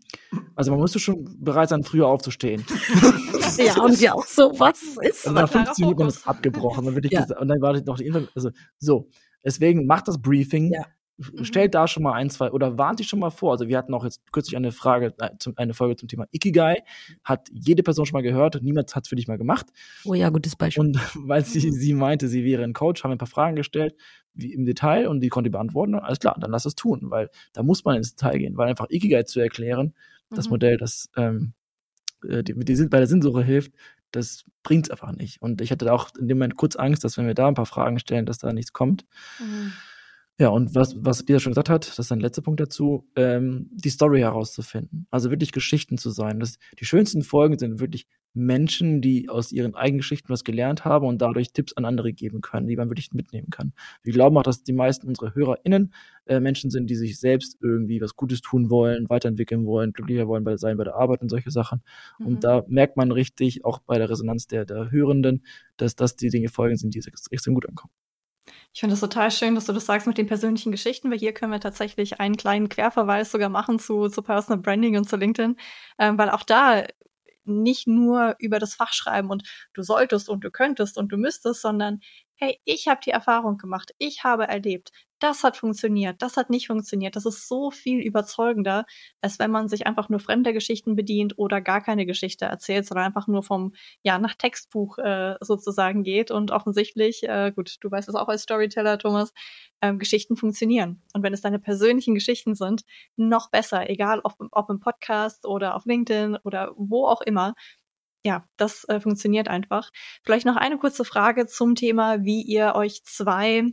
also 0.55 0.71
man 0.71 0.79
müsste 0.79 0.99
schon 0.99 1.25
bereit 1.39 1.69
sein, 1.69 1.83
früher 1.83 2.07
aufzustehen. 2.07 2.63
ja, 3.57 3.81
und 3.81 3.99
ja 3.99 4.13
auch 4.13 4.25
so, 4.25 4.51
was 4.57 4.81
ist 5.01 5.27
Und 5.27 5.33
nach 5.33 5.49
15 5.49 5.85
Minuten 5.85 6.07
ist 6.07 6.27
abgebrochen. 6.27 6.85
Dann 6.85 7.03
ja. 7.09 7.25
und 7.37 7.47
dann 7.47 7.61
war 7.61 7.79
noch 7.81 7.97
die 7.97 8.05
Info, 8.05 8.21
also 8.35 8.51
so. 8.77 9.09
Deswegen 9.43 9.85
macht 9.85 10.07
das 10.07 10.21
Briefing, 10.21 10.71
ja. 10.73 10.85
Mhm. 11.17 11.45
Stellt 11.45 11.73
da 11.73 11.87
schon 11.87 12.03
mal 12.03 12.13
ein, 12.13 12.29
zwei 12.29 12.51
oder 12.51 12.77
warnt 12.77 12.99
dich 12.99 13.07
schon 13.07 13.19
mal 13.19 13.29
vor. 13.29 13.53
Also 13.53 13.67
wir 13.67 13.77
hatten 13.77 13.93
auch 13.93 14.03
jetzt 14.03 14.31
kürzlich 14.31 14.57
eine 14.57 14.71
Frage, 14.71 15.13
äh, 15.19 15.29
eine 15.55 15.73
Folge 15.73 15.95
zum 15.95 16.09
Thema 16.09 16.27
Ikigai. 16.31 16.83
Hat 17.23 17.47
jede 17.53 17.83
Person 17.83 18.05
schon 18.05 18.17
mal 18.17 18.23
gehört, 18.23 18.61
niemand 18.61 18.95
hat 18.95 19.05
es 19.05 19.09
für 19.09 19.15
dich 19.15 19.27
mal 19.27 19.37
gemacht. 19.37 19.67
Oh 20.03 20.13
ja, 20.13 20.29
gutes 20.29 20.55
Beispiel. 20.55 20.85
Und 20.85 20.97
weil 21.27 21.45
sie, 21.45 21.71
sie 21.71 21.93
meinte, 21.93 22.27
sie 22.27 22.43
wäre 22.43 22.63
ein 22.63 22.73
Coach, 22.73 23.03
haben 23.03 23.11
wir 23.11 23.15
ein 23.15 23.19
paar 23.19 23.27
Fragen 23.27 23.55
gestellt, 23.55 23.95
wie 24.33 24.53
im 24.53 24.65
Detail 24.65 25.07
und 25.07 25.21
die 25.21 25.29
konnte 25.29 25.49
beantworten. 25.49 25.95
Alles 25.95 26.19
klar, 26.19 26.35
dann 26.39 26.51
lass 26.51 26.65
es 26.65 26.75
tun, 26.75 26.99
weil 27.03 27.29
da 27.53 27.63
muss 27.63 27.85
man 27.85 27.95
ins 27.95 28.15
Detail 28.15 28.37
gehen, 28.37 28.57
weil 28.57 28.67
einfach 28.67 28.87
Ikigai 28.89 29.23
zu 29.23 29.39
erklären, 29.39 29.93
mhm. 30.29 30.35
das 30.35 30.49
Modell, 30.49 30.77
das 30.77 31.09
ähm, 31.15 31.53
äh, 32.27 32.43
die, 32.43 32.53
die, 32.53 32.87
bei 32.87 32.97
der 32.97 33.07
Sinnsuche 33.07 33.43
hilft, 33.43 33.73
das 34.11 34.45
bringt 34.63 34.87
es 34.87 34.91
einfach 34.91 35.11
nicht. 35.11 35.41
Und 35.41 35.61
ich 35.61 35.71
hatte 35.71 35.91
auch 35.91 36.09
in 36.19 36.27
dem 36.27 36.37
Moment 36.37 36.57
kurz 36.57 36.75
Angst, 36.75 37.03
dass 37.03 37.17
wenn 37.17 37.27
wir 37.27 37.33
da 37.33 37.47
ein 37.47 37.53
paar 37.53 37.65
Fragen 37.65 37.99
stellen, 37.99 38.25
dass 38.25 38.37
da 38.37 38.51
nichts 38.53 38.73
kommt. 38.73 39.05
Mhm. 39.39 39.73
Ja, 40.37 40.49
und 40.49 40.75
was, 40.75 40.95
was 40.99 41.23
Peter 41.23 41.39
schon 41.39 41.51
gesagt 41.51 41.69
hat, 41.69 41.87
das 41.87 41.97
ist 41.97 42.11
ein 42.11 42.19
letzter 42.19 42.41
Punkt 42.41 42.59
dazu, 42.59 43.07
ähm, 43.15 43.69
die 43.71 43.89
Story 43.89 44.19
herauszufinden. 44.19 45.07
Also 45.09 45.29
wirklich 45.29 45.53
Geschichten 45.53 45.97
zu 45.97 46.09
sein. 46.09 46.41
Das, 46.41 46.57
die 46.77 46.83
schönsten 46.83 47.21
Folgen 47.21 47.57
sind 47.57 47.79
wirklich 47.79 48.05
Menschen, 48.33 49.01
die 49.01 49.29
aus 49.29 49.53
ihren 49.53 49.75
eigenen 49.75 49.99
Geschichten 49.99 50.27
was 50.27 50.43
gelernt 50.43 50.83
haben 50.83 51.07
und 51.07 51.21
dadurch 51.21 51.53
Tipps 51.53 51.71
an 51.77 51.85
andere 51.85 52.11
geben 52.11 52.41
können, 52.41 52.67
die 52.67 52.75
man 52.75 52.89
wirklich 52.89 53.13
mitnehmen 53.13 53.49
kann. 53.49 53.71
Wir 54.03 54.11
glauben 54.11 54.37
auch, 54.37 54.43
dass 54.43 54.61
die 54.61 54.73
meisten 54.73 55.07
unserer 55.07 55.33
HörerInnen 55.33 55.93
äh, 56.25 56.41
Menschen 56.41 56.69
sind, 56.69 56.89
die 56.89 56.95
sich 56.95 57.17
selbst 57.17 57.57
irgendwie 57.61 58.01
was 58.01 58.17
Gutes 58.17 58.41
tun 58.41 58.69
wollen, 58.69 59.09
weiterentwickeln 59.09 59.65
wollen, 59.65 59.93
glücklicher 59.93 60.27
wollen 60.27 60.43
bei, 60.43 60.57
sein 60.57 60.75
bei 60.75 60.83
der 60.83 60.95
Arbeit 60.95 61.21
und 61.21 61.29
solche 61.29 61.49
Sachen. 61.49 61.81
Mhm. 62.19 62.25
Und 62.25 62.43
da 62.43 62.65
merkt 62.67 62.97
man 62.97 63.11
richtig, 63.11 63.63
auch 63.63 63.79
bei 63.79 63.97
der 63.97 64.09
Resonanz 64.09 64.47
der, 64.47 64.65
der 64.65 64.91
Hörenden, 64.91 65.45
dass 65.77 65.95
das 65.95 66.17
die 66.17 66.29
Dinge 66.29 66.49
Folgen 66.49 66.75
sind, 66.75 66.93
die 66.93 67.01
extrem 67.31 67.53
gut 67.53 67.69
ankommen. 67.69 67.93
Ich 68.73 68.79
finde 68.79 68.93
es 68.93 68.99
total 68.99 69.31
schön, 69.31 69.55
dass 69.55 69.65
du 69.65 69.73
das 69.73 69.85
sagst 69.85 70.05
mit 70.07 70.17
den 70.17 70.27
persönlichen 70.27 70.71
Geschichten, 70.71 71.09
weil 71.09 71.17
hier 71.17 71.33
können 71.33 71.51
wir 71.51 71.59
tatsächlich 71.59 72.19
einen 72.19 72.37
kleinen 72.37 72.69
Querverweis 72.69 73.31
sogar 73.31 73.49
machen 73.49 73.79
zu, 73.79 74.09
zu 74.09 74.21
Personal 74.21 74.61
Branding 74.61 74.97
und 74.97 75.09
zu 75.09 75.15
LinkedIn, 75.15 75.55
ähm, 75.97 76.17
weil 76.17 76.29
auch 76.29 76.43
da 76.43 76.83
nicht 77.45 77.87
nur 77.87 78.35
über 78.39 78.59
das 78.59 78.75
Fach 78.75 78.93
schreiben 78.93 79.29
und 79.29 79.43
du 79.73 79.83
solltest 79.83 80.29
und 80.29 80.43
du 80.43 80.51
könntest 80.51 80.97
und 80.97 81.11
du 81.11 81.17
müsstest, 81.17 81.61
sondern 81.61 82.01
hey, 82.35 82.59
ich 82.65 82.87
habe 82.87 83.01
die 83.03 83.11
Erfahrung 83.11 83.57
gemacht, 83.57 83.93
ich 83.97 84.23
habe 84.23 84.47
erlebt, 84.47 84.91
das 85.19 85.43
hat 85.43 85.57
funktioniert, 85.57 86.21
das 86.21 86.37
hat 86.37 86.49
nicht 86.49 86.67
funktioniert. 86.67 87.15
Das 87.15 87.25
ist 87.25 87.47
so 87.47 87.71
viel 87.71 87.99
überzeugender, 88.01 88.85
als 89.21 89.39
wenn 89.39 89.49
man 89.49 89.69
sich 89.69 89.87
einfach 89.87 90.09
nur 90.09 90.19
fremder 90.19 90.51
Geschichten 90.53 90.95
bedient 90.95 91.37
oder 91.37 91.61
gar 91.61 91.81
keine 91.81 92.05
Geschichte 92.05 92.45
erzählt, 92.45 92.85
sondern 92.85 93.07
einfach 93.07 93.27
nur 93.27 93.41
vom, 93.43 93.73
ja, 94.03 94.19
nach 94.19 94.35
Textbuch 94.35 94.97
äh, 94.97 95.35
sozusagen 95.39 96.03
geht. 96.03 96.31
Und 96.31 96.51
offensichtlich, 96.51 97.23
äh, 97.23 97.51
gut, 97.55 97.77
du 97.79 97.89
weißt 97.89 98.09
es 98.09 98.15
auch 98.15 98.27
als 98.27 98.43
Storyteller, 98.43 98.97
Thomas, 98.97 99.33
ähm, 99.81 99.99
Geschichten 99.99 100.35
funktionieren. 100.35 101.01
Und 101.13 101.23
wenn 101.23 101.33
es 101.33 101.41
deine 101.41 101.59
persönlichen 101.59 102.13
Geschichten 102.13 102.55
sind, 102.55 102.83
noch 103.15 103.49
besser, 103.49 103.89
egal 103.89 104.19
ob, 104.23 104.35
ob 104.51 104.69
im 104.69 104.79
Podcast 104.79 105.45
oder 105.45 105.75
auf 105.75 105.85
LinkedIn 105.85 106.37
oder 106.43 106.73
wo 106.75 107.07
auch 107.07 107.21
immer, 107.21 107.55
ja, 108.25 108.43
das 108.57 108.85
äh, 108.89 108.99
funktioniert 108.99 109.47
einfach. 109.47 109.91
Vielleicht 110.23 110.47
noch 110.47 110.55
eine 110.55 110.79
kurze 110.79 111.05
Frage 111.05 111.45
zum 111.45 111.75
Thema, 111.75 112.23
wie 112.23 112.41
ihr 112.41 112.73
euch 112.75 113.03
zwei 113.03 113.63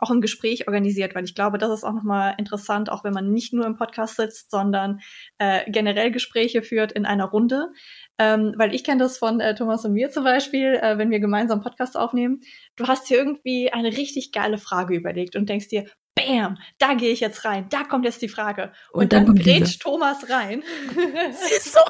auch 0.00 0.12
im 0.12 0.20
Gespräch 0.20 0.68
organisiert, 0.68 1.16
weil 1.16 1.24
ich 1.24 1.34
glaube, 1.34 1.58
das 1.58 1.72
ist 1.72 1.82
auch 1.82 1.94
nochmal 1.94 2.34
interessant, 2.38 2.88
auch 2.88 3.02
wenn 3.02 3.12
man 3.12 3.32
nicht 3.32 3.52
nur 3.52 3.66
im 3.66 3.76
Podcast 3.76 4.14
sitzt, 4.14 4.48
sondern 4.48 5.00
äh, 5.38 5.68
generell 5.68 6.12
Gespräche 6.12 6.62
führt 6.62 6.92
in 6.92 7.04
einer 7.04 7.24
Runde. 7.24 7.72
Ähm, 8.16 8.54
weil 8.56 8.74
ich 8.74 8.84
kenne 8.84 9.02
das 9.02 9.18
von 9.18 9.40
äh, 9.40 9.56
Thomas 9.56 9.84
und 9.84 9.94
mir 9.94 10.10
zum 10.10 10.22
Beispiel, 10.22 10.74
äh, 10.74 10.98
wenn 10.98 11.10
wir 11.10 11.18
gemeinsam 11.18 11.62
Podcast 11.62 11.96
aufnehmen. 11.96 12.40
Du 12.76 12.86
hast 12.86 13.10
dir 13.10 13.16
irgendwie 13.16 13.72
eine 13.72 13.88
richtig 13.88 14.30
geile 14.30 14.58
Frage 14.58 14.94
überlegt 14.94 15.34
und 15.34 15.48
denkst 15.48 15.68
dir, 15.68 15.86
Bam, 16.14 16.58
da 16.78 16.94
gehe 16.94 17.10
ich 17.10 17.20
jetzt 17.20 17.44
rein, 17.44 17.68
da 17.70 17.84
kommt 17.84 18.04
jetzt 18.04 18.22
die 18.22 18.28
Frage. 18.28 18.72
Und, 18.92 19.04
und 19.04 19.12
dann, 19.12 19.26
dann 19.26 19.34
grätscht 19.34 19.82
Thomas 19.82 20.28
rein. 20.30 20.62
so. 21.60 21.80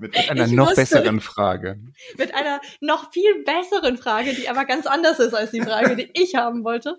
Mit, 0.00 0.16
mit 0.16 0.30
einer 0.30 0.46
ich 0.46 0.52
noch 0.52 0.68
wusste, 0.68 0.82
besseren 0.82 1.20
Frage. 1.20 1.80
Mit 2.16 2.34
einer 2.34 2.60
noch 2.80 3.12
viel 3.12 3.44
besseren 3.44 3.96
Frage, 3.96 4.34
die 4.34 4.48
aber 4.48 4.64
ganz 4.64 4.86
anders 4.86 5.18
ist 5.18 5.34
als 5.34 5.50
die 5.50 5.60
Frage, 5.60 5.96
die 5.96 6.10
ich 6.14 6.34
haben 6.34 6.64
wollte. 6.64 6.98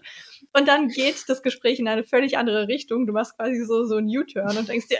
Und 0.53 0.67
dann 0.67 0.87
geht 0.87 1.27
das 1.27 1.41
Gespräch 1.41 1.79
in 1.79 1.87
eine 1.87 2.03
völlig 2.03 2.37
andere 2.37 2.67
Richtung. 2.67 3.07
Du 3.07 3.13
machst 3.13 3.37
quasi 3.37 3.63
so, 3.65 3.85
so 3.85 3.97
einen 3.97 4.07
U-Turn 4.07 4.57
und 4.57 4.67
denkst 4.67 4.87
dir, 4.87 4.99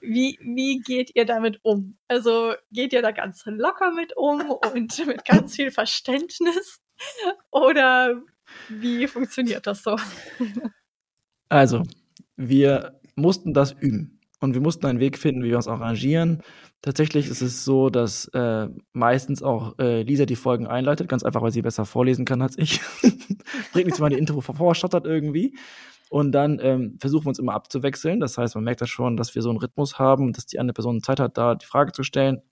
wie, 0.00 0.38
wie 0.42 0.80
geht 0.80 1.12
ihr 1.14 1.24
damit 1.24 1.60
um? 1.62 1.98
Also 2.08 2.54
geht 2.70 2.92
ihr 2.92 3.02
da 3.02 3.10
ganz 3.12 3.42
locker 3.46 3.92
mit 3.92 4.16
um 4.16 4.50
und 4.50 5.06
mit 5.06 5.24
ganz 5.24 5.56
viel 5.56 5.70
Verständnis? 5.70 6.80
Oder 7.50 8.20
wie 8.68 9.06
funktioniert 9.06 9.66
das 9.66 9.82
so? 9.82 9.96
Also, 11.48 11.82
wir 12.36 13.00
mussten 13.16 13.52
das 13.52 13.72
üben 13.72 14.19
und 14.40 14.54
wir 14.54 14.60
mussten 14.60 14.86
einen 14.86 15.00
Weg 15.00 15.18
finden, 15.18 15.42
wie 15.42 15.50
wir 15.50 15.56
uns 15.56 15.68
arrangieren. 15.68 16.42
Tatsächlich 16.82 17.28
ist 17.28 17.42
es 17.42 17.64
so, 17.64 17.90
dass 17.90 18.26
äh, 18.28 18.68
meistens 18.92 19.42
auch 19.42 19.78
äh, 19.78 20.02
Lisa 20.02 20.24
die 20.24 20.36
Folgen 20.36 20.66
einleitet, 20.66 21.08
ganz 21.08 21.22
einfach, 21.22 21.42
weil 21.42 21.52
sie 21.52 21.62
besser 21.62 21.84
vorlesen 21.84 22.24
kann 22.24 22.40
als 22.40 22.56
ich. 22.56 22.80
Bringt 23.72 23.86
nichts, 23.86 24.00
wenn 24.00 24.04
man 24.04 24.12
die 24.12 24.18
Intro 24.18 24.40
vorstottert 24.40 25.04
irgendwie. 25.04 25.56
Und 26.08 26.32
dann 26.32 26.58
ähm, 26.60 26.96
versuchen 26.98 27.26
wir 27.26 27.28
uns 27.28 27.38
immer 27.38 27.52
abzuwechseln. 27.52 28.18
Das 28.18 28.38
heißt, 28.38 28.54
man 28.54 28.64
merkt 28.64 28.80
das 28.80 28.88
schon, 28.88 29.16
dass 29.16 29.34
wir 29.34 29.42
so 29.42 29.50
einen 29.50 29.58
Rhythmus 29.58 29.98
haben, 29.98 30.32
dass 30.32 30.46
die 30.46 30.58
andere 30.58 30.74
Person 30.74 31.02
Zeit 31.02 31.20
hat, 31.20 31.36
da 31.36 31.54
die 31.54 31.66
Frage 31.66 31.92
zu 31.92 32.02
stellen. 32.02 32.42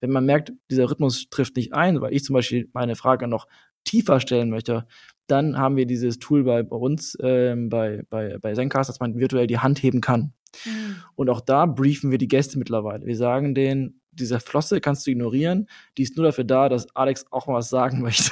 Wenn 0.00 0.10
man 0.10 0.26
merkt, 0.26 0.52
dieser 0.70 0.90
Rhythmus 0.90 1.28
trifft 1.30 1.56
nicht 1.56 1.72
ein, 1.72 2.00
weil 2.00 2.12
ich 2.12 2.22
zum 2.22 2.34
Beispiel 2.34 2.68
meine 2.72 2.96
Frage 2.96 3.26
noch 3.26 3.48
tiefer 3.84 4.20
stellen 4.20 4.50
möchte, 4.50 4.86
dann 5.26 5.58
haben 5.58 5.76
wir 5.76 5.86
dieses 5.86 6.18
Tool 6.18 6.44
bei, 6.44 6.62
bei 6.62 6.76
uns, 6.76 7.16
ähm, 7.22 7.68
bei, 7.68 8.02
bei, 8.10 8.36
bei 8.38 8.52
Zencast, 8.54 8.90
dass 8.90 9.00
man 9.00 9.18
virtuell 9.18 9.46
die 9.46 9.58
Hand 9.58 9.82
heben 9.82 10.00
kann. 10.00 10.32
Mhm. 10.64 10.96
Und 11.14 11.30
auch 11.30 11.40
da 11.40 11.66
briefen 11.66 12.10
wir 12.10 12.18
die 12.18 12.28
Gäste 12.28 12.58
mittlerweile. 12.58 13.06
Wir 13.06 13.16
sagen 13.16 13.54
denen, 13.54 14.00
diese 14.12 14.40
Flosse 14.40 14.80
kannst 14.80 15.06
du 15.06 15.10
ignorieren. 15.10 15.68
Die 15.96 16.02
ist 16.02 16.16
nur 16.16 16.26
dafür 16.26 16.44
da, 16.44 16.68
dass 16.68 16.94
Alex 16.94 17.26
auch 17.30 17.46
mal 17.46 17.54
was 17.54 17.70
sagen 17.70 18.00
möchte. 18.02 18.30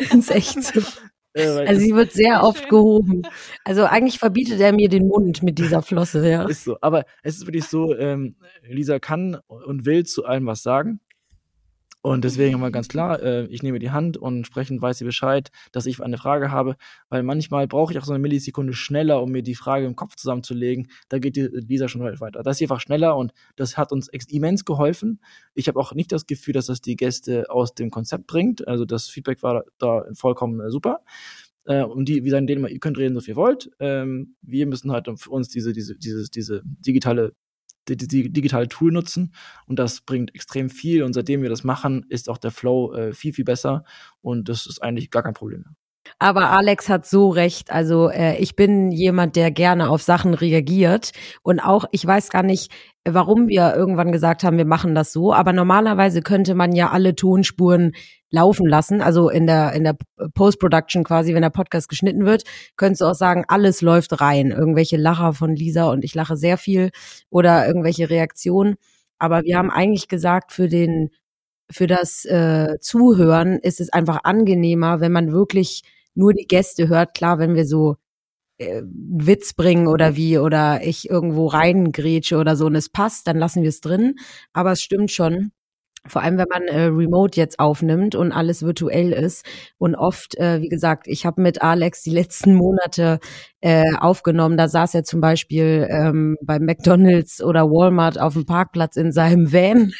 Das 0.00 0.14
ist 0.14 0.30
echt 0.30 0.62
so. 0.62 0.80
Also 1.36 1.80
sie 1.80 1.96
wird 1.96 2.12
sehr 2.12 2.44
oft 2.44 2.68
gehoben. 2.68 3.22
Also 3.64 3.86
eigentlich 3.86 4.20
verbietet 4.20 4.60
er 4.60 4.72
mir 4.72 4.88
den 4.88 5.08
Mund 5.08 5.42
mit 5.42 5.58
dieser 5.58 5.82
Flosse, 5.82 6.30
ja. 6.30 6.44
Ist 6.44 6.62
so. 6.62 6.78
Aber 6.80 7.06
es 7.24 7.38
ist 7.38 7.46
wirklich 7.48 7.64
so, 7.64 7.92
ähm, 7.96 8.36
Lisa 8.62 9.00
kann 9.00 9.38
und 9.48 9.84
will 9.84 10.06
zu 10.06 10.26
allem 10.26 10.46
was 10.46 10.62
sagen. 10.62 11.00
Und 12.06 12.22
deswegen 12.22 12.52
haben 12.52 12.60
wir 12.60 12.70
ganz 12.70 12.88
klar, 12.88 13.22
äh, 13.22 13.46
ich 13.46 13.62
nehme 13.62 13.78
die 13.78 13.90
Hand 13.90 14.18
und 14.18 14.36
entsprechend 14.36 14.82
weiß 14.82 14.98
sie 14.98 15.06
Bescheid, 15.06 15.50
dass 15.72 15.86
ich 15.86 16.02
eine 16.02 16.18
Frage 16.18 16.50
habe, 16.50 16.76
weil 17.08 17.22
manchmal 17.22 17.66
brauche 17.66 17.94
ich 17.94 17.98
auch 17.98 18.04
so 18.04 18.12
eine 18.12 18.18
Millisekunde 18.18 18.74
schneller, 18.74 19.22
um 19.22 19.32
mir 19.32 19.42
die 19.42 19.54
Frage 19.54 19.86
im 19.86 19.96
Kopf 19.96 20.14
zusammenzulegen. 20.14 20.88
Da 21.08 21.18
geht 21.18 21.34
die 21.34 21.48
Lisa 21.50 21.88
schon 21.88 22.02
weiter. 22.02 22.42
Das 22.42 22.60
ist 22.60 22.62
einfach 22.62 22.80
schneller 22.80 23.16
und 23.16 23.32
das 23.56 23.78
hat 23.78 23.90
uns 23.90 24.08
immens 24.28 24.66
geholfen. 24.66 25.18
Ich 25.54 25.66
habe 25.66 25.80
auch 25.80 25.94
nicht 25.94 26.12
das 26.12 26.26
Gefühl, 26.26 26.52
dass 26.52 26.66
das 26.66 26.82
die 26.82 26.96
Gäste 26.96 27.48
aus 27.48 27.74
dem 27.74 27.90
Konzept 27.90 28.26
bringt. 28.26 28.68
Also 28.68 28.84
das 28.84 29.08
Feedback 29.08 29.42
war 29.42 29.64
da 29.78 30.04
vollkommen 30.12 30.60
äh, 30.60 30.70
super. 30.70 31.00
Äh, 31.64 31.84
und 31.84 32.06
die, 32.06 32.22
wie 32.22 32.28
sagen 32.28 32.46
denen 32.46 32.58
immer, 32.58 32.70
ihr 32.70 32.80
könnt 32.80 32.98
reden, 32.98 33.14
so 33.14 33.22
viel 33.22 33.36
wollt. 33.36 33.70
Ähm, 33.80 34.36
wir 34.42 34.66
müssen 34.66 34.92
halt 34.92 35.08
für 35.16 35.30
uns 35.30 35.48
diese, 35.48 35.72
diese, 35.72 35.96
dieses, 35.96 36.30
diese 36.30 36.60
digitale 36.64 37.32
die, 37.88 37.96
die, 37.96 38.32
digitale 38.32 38.68
Tool 38.68 38.92
nutzen. 38.92 39.34
Und 39.66 39.78
das 39.78 40.00
bringt 40.00 40.34
extrem 40.34 40.70
viel. 40.70 41.02
Und 41.02 41.12
seitdem 41.12 41.42
wir 41.42 41.50
das 41.50 41.64
machen, 41.64 42.04
ist 42.08 42.28
auch 42.28 42.38
der 42.38 42.50
Flow 42.50 42.94
äh, 42.94 43.12
viel, 43.12 43.32
viel 43.32 43.44
besser. 43.44 43.84
Und 44.20 44.48
das 44.48 44.66
ist 44.66 44.82
eigentlich 44.82 45.10
gar 45.10 45.22
kein 45.22 45.34
Problem 45.34 45.62
mehr. 45.62 45.74
Aber 46.18 46.50
Alex 46.50 46.88
hat 46.88 47.06
so 47.06 47.28
recht. 47.28 47.70
Also 47.70 48.08
äh, 48.10 48.36
ich 48.38 48.56
bin 48.56 48.90
jemand, 48.90 49.36
der 49.36 49.50
gerne 49.50 49.90
auf 49.90 50.02
Sachen 50.02 50.34
reagiert. 50.34 51.12
Und 51.42 51.60
auch, 51.60 51.84
ich 51.92 52.06
weiß 52.06 52.30
gar 52.30 52.42
nicht, 52.42 52.70
warum 53.04 53.48
wir 53.48 53.74
irgendwann 53.74 54.12
gesagt 54.12 54.44
haben, 54.44 54.56
wir 54.56 54.64
machen 54.64 54.94
das 54.94 55.12
so. 55.12 55.32
Aber 55.32 55.52
normalerweise 55.52 56.22
könnte 56.22 56.54
man 56.54 56.72
ja 56.72 56.90
alle 56.90 57.14
Tonspuren 57.14 57.92
laufen 58.30 58.66
lassen. 58.66 59.00
Also 59.00 59.28
in 59.28 59.46
der, 59.46 59.72
in 59.72 59.84
der 59.84 59.96
Post-Production 60.34 61.04
quasi, 61.04 61.34
wenn 61.34 61.42
der 61.42 61.50
Podcast 61.50 61.88
geschnitten 61.88 62.26
wird, 62.26 62.44
könntest 62.76 63.00
du 63.02 63.06
auch 63.06 63.14
sagen, 63.14 63.44
alles 63.48 63.80
läuft 63.80 64.20
rein. 64.20 64.50
Irgendwelche 64.50 64.96
Lacher 64.96 65.32
von 65.32 65.54
Lisa 65.54 65.90
und 65.90 66.04
ich 66.04 66.14
lache 66.14 66.36
sehr 66.36 66.58
viel 66.58 66.90
oder 67.30 67.66
irgendwelche 67.66 68.10
Reaktionen. 68.10 68.76
Aber 69.18 69.42
wir 69.42 69.56
haben 69.56 69.70
eigentlich 69.70 70.08
gesagt, 70.08 70.52
für 70.52 70.68
den 70.68 71.10
für 71.70 71.86
das 71.86 72.24
äh, 72.26 72.78
Zuhören 72.80 73.58
ist 73.58 73.80
es 73.80 73.90
einfach 73.90 74.20
angenehmer, 74.24 75.00
wenn 75.00 75.12
man 75.12 75.32
wirklich 75.32 75.82
nur 76.14 76.32
die 76.32 76.46
Gäste 76.46 76.88
hört. 76.88 77.14
Klar, 77.14 77.38
wenn 77.38 77.54
wir 77.54 77.66
so 77.66 77.96
äh, 78.58 78.82
Witz 78.84 79.54
bringen 79.54 79.88
oder 79.88 80.16
wie 80.16 80.38
oder 80.38 80.80
ich 80.82 81.08
irgendwo 81.10 81.46
reingrätsche 81.46 82.36
oder 82.36 82.56
so 82.56 82.66
und 82.66 82.76
es 82.76 82.88
passt, 82.88 83.26
dann 83.26 83.38
lassen 83.38 83.62
wir 83.62 83.68
es 83.68 83.80
drin. 83.80 84.16
Aber 84.52 84.72
es 84.72 84.82
stimmt 84.82 85.10
schon. 85.10 85.52
Vor 86.06 86.22
allem, 86.22 86.36
wenn 86.36 86.48
man 86.50 86.64
äh, 86.64 86.84
remote 86.84 87.40
jetzt 87.40 87.58
aufnimmt 87.58 88.14
und 88.14 88.30
alles 88.30 88.62
virtuell 88.62 89.12
ist. 89.12 89.46
Und 89.78 89.94
oft, 89.94 90.36
äh, 90.38 90.60
wie 90.60 90.68
gesagt, 90.68 91.06
ich 91.08 91.24
habe 91.24 91.40
mit 91.40 91.62
Alex 91.62 92.02
die 92.02 92.10
letzten 92.14 92.54
Monate 92.54 93.20
äh, 93.60 93.94
aufgenommen. 93.98 94.58
Da 94.58 94.68
saß 94.68 94.94
er 94.94 95.04
zum 95.04 95.20
Beispiel 95.20 95.86
ähm, 95.90 96.36
bei 96.42 96.58
McDonald's 96.58 97.42
oder 97.42 97.70
Walmart 97.70 98.20
auf 98.20 98.34
dem 98.34 98.44
Parkplatz 98.44 98.96
in 98.96 99.12
seinem 99.12 99.52
Van 99.52 99.92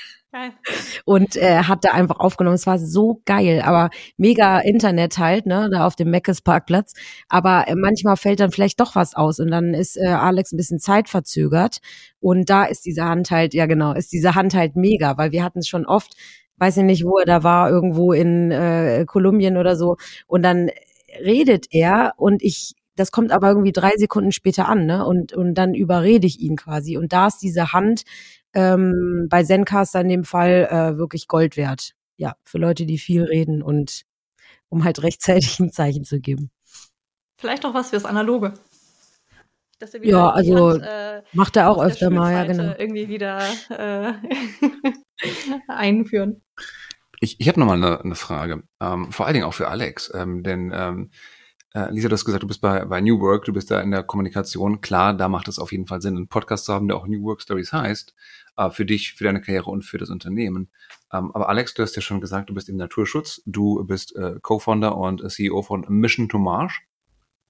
Und 1.04 1.36
äh, 1.36 1.62
hat 1.62 1.84
da 1.84 1.90
einfach 1.90 2.20
aufgenommen. 2.20 2.56
Es 2.56 2.66
war 2.66 2.78
so 2.78 3.20
geil, 3.24 3.62
aber 3.64 3.90
mega 4.16 4.58
Internet 4.60 5.18
halt, 5.18 5.46
ne, 5.46 5.68
da 5.70 5.86
auf 5.86 5.96
dem 5.96 6.10
Meckes 6.10 6.40
Parkplatz. 6.42 6.94
Aber 7.28 7.68
äh, 7.68 7.74
manchmal 7.74 8.16
fällt 8.16 8.40
dann 8.40 8.50
vielleicht 8.50 8.80
doch 8.80 8.94
was 8.94 9.14
aus 9.14 9.38
und 9.38 9.50
dann 9.50 9.74
ist 9.74 9.96
äh, 9.96 10.06
Alex 10.06 10.52
ein 10.52 10.56
bisschen 10.56 10.78
zeitverzögert. 10.78 11.78
Und 12.20 12.50
da 12.50 12.64
ist 12.64 12.86
diese 12.86 13.04
Hand 13.04 13.30
halt, 13.30 13.54
ja 13.54 13.66
genau, 13.66 13.92
ist 13.92 14.12
diese 14.12 14.34
Hand 14.34 14.54
halt 14.54 14.76
mega, 14.76 15.16
weil 15.18 15.32
wir 15.32 15.44
hatten 15.44 15.60
es 15.60 15.68
schon 15.68 15.86
oft, 15.86 16.14
weiß 16.56 16.78
ich 16.78 16.84
nicht, 16.84 17.04
wo 17.04 17.18
er 17.18 17.26
da 17.26 17.42
war, 17.42 17.70
irgendwo 17.70 18.12
in 18.12 18.50
äh, 18.50 19.04
Kolumbien 19.06 19.56
oder 19.56 19.76
so. 19.76 19.96
Und 20.26 20.42
dann 20.42 20.70
redet 21.20 21.66
er 21.70 22.14
und 22.16 22.42
ich 22.42 22.74
das 22.96 23.10
kommt 23.10 23.32
aber 23.32 23.48
irgendwie 23.48 23.72
drei 23.72 23.90
Sekunden 23.96 24.32
später 24.32 24.68
an, 24.68 24.86
ne? 24.86 25.04
Und, 25.04 25.32
und 25.32 25.54
dann 25.54 25.74
überrede 25.74 26.26
ich 26.26 26.40
ihn 26.40 26.56
quasi. 26.56 26.96
Und 26.96 27.12
da 27.12 27.26
ist 27.26 27.38
diese 27.38 27.72
Hand 27.72 28.04
ähm, 28.54 29.26
bei 29.28 29.42
Zencaster 29.42 30.00
in 30.00 30.08
dem 30.08 30.24
Fall 30.24 30.68
äh, 30.70 30.98
wirklich 30.98 31.28
Gold 31.28 31.56
wert. 31.56 31.92
Ja, 32.16 32.36
für 32.44 32.58
Leute, 32.58 32.86
die 32.86 32.98
viel 32.98 33.24
reden 33.24 33.62
und 33.62 34.02
um 34.68 34.84
halt 34.84 35.02
rechtzeitig 35.02 35.58
ein 35.60 35.70
Zeichen 35.70 36.04
zu 36.04 36.20
geben. 36.20 36.50
Vielleicht 37.36 37.64
auch 37.64 37.74
was 37.74 37.90
fürs 37.90 38.04
Analoge. 38.04 38.54
ja, 40.02 40.30
also 40.30 40.70
Hand, 40.70 40.82
äh, 40.82 41.22
macht 41.32 41.56
er 41.56 41.70
auch 41.70 41.82
öfter 41.82 42.10
mal, 42.10 42.32
ja 42.32 42.44
genau. 42.44 42.74
Irgendwie 42.78 43.08
wieder 43.08 43.40
äh, 43.70 44.14
einführen. 45.68 46.42
Ich, 47.20 47.40
ich 47.40 47.48
habe 47.48 47.58
nochmal 47.60 47.76
eine, 47.76 48.00
eine 48.00 48.14
Frage, 48.14 48.62
ähm, 48.80 49.10
vor 49.12 49.26
allen 49.26 49.34
Dingen 49.34 49.46
auch 49.46 49.54
für 49.54 49.68
Alex, 49.68 50.12
ähm, 50.14 50.42
denn 50.42 50.72
ähm, 50.74 51.10
äh, 51.74 51.90
Lisa, 51.90 52.08
du 52.08 52.14
hast 52.14 52.24
gesagt, 52.24 52.42
du 52.42 52.46
bist 52.46 52.60
bei, 52.60 52.84
bei 52.84 53.00
New 53.00 53.20
Work, 53.20 53.46
du 53.46 53.52
bist 53.52 53.70
da 53.70 53.80
in 53.80 53.90
der 53.90 54.04
Kommunikation. 54.04 54.80
Klar, 54.80 55.12
da 55.14 55.28
macht 55.28 55.48
es 55.48 55.58
auf 55.58 55.72
jeden 55.72 55.86
Fall 55.86 56.00
Sinn, 56.00 56.16
einen 56.16 56.28
Podcast 56.28 56.66
zu 56.66 56.72
haben, 56.72 56.86
der 56.86 56.96
auch 56.96 57.06
New 57.06 57.22
Work 57.24 57.42
Stories 57.42 57.72
heißt, 57.72 58.14
äh, 58.56 58.70
für 58.70 58.84
dich, 58.84 59.14
für 59.14 59.24
deine 59.24 59.40
Karriere 59.40 59.70
und 59.70 59.82
für 59.82 59.98
das 59.98 60.10
Unternehmen. 60.10 60.70
Ähm, 61.12 61.30
aber 61.34 61.48
Alex, 61.48 61.74
du 61.74 61.82
hast 61.82 61.96
ja 61.96 62.02
schon 62.02 62.20
gesagt, 62.20 62.50
du 62.50 62.54
bist 62.54 62.68
im 62.68 62.76
Naturschutz, 62.76 63.42
du 63.46 63.84
bist 63.84 64.14
äh, 64.16 64.36
Co-Founder 64.40 64.96
und 64.96 65.30
CEO 65.30 65.62
von 65.62 65.84
Mission 65.88 66.28
to 66.28 66.38
Marsh. 66.38 66.86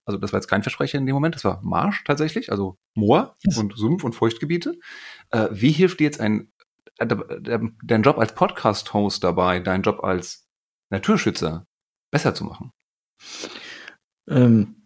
Also 0.06 0.18
das 0.18 0.32
war 0.32 0.38
jetzt 0.38 0.48
kein 0.48 0.62
Versprecher 0.62 0.98
in 0.98 1.06
dem 1.06 1.14
Moment, 1.14 1.34
das 1.34 1.44
war 1.44 1.62
Marsch 1.62 2.04
tatsächlich, 2.04 2.50
also 2.50 2.76
Moor 2.94 3.36
yes. 3.42 3.56
und 3.56 3.76
Sumpf 3.76 4.04
und 4.04 4.14
Feuchtgebiete. 4.14 4.78
Äh, 5.30 5.48
wie 5.50 5.72
hilft 5.72 6.00
dir 6.00 6.04
jetzt 6.04 6.20
ein 6.20 6.52
äh, 6.98 7.06
dein 7.06 8.02
Job 8.02 8.18
als 8.18 8.34
Podcast-Host 8.34 9.24
dabei, 9.24 9.60
dein 9.60 9.82
Job 9.82 10.04
als 10.04 10.46
Naturschützer 10.90 11.66
besser 12.10 12.34
zu 12.34 12.44
machen? 12.44 12.70
Ähm, 14.28 14.83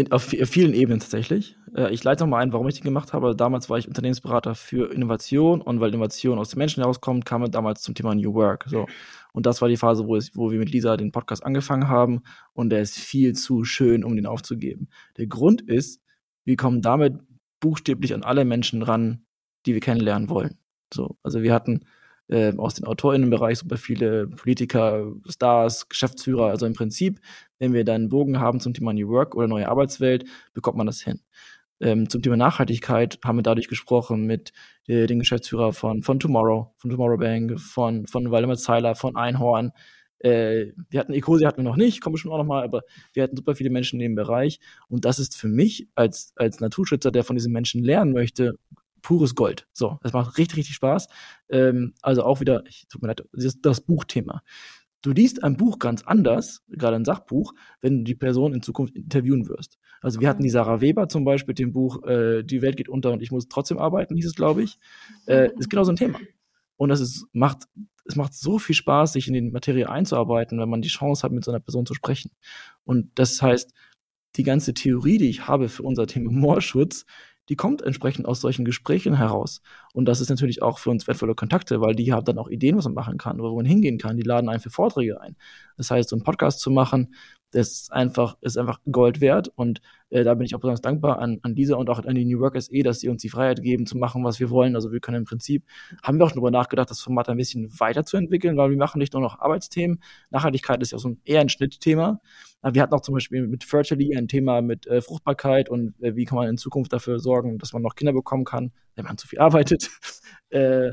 in, 0.00 0.12
auf, 0.12 0.24
vielen 0.24 0.74
Ebenen 0.74 1.00
tatsächlich. 1.00 1.56
Äh, 1.74 1.92
ich 1.92 2.02
leite 2.02 2.24
noch 2.24 2.30
mal 2.30 2.38
ein, 2.38 2.52
warum 2.52 2.68
ich 2.68 2.74
den 2.74 2.84
gemacht 2.84 3.12
habe. 3.12 3.36
Damals 3.36 3.70
war 3.70 3.78
ich 3.78 3.88
Unternehmensberater 3.88 4.54
für 4.54 4.92
Innovation 4.92 5.60
und 5.60 5.80
weil 5.80 5.90
Innovation 5.90 6.38
aus 6.38 6.50
den 6.50 6.58
Menschen 6.58 6.82
herauskommt, 6.82 7.24
kam 7.24 7.42
man 7.42 7.50
damals 7.50 7.82
zum 7.82 7.94
Thema 7.94 8.14
New 8.14 8.34
Work. 8.34 8.64
So. 8.68 8.86
Und 9.32 9.46
das 9.46 9.60
war 9.60 9.68
die 9.68 9.76
Phase, 9.76 10.06
wo, 10.06 10.16
es, 10.16 10.36
wo 10.36 10.50
wir 10.50 10.58
mit 10.58 10.72
Lisa 10.72 10.96
den 10.96 11.12
Podcast 11.12 11.44
angefangen 11.44 11.88
haben 11.88 12.22
und 12.52 12.70
der 12.70 12.82
ist 12.82 12.98
viel 12.98 13.34
zu 13.34 13.64
schön, 13.64 14.04
um 14.04 14.16
den 14.16 14.26
aufzugeben. 14.26 14.88
Der 15.16 15.26
Grund 15.26 15.62
ist, 15.62 16.02
wir 16.44 16.56
kommen 16.56 16.82
damit 16.82 17.18
buchstäblich 17.60 18.14
an 18.14 18.22
alle 18.22 18.44
Menschen 18.44 18.82
ran, 18.82 19.24
die 19.66 19.74
wir 19.74 19.80
kennenlernen 19.80 20.28
wollen. 20.28 20.58
So, 20.92 21.16
also 21.22 21.42
wir 21.42 21.54
hatten 21.54 21.84
äh, 22.30 22.52
aus 22.56 22.74
dem 22.74 22.86
AutorInnenbereich 22.86 23.58
super 23.58 23.76
viele 23.76 24.28
Politiker, 24.28 25.12
Stars, 25.28 25.88
Geschäftsführer. 25.88 26.46
Also 26.46 26.64
im 26.66 26.74
Prinzip, 26.74 27.20
wenn 27.58 27.72
wir 27.72 27.84
da 27.84 27.94
einen 27.94 28.08
Bogen 28.08 28.38
haben 28.40 28.60
zum 28.60 28.72
Thema 28.72 28.92
New 28.92 29.08
Work 29.08 29.34
oder 29.34 29.48
neue 29.48 29.68
Arbeitswelt, 29.68 30.24
bekommt 30.54 30.78
man 30.78 30.86
das 30.86 31.00
hin. 31.00 31.20
Ähm, 31.80 32.08
zum 32.08 32.22
Thema 32.22 32.36
Nachhaltigkeit 32.36 33.18
haben 33.24 33.38
wir 33.38 33.42
dadurch 33.42 33.68
gesprochen 33.68 34.26
mit 34.26 34.52
äh, 34.86 35.06
den 35.06 35.18
Geschäftsführer 35.18 35.72
von, 35.72 36.02
von 36.02 36.20
Tomorrow, 36.20 36.72
von 36.76 36.90
Tomorrow 36.90 37.18
Bank, 37.18 37.58
von, 37.58 38.06
von 38.06 38.30
Waldemar 38.30 38.58
Zeiler, 38.58 38.94
von 38.94 39.16
Einhorn. 39.16 39.72
Äh, 40.18 40.72
wir 40.90 41.00
hatten 41.00 41.14
Ecosia 41.14 41.48
hatten 41.48 41.58
wir 41.58 41.70
noch 41.70 41.76
nicht, 41.76 42.00
kommen 42.02 42.18
schon 42.18 42.30
auch 42.30 42.38
noch 42.38 42.44
mal, 42.44 42.62
aber 42.62 42.82
wir 43.14 43.22
hatten 43.22 43.36
super 43.36 43.56
viele 43.56 43.70
Menschen 43.70 43.98
in 43.98 44.10
dem 44.10 44.14
Bereich. 44.14 44.60
Und 44.88 45.04
das 45.04 45.18
ist 45.18 45.36
für 45.36 45.48
mich 45.48 45.88
als, 45.94 46.32
als 46.36 46.60
Naturschützer, 46.60 47.10
der 47.10 47.24
von 47.24 47.34
diesen 47.34 47.52
Menschen 47.52 47.82
lernen 47.82 48.12
möchte, 48.12 48.58
pures 49.02 49.34
Gold. 49.34 49.66
So, 49.72 49.98
das 50.02 50.12
macht 50.12 50.38
richtig, 50.38 50.58
richtig 50.58 50.76
Spaß. 50.76 51.08
Ähm, 51.48 51.94
also 52.02 52.24
auch 52.24 52.40
wieder, 52.40 52.64
ich, 52.66 52.86
tut 52.88 53.02
mir 53.02 53.08
leid, 53.08 53.24
das, 53.32 53.60
das 53.60 53.80
Buchthema. 53.80 54.42
Du 55.02 55.12
liest 55.12 55.42
ein 55.42 55.56
Buch 55.56 55.78
ganz 55.78 56.02
anders, 56.02 56.62
gerade 56.68 56.96
ein 56.96 57.06
Sachbuch, 57.06 57.54
wenn 57.80 57.98
du 57.98 58.04
die 58.04 58.14
Person 58.14 58.52
in 58.52 58.62
Zukunft 58.62 58.94
interviewen 58.94 59.48
wirst. 59.48 59.78
Also 60.02 60.20
wir 60.20 60.28
hatten 60.28 60.42
die 60.42 60.50
Sarah 60.50 60.80
Weber 60.82 61.08
zum 61.08 61.24
Beispiel, 61.24 61.54
dem 61.54 61.72
Buch 61.72 62.02
äh, 62.04 62.42
Die 62.42 62.60
Welt 62.60 62.76
geht 62.76 62.88
unter 62.88 63.12
und 63.12 63.22
ich 63.22 63.30
muss 63.30 63.48
trotzdem 63.48 63.78
arbeiten, 63.78 64.14
hieß 64.14 64.26
es, 64.26 64.34
glaube 64.34 64.62
ich. 64.62 64.78
Äh, 65.26 65.50
ist 65.58 65.70
genau 65.70 65.84
so 65.84 65.92
ein 65.92 65.96
Thema. 65.96 66.18
Und 66.76 66.90
das 66.90 67.00
ist, 67.00 67.26
macht, 67.32 67.64
es 68.04 68.16
macht 68.16 68.34
so 68.34 68.58
viel 68.58 68.74
Spaß, 68.74 69.14
sich 69.14 69.28
in 69.28 69.34
die 69.34 69.42
Materie 69.42 69.88
einzuarbeiten, 69.88 70.58
wenn 70.58 70.68
man 70.68 70.82
die 70.82 70.88
Chance 70.88 71.22
hat, 71.22 71.32
mit 71.32 71.44
so 71.44 71.50
einer 71.50 71.60
Person 71.60 71.86
zu 71.86 71.94
sprechen. 71.94 72.30
Und 72.84 73.10
das 73.14 73.40
heißt, 73.40 73.72
die 74.36 74.42
ganze 74.42 74.74
Theorie, 74.74 75.18
die 75.18 75.28
ich 75.28 75.46
habe 75.48 75.68
für 75.68 75.82
unser 75.82 76.06
Thema 76.06 76.30
Moorschutz, 76.32 77.04
die 77.50 77.56
kommt 77.56 77.82
entsprechend 77.82 78.26
aus 78.26 78.40
solchen 78.40 78.64
Gesprächen 78.64 79.12
heraus. 79.14 79.60
Und 79.92 80.06
das 80.06 80.20
ist 80.20 80.30
natürlich 80.30 80.62
auch 80.62 80.78
für 80.78 80.90
uns 80.90 81.08
wertvolle 81.08 81.34
Kontakte, 81.34 81.80
weil 81.80 81.96
die 81.96 82.12
haben 82.12 82.24
dann 82.24 82.38
auch 82.38 82.48
Ideen, 82.48 82.76
was 82.76 82.84
man 82.84 82.94
machen 82.94 83.18
kann 83.18 83.40
wo 83.40 83.56
man 83.56 83.66
hingehen 83.66 83.98
kann. 83.98 84.16
Die 84.16 84.22
laden 84.22 84.48
einen 84.48 84.60
für 84.60 84.70
Vorträge 84.70 85.20
ein. 85.20 85.36
Das 85.76 85.90
heißt, 85.90 86.10
so 86.10 86.16
einen 86.16 86.22
Podcast 86.22 86.60
zu 86.60 86.70
machen, 86.70 87.12
das 87.52 87.72
ist 87.72 87.92
einfach, 87.92 88.36
ist 88.40 88.56
einfach 88.56 88.80
Gold 88.90 89.20
wert. 89.20 89.48
Und 89.54 89.80
äh, 90.10 90.24
da 90.24 90.34
bin 90.34 90.44
ich 90.44 90.54
auch 90.54 90.60
besonders 90.60 90.80
dankbar 90.80 91.18
an, 91.18 91.38
an 91.42 91.54
diese 91.54 91.76
und 91.76 91.90
auch 91.90 92.04
an 92.04 92.14
die 92.14 92.24
New 92.24 92.40
Work 92.40 92.60
SE, 92.60 92.82
dass 92.82 93.00
sie 93.00 93.08
uns 93.08 93.22
die 93.22 93.28
Freiheit 93.28 93.62
geben, 93.62 93.86
zu 93.86 93.98
machen, 93.98 94.24
was 94.24 94.40
wir 94.40 94.50
wollen. 94.50 94.74
Also 94.74 94.92
wir 94.92 95.00
können 95.00 95.18
im 95.18 95.24
Prinzip, 95.24 95.64
haben 96.02 96.18
wir 96.18 96.24
auch 96.24 96.30
schon 96.30 96.36
darüber 96.36 96.50
nachgedacht, 96.50 96.90
das 96.90 97.00
Format 97.00 97.28
ein 97.28 97.36
bisschen 97.36 97.68
weiterzuentwickeln, 97.78 98.56
weil 98.56 98.70
wir 98.70 98.76
machen 98.76 98.98
nicht 98.98 99.12
nur 99.12 99.22
noch 99.22 99.40
Arbeitsthemen. 99.40 100.00
Nachhaltigkeit 100.30 100.80
ist 100.82 100.92
ja 100.92 100.96
auch 100.96 101.02
so 101.02 101.10
ein, 101.10 101.20
eher 101.24 101.40
ein 101.40 101.48
Schnittthema. 101.48 102.20
Wir 102.62 102.82
hatten 102.82 102.94
auch 102.94 103.00
zum 103.00 103.14
Beispiel 103.14 103.46
mit 103.46 103.64
Fertility 103.64 104.16
ein 104.16 104.28
Thema 104.28 104.60
mit 104.60 104.86
äh, 104.86 105.00
Fruchtbarkeit 105.00 105.70
und 105.70 105.94
äh, 106.02 106.14
wie 106.14 106.26
kann 106.26 106.36
man 106.36 106.48
in 106.48 106.58
Zukunft 106.58 106.92
dafür 106.92 107.18
sorgen, 107.18 107.58
dass 107.58 107.72
man 107.72 107.80
noch 107.80 107.94
Kinder 107.94 108.12
bekommen 108.12 108.44
kann, 108.44 108.72
wenn 108.96 109.06
man 109.06 109.16
zu 109.16 109.26
viel 109.26 109.38
arbeitet. 109.38 109.88
äh, 110.50 110.90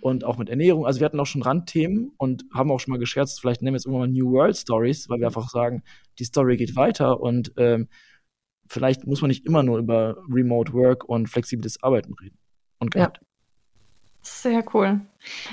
und 0.00 0.24
auch 0.24 0.38
mit 0.38 0.48
Ernährung. 0.48 0.86
Also 0.86 1.00
wir 1.00 1.04
hatten 1.04 1.20
auch 1.20 1.26
schon 1.26 1.42
Randthemen 1.42 2.12
und 2.16 2.44
haben 2.52 2.70
auch 2.70 2.80
schon 2.80 2.92
mal 2.92 2.98
gescherzt, 2.98 3.40
vielleicht 3.40 3.62
nehmen 3.62 3.74
wir 3.74 3.78
jetzt 3.78 3.86
irgendwann 3.86 4.10
mal 4.10 4.18
New 4.18 4.30
World 4.32 4.56
Stories, 4.56 5.08
weil 5.08 5.20
wir 5.20 5.26
einfach 5.26 5.48
sagen, 5.48 5.82
die 6.18 6.24
Story 6.24 6.56
geht 6.56 6.76
weiter 6.76 7.20
und 7.20 7.52
ähm, 7.56 7.88
vielleicht 8.68 9.06
muss 9.06 9.20
man 9.20 9.28
nicht 9.28 9.46
immer 9.46 9.62
nur 9.62 9.78
über 9.78 10.16
Remote 10.30 10.72
Work 10.72 11.04
und 11.04 11.28
flexibles 11.28 11.82
Arbeiten 11.82 12.14
reden. 12.14 12.38
Und 12.78 12.94
ja. 12.94 13.12
Sehr 14.30 14.62
cool. 14.74 15.00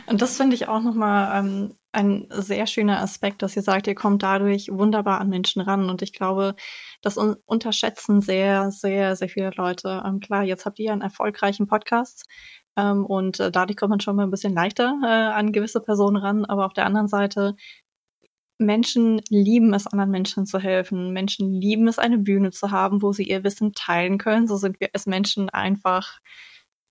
Und 0.05 0.21
das 0.21 0.37
finde 0.37 0.55
ich 0.55 0.67
auch 0.67 0.81
nochmal 0.81 1.39
ähm, 1.39 1.73
ein 1.91 2.27
sehr 2.29 2.67
schöner 2.67 2.99
Aspekt, 2.99 3.41
dass 3.41 3.55
ihr 3.55 3.61
sagt, 3.61 3.87
ihr 3.87 3.95
kommt 3.95 4.21
dadurch 4.21 4.69
wunderbar 4.71 5.21
an 5.21 5.29
Menschen 5.29 5.61
ran. 5.61 5.89
Und 5.89 6.01
ich 6.01 6.13
glaube, 6.13 6.55
das 7.01 7.17
un 7.17 7.37
unterschätzen 7.45 8.21
sehr, 8.21 8.71
sehr, 8.71 9.15
sehr 9.15 9.29
viele 9.29 9.51
Leute. 9.55 10.03
Ähm, 10.05 10.19
klar, 10.19 10.43
jetzt 10.43 10.65
habt 10.65 10.77
ihr 10.79 10.91
einen 10.91 11.01
erfolgreichen 11.01 11.67
Podcast. 11.67 12.25
Ähm, 12.75 13.05
und 13.05 13.39
äh, 13.39 13.49
dadurch 13.49 13.77
kommt 13.77 13.91
man 13.91 14.01
schon 14.01 14.17
mal 14.17 14.23
ein 14.23 14.31
bisschen 14.31 14.53
leichter 14.53 14.93
äh, 15.03 15.07
an 15.07 15.53
gewisse 15.53 15.81
Personen 15.81 16.17
ran. 16.17 16.45
Aber 16.45 16.65
auf 16.65 16.73
der 16.73 16.85
anderen 16.85 17.07
Seite 17.07 17.55
Menschen 18.57 19.21
lieben 19.29 19.73
es, 19.73 19.87
anderen 19.87 20.11
Menschen 20.11 20.45
zu 20.45 20.59
helfen. 20.59 21.13
Menschen 21.13 21.53
lieben 21.53 21.87
es, 21.87 21.97
eine 21.97 22.17
Bühne 22.17 22.51
zu 22.51 22.71
haben, 22.71 23.01
wo 23.01 23.13
sie 23.13 23.23
ihr 23.23 23.43
Wissen 23.43 23.73
teilen 23.73 24.17
können. 24.17 24.47
So 24.47 24.57
sind 24.57 24.79
wir 24.79 24.89
als 24.93 25.05
Menschen 25.07 25.49
einfach 25.49 26.19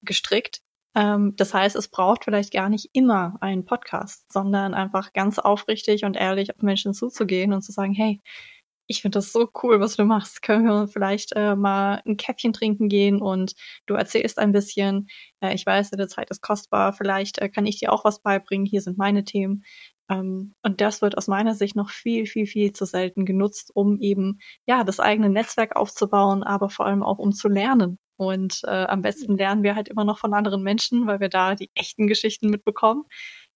gestrickt. 0.02 0.63
Ähm, 0.94 1.34
das 1.36 1.54
heißt, 1.54 1.76
es 1.76 1.88
braucht 1.88 2.24
vielleicht 2.24 2.52
gar 2.52 2.68
nicht 2.68 2.90
immer 2.92 3.36
einen 3.40 3.64
Podcast, 3.64 4.30
sondern 4.32 4.74
einfach 4.74 5.12
ganz 5.12 5.38
aufrichtig 5.38 6.04
und 6.04 6.16
ehrlich 6.16 6.54
auf 6.54 6.62
Menschen 6.62 6.94
zuzugehen 6.94 7.52
und 7.52 7.62
zu 7.62 7.72
sagen, 7.72 7.94
hey, 7.94 8.20
ich 8.86 9.02
finde 9.02 9.18
das 9.18 9.32
so 9.32 9.48
cool, 9.62 9.80
was 9.80 9.96
du 9.96 10.04
machst. 10.04 10.42
Können 10.42 10.64
wir 10.66 10.88
vielleicht 10.88 11.32
äh, 11.34 11.56
mal 11.56 12.02
ein 12.06 12.16
Käffchen 12.16 12.52
trinken 12.52 12.88
gehen 12.88 13.20
und 13.20 13.54
du 13.86 13.94
erzählst 13.94 14.38
ein 14.38 14.52
bisschen. 14.52 15.08
Äh, 15.40 15.54
ich 15.54 15.64
weiß, 15.66 15.90
deine 15.90 16.08
Zeit 16.08 16.30
ist 16.30 16.42
kostbar. 16.42 16.92
Vielleicht 16.92 17.38
äh, 17.38 17.48
kann 17.48 17.66
ich 17.66 17.78
dir 17.78 17.92
auch 17.92 18.04
was 18.04 18.20
beibringen. 18.20 18.66
Hier 18.66 18.82
sind 18.82 18.98
meine 18.98 19.24
Themen. 19.24 19.64
Ähm, 20.10 20.54
und 20.62 20.80
das 20.80 21.00
wird 21.02 21.16
aus 21.16 21.28
meiner 21.28 21.54
Sicht 21.54 21.76
noch 21.76 21.90
viel, 21.90 22.26
viel, 22.26 22.46
viel 22.46 22.72
zu 22.72 22.84
selten 22.84 23.24
genutzt, 23.24 23.70
um 23.74 23.98
eben 24.00 24.38
ja 24.66 24.84
das 24.84 25.00
eigene 25.00 25.30
Netzwerk 25.30 25.76
aufzubauen, 25.76 26.42
aber 26.42 26.68
vor 26.70 26.86
allem 26.86 27.02
auch 27.02 27.18
um 27.18 27.32
zu 27.32 27.48
lernen. 27.48 27.98
Und 28.16 28.60
äh, 28.64 28.84
am 28.84 29.02
besten 29.02 29.36
lernen 29.36 29.62
wir 29.62 29.74
halt 29.74 29.88
immer 29.88 30.04
noch 30.04 30.18
von 30.18 30.34
anderen 30.34 30.62
Menschen, 30.62 31.06
weil 31.06 31.20
wir 31.20 31.28
da 31.28 31.54
die 31.54 31.70
echten 31.74 32.06
Geschichten 32.06 32.48
mitbekommen. 32.48 33.04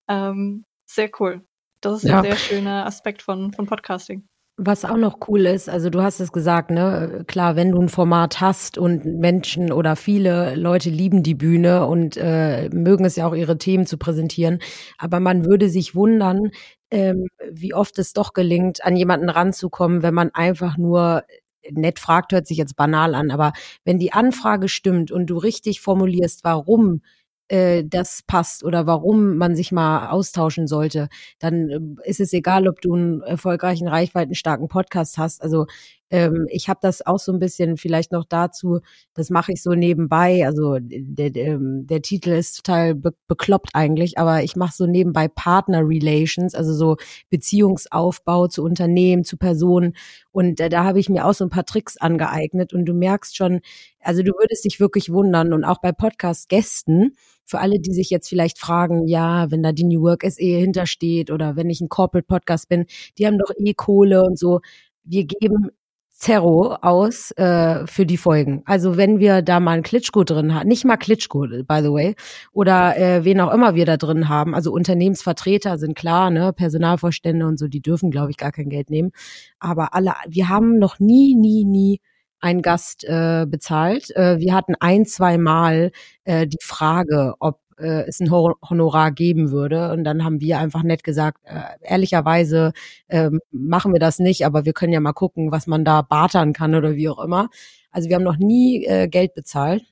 Ähm, 0.08 0.64
sehr 0.86 1.10
cool. 1.20 1.42
Das 1.80 2.02
ist 2.02 2.08
ja. 2.08 2.18
ein 2.18 2.24
sehr 2.24 2.36
schöner 2.36 2.86
Aspekt 2.86 3.22
von, 3.22 3.52
von 3.52 3.66
Podcasting. 3.66 4.26
Was 4.60 4.84
auch 4.84 4.96
noch 4.96 5.18
cool 5.28 5.46
ist, 5.46 5.68
also 5.68 5.88
du 5.88 6.02
hast 6.02 6.18
es 6.18 6.32
gesagt, 6.32 6.72
ne, 6.72 7.22
klar, 7.28 7.54
wenn 7.54 7.70
du 7.70 7.80
ein 7.80 7.88
Format 7.88 8.40
hast 8.40 8.76
und 8.76 9.04
Menschen 9.04 9.70
oder 9.70 9.94
viele 9.94 10.56
Leute 10.56 10.90
lieben 10.90 11.22
die 11.22 11.36
Bühne 11.36 11.86
und 11.86 12.16
äh, 12.16 12.68
mögen 12.70 13.04
es 13.04 13.14
ja 13.14 13.28
auch 13.28 13.36
ihre 13.36 13.56
Themen 13.56 13.86
zu 13.86 13.98
präsentieren, 13.98 14.58
aber 14.98 15.20
man 15.20 15.44
würde 15.44 15.68
sich 15.68 15.94
wundern, 15.94 16.50
ähm, 16.90 17.28
wie 17.48 17.72
oft 17.72 18.00
es 18.00 18.14
doch 18.14 18.32
gelingt, 18.32 18.84
an 18.84 18.96
jemanden 18.96 19.28
ranzukommen, 19.28 20.02
wenn 20.02 20.14
man 20.14 20.30
einfach 20.34 20.76
nur 20.76 21.22
nett 21.70 21.98
fragt, 21.98 22.32
hört 22.32 22.46
sich 22.46 22.58
jetzt 22.58 22.76
banal 22.76 23.14
an, 23.14 23.30
aber 23.30 23.52
wenn 23.84 23.98
die 23.98 24.12
Anfrage 24.12 24.68
stimmt 24.68 25.10
und 25.10 25.26
du 25.26 25.38
richtig 25.38 25.80
formulierst, 25.80 26.44
warum 26.44 27.02
äh, 27.48 27.84
das 27.84 28.22
passt 28.26 28.62
oder 28.62 28.86
warum 28.86 29.36
man 29.36 29.56
sich 29.56 29.72
mal 29.72 30.08
austauschen 30.08 30.66
sollte, 30.66 31.08
dann 31.38 31.70
äh, 32.04 32.08
ist 32.08 32.20
es 32.20 32.32
egal, 32.32 32.68
ob 32.68 32.80
du 32.80 32.94
einen 32.94 33.22
erfolgreichen, 33.22 33.88
reichweitenstarken 33.88 34.68
Podcast 34.68 35.18
hast. 35.18 35.42
Also 35.42 35.66
ähm, 36.10 36.46
ich 36.50 36.68
habe 36.68 36.80
das 36.82 37.04
auch 37.06 37.18
so 37.18 37.32
ein 37.32 37.38
bisschen 37.38 37.76
vielleicht 37.76 38.12
noch 38.12 38.24
dazu, 38.24 38.80
das 39.14 39.30
mache 39.30 39.52
ich 39.52 39.62
so 39.62 39.72
nebenbei. 39.74 40.46
Also 40.46 40.78
der, 40.80 41.30
der, 41.30 41.46
ähm, 41.46 41.86
der 41.86 42.02
Titel 42.02 42.30
ist 42.30 42.56
total 42.56 42.94
be 42.94 43.14
bekloppt 43.28 43.70
eigentlich, 43.74 44.18
aber 44.18 44.42
ich 44.42 44.56
mache 44.56 44.74
so 44.74 44.86
nebenbei 44.86 45.28
Partner 45.28 45.80
Relations, 45.82 46.54
also 46.54 46.72
so 46.74 46.96
Beziehungsaufbau 47.30 48.48
zu 48.48 48.62
Unternehmen, 48.62 49.24
zu 49.24 49.36
Personen. 49.36 49.94
Und 50.30 50.60
äh, 50.60 50.68
da 50.68 50.84
habe 50.84 51.00
ich 51.00 51.08
mir 51.08 51.26
auch 51.26 51.34
so 51.34 51.44
ein 51.44 51.50
paar 51.50 51.66
Tricks 51.66 51.96
angeeignet 51.96 52.72
und 52.72 52.86
du 52.86 52.94
merkst 52.94 53.36
schon, 53.36 53.60
also 54.00 54.22
du 54.22 54.32
würdest 54.32 54.64
dich 54.64 54.80
wirklich 54.80 55.12
wundern 55.12 55.52
und 55.52 55.64
auch 55.64 55.80
bei 55.80 55.92
Podcast-Gästen, 55.92 57.12
für 57.44 57.60
alle, 57.60 57.80
die 57.80 57.92
sich 57.92 58.10
jetzt 58.10 58.28
vielleicht 58.28 58.58
fragen, 58.58 59.06
ja, 59.06 59.50
wenn 59.50 59.62
da 59.62 59.72
die 59.72 59.84
New 59.84 60.02
Work 60.02 60.22
SE 60.24 60.42
hintersteht 60.42 61.30
oder 61.30 61.56
wenn 61.56 61.70
ich 61.70 61.80
ein 61.80 61.88
Corporate 61.88 62.26
Podcast 62.26 62.68
bin, 62.68 62.84
die 63.16 63.26
haben 63.26 63.38
doch 63.38 63.50
eh 63.56 63.72
Kohle 63.74 64.22
und 64.22 64.38
so. 64.38 64.60
Wir 65.04 65.24
geben 65.24 65.70
Zerro 66.18 66.74
aus 66.82 67.30
äh, 67.36 67.86
für 67.86 68.04
die 68.04 68.16
Folgen. 68.16 68.62
Also 68.66 68.96
wenn 68.96 69.20
wir 69.20 69.40
da 69.40 69.60
mal 69.60 69.74
einen 69.74 69.82
Klitschko 69.84 70.24
drin 70.24 70.52
haben, 70.52 70.66
nicht 70.66 70.84
mal 70.84 70.96
Klitschko, 70.96 71.46
by 71.46 71.80
the 71.80 71.92
way, 71.92 72.16
oder 72.52 72.96
äh, 72.96 73.24
wen 73.24 73.40
auch 73.40 73.54
immer 73.54 73.76
wir 73.76 73.86
da 73.86 73.96
drin 73.96 74.28
haben, 74.28 74.52
also 74.52 74.72
Unternehmensvertreter 74.72 75.78
sind 75.78 75.96
klar, 75.96 76.30
ne, 76.30 76.52
Personalvorstände 76.52 77.46
und 77.46 77.56
so, 77.56 77.68
die 77.68 77.80
dürfen, 77.80 78.10
glaube 78.10 78.32
ich, 78.32 78.36
gar 78.36 78.50
kein 78.50 78.68
Geld 78.68 78.90
nehmen. 78.90 79.12
Aber 79.60 79.94
alle, 79.94 80.14
wir 80.28 80.48
haben 80.48 80.80
noch 80.80 80.98
nie, 80.98 81.36
nie, 81.36 81.64
nie 81.64 82.00
einen 82.40 82.62
Gast 82.62 83.04
äh, 83.04 83.46
bezahlt. 83.48 84.10
Äh, 84.16 84.40
wir 84.40 84.54
hatten 84.54 84.74
ein, 84.80 85.06
zwei 85.06 85.38
Mal 85.38 85.92
äh, 86.24 86.48
die 86.48 86.58
Frage, 86.60 87.34
ob 87.38 87.60
äh, 87.78 88.04
es 88.06 88.20
ein 88.20 88.30
Honorar 88.30 89.12
geben 89.12 89.50
würde. 89.50 89.92
Und 89.92 90.04
dann 90.04 90.24
haben 90.24 90.40
wir 90.40 90.58
einfach 90.58 90.82
nett 90.82 91.04
gesagt, 91.04 91.38
äh, 91.44 91.60
ehrlicherweise 91.82 92.72
äh, 93.08 93.30
machen 93.50 93.92
wir 93.92 94.00
das 94.00 94.18
nicht, 94.18 94.44
aber 94.46 94.64
wir 94.64 94.72
können 94.72 94.92
ja 94.92 95.00
mal 95.00 95.12
gucken, 95.12 95.52
was 95.52 95.66
man 95.66 95.84
da 95.84 96.02
bartern 96.02 96.52
kann 96.52 96.74
oder 96.74 96.94
wie 96.96 97.08
auch 97.08 97.18
immer. 97.22 97.48
Also 97.90 98.08
wir 98.08 98.16
haben 98.16 98.24
noch 98.24 98.38
nie 98.38 98.84
äh, 98.84 99.08
Geld 99.08 99.34
bezahlt. 99.34 99.84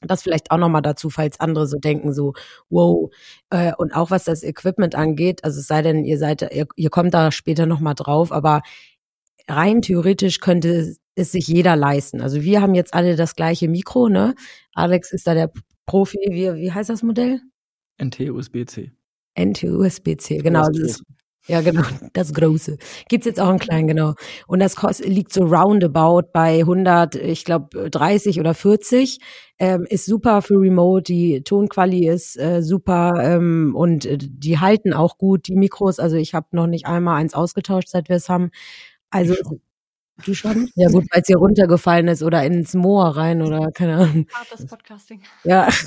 Das 0.00 0.22
vielleicht 0.22 0.52
auch 0.52 0.58
nochmal 0.58 0.82
dazu, 0.82 1.10
falls 1.10 1.40
andere 1.40 1.66
so 1.66 1.78
denken, 1.78 2.12
so, 2.12 2.34
wow. 2.70 3.10
Äh, 3.50 3.72
und 3.78 3.94
auch 3.94 4.10
was 4.10 4.24
das 4.24 4.44
Equipment 4.44 4.94
angeht, 4.94 5.42
also 5.44 5.58
es 5.60 5.66
sei 5.66 5.82
denn, 5.82 6.04
ihr 6.04 6.18
seid, 6.18 6.42
ihr, 6.42 6.66
ihr 6.76 6.90
kommt 6.90 7.14
da 7.14 7.32
später 7.32 7.66
nochmal 7.66 7.94
drauf, 7.94 8.30
aber 8.30 8.62
rein 9.48 9.82
theoretisch 9.82 10.40
könnte 10.40 10.94
es 11.16 11.32
sich 11.32 11.48
jeder 11.48 11.74
leisten. 11.74 12.20
Also 12.20 12.42
wir 12.42 12.62
haben 12.62 12.74
jetzt 12.74 12.94
alle 12.94 13.16
das 13.16 13.34
gleiche 13.34 13.68
Mikro, 13.68 14.08
ne? 14.08 14.34
Alex 14.72 15.12
ist 15.12 15.26
da 15.26 15.34
der 15.34 15.50
Profi, 15.88 16.18
wie, 16.28 16.54
wie 16.54 16.70
heißt 16.72 16.90
das 16.90 17.02
Modell? 17.02 17.40
NT-USB-C. 18.00 18.92
NT-USB-C, 19.38 20.38
genau. 20.38 20.66
Das 20.68 20.78
ist, 20.78 21.02
ja, 21.46 21.62
genau, 21.62 21.82
das 22.12 22.34
große. 22.34 22.76
Gibt's 23.08 23.26
jetzt 23.26 23.40
auch 23.40 23.48
einen 23.48 23.58
kleinen, 23.58 23.88
genau. 23.88 24.14
Und 24.46 24.60
das 24.60 24.76
kostet, 24.76 25.08
liegt 25.08 25.32
so 25.32 25.44
roundabout 25.44 26.28
bei 26.34 26.60
100, 26.60 27.14
ich 27.14 27.44
glaube 27.46 27.88
30 27.90 28.38
oder 28.38 28.52
40. 28.52 29.18
Ähm, 29.58 29.86
ist 29.88 30.04
super 30.04 30.42
für 30.42 30.60
Remote, 30.60 31.04
die 31.04 31.42
Tonquali 31.42 32.06
ist 32.06 32.38
äh, 32.38 32.62
super 32.62 33.14
ähm, 33.20 33.74
und 33.74 34.04
äh, 34.04 34.18
die 34.20 34.58
halten 34.58 34.92
auch 34.92 35.16
gut, 35.16 35.48
die 35.48 35.56
Mikros. 35.56 35.98
Also 35.98 36.16
ich 36.16 36.34
habe 36.34 36.48
noch 36.52 36.66
nicht 36.66 36.86
einmal 36.86 37.16
eins 37.16 37.32
ausgetauscht, 37.32 37.88
seit 37.88 38.10
wir 38.10 38.16
es 38.16 38.28
haben. 38.28 38.50
Also 39.10 39.34
Du 40.24 40.34
schon? 40.34 40.68
Ja 40.74 40.88
gut, 40.88 41.04
weil 41.12 41.22
es 41.22 41.28
hier 41.28 41.36
runtergefallen 41.36 42.08
ist 42.08 42.22
oder 42.22 42.42
ins 42.44 42.74
Moor 42.74 43.16
rein 43.16 43.40
oder 43.42 43.70
keine 43.72 43.96
Ahnung. 43.96 44.26
Hartes 44.32 44.66
Podcasting. 44.66 45.22
Ja. 45.44 45.68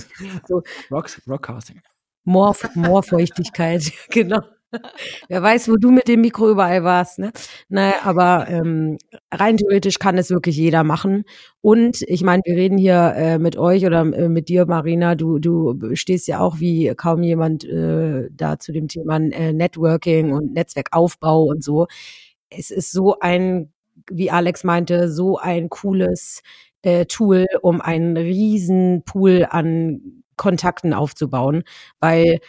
So. 0.47 0.63
Rocks, 0.89 1.21
Rockcasting. 1.27 1.81
Moor, 2.23 2.55
Moorfeuchtigkeit, 2.75 3.91
genau. 4.09 4.41
Wer 5.27 5.43
weiß, 5.43 5.67
wo 5.67 5.75
du 5.75 5.91
mit 5.91 6.07
dem 6.07 6.21
Mikro 6.21 6.49
überall 6.49 6.83
warst, 6.83 7.19
ne? 7.19 7.31
Naja, 7.67 7.95
aber 8.03 8.47
ähm, 8.47 8.97
rein 9.31 9.57
theoretisch 9.57 9.99
kann 9.99 10.17
es 10.17 10.29
wirklich 10.29 10.55
jeder 10.55 10.83
machen. 10.85 11.25
Und 11.61 12.01
ich 12.03 12.23
meine, 12.23 12.41
wir 12.45 12.55
reden 12.55 12.77
hier 12.77 13.13
äh, 13.17 13.37
mit 13.37 13.57
euch 13.57 13.85
oder 13.85 14.01
äh, 14.01 14.29
mit 14.29 14.47
dir, 14.47 14.65
Marina. 14.65 15.15
Du, 15.15 15.39
du 15.39 15.77
stehst 15.95 16.27
ja 16.27 16.39
auch 16.39 16.59
wie 16.59 16.93
kaum 16.95 17.21
jemand 17.23 17.65
äh, 17.65 18.29
da 18.31 18.59
zu 18.59 18.71
dem 18.71 18.87
Thema 18.87 19.17
äh, 19.17 19.51
Networking 19.51 20.31
und 20.31 20.53
Netzwerkaufbau 20.53 21.43
und 21.43 21.63
so. 21.63 21.87
Es 22.49 22.71
ist 22.71 22.91
so 22.91 23.19
ein 23.19 23.70
wie 24.09 24.31
Alex 24.31 24.63
meinte, 24.63 25.09
so 25.11 25.37
ein 25.37 25.69
cooles 25.69 26.41
äh, 26.81 27.05
Tool, 27.05 27.47
um 27.61 27.81
einen 27.81 28.17
riesen 28.17 29.03
Pool 29.05 29.47
an 29.49 30.23
Kontakten 30.37 30.93
aufzubauen, 30.93 31.63
weil 31.99 32.39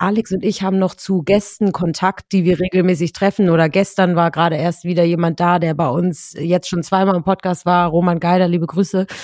Alex 0.00 0.30
und 0.30 0.44
ich 0.44 0.62
haben 0.62 0.78
noch 0.78 0.94
zu 0.94 1.22
Gästen 1.22 1.72
Kontakt, 1.72 2.30
die 2.30 2.44
wir 2.44 2.60
regelmäßig 2.60 3.12
treffen. 3.12 3.50
Oder 3.50 3.68
gestern 3.68 4.14
war 4.14 4.30
gerade 4.30 4.54
erst 4.54 4.84
wieder 4.84 5.02
jemand 5.02 5.40
da, 5.40 5.58
der 5.58 5.74
bei 5.74 5.88
uns 5.88 6.34
jetzt 6.38 6.68
schon 6.68 6.84
zweimal 6.84 7.16
im 7.16 7.24
Podcast 7.24 7.66
war. 7.66 7.88
Roman 7.88 8.20
Geider, 8.20 8.46
liebe 8.46 8.66
Grüße. 8.66 9.06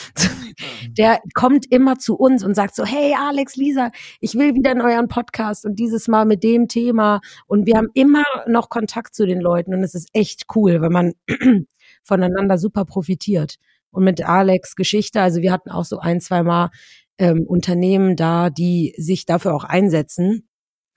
Der 0.88 1.20
kommt 1.34 1.66
immer 1.70 1.98
zu 1.98 2.16
uns 2.16 2.44
und 2.44 2.54
sagt 2.54 2.76
so, 2.76 2.84
hey 2.84 3.14
Alex, 3.18 3.56
Lisa, 3.56 3.90
ich 4.20 4.34
will 4.34 4.54
wieder 4.54 4.70
in 4.70 4.80
euren 4.80 5.08
Podcast 5.08 5.64
und 5.64 5.78
dieses 5.80 6.06
Mal 6.06 6.24
mit 6.26 6.44
dem 6.44 6.68
Thema. 6.68 7.20
Und 7.46 7.66
wir 7.66 7.76
haben 7.76 7.88
immer 7.94 8.22
noch 8.46 8.68
Kontakt 8.68 9.14
zu 9.16 9.26
den 9.26 9.40
Leuten 9.40 9.74
und 9.74 9.82
es 9.82 9.94
ist 9.94 10.08
echt 10.12 10.44
cool, 10.54 10.80
wenn 10.80 10.92
man 10.92 11.12
voneinander 12.04 12.58
super 12.58 12.84
profitiert. 12.84 13.56
Und 13.90 14.04
mit 14.04 14.24
Alex 14.24 14.76
Geschichte, 14.76 15.20
also 15.20 15.40
wir 15.40 15.50
hatten 15.50 15.70
auch 15.70 15.84
so 15.84 15.98
ein, 15.98 16.20
zwei 16.20 16.42
Mal 16.44 16.70
ähm, 17.18 17.44
Unternehmen 17.46 18.14
da, 18.16 18.50
die 18.50 18.94
sich 18.96 19.24
dafür 19.24 19.54
auch 19.54 19.64
einsetzen 19.64 20.48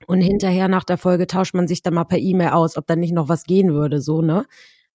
und 0.06 0.22
hinterher 0.22 0.68
nach 0.68 0.84
der 0.84 0.98
Folge 0.98 1.28
tauscht 1.28 1.54
man 1.54 1.68
sich 1.68 1.82
dann 1.82 1.95
mal 1.95 2.06
per 2.06 2.20
E-Mail 2.20 2.50
aus, 2.50 2.78
ob 2.78 2.86
da 2.88 2.95
nicht 2.95 3.14
noch 3.14 3.30
was 3.30 3.43
gehen 3.43 3.74
würde, 3.74 4.02
so, 4.02 4.22
ne? 4.22 4.45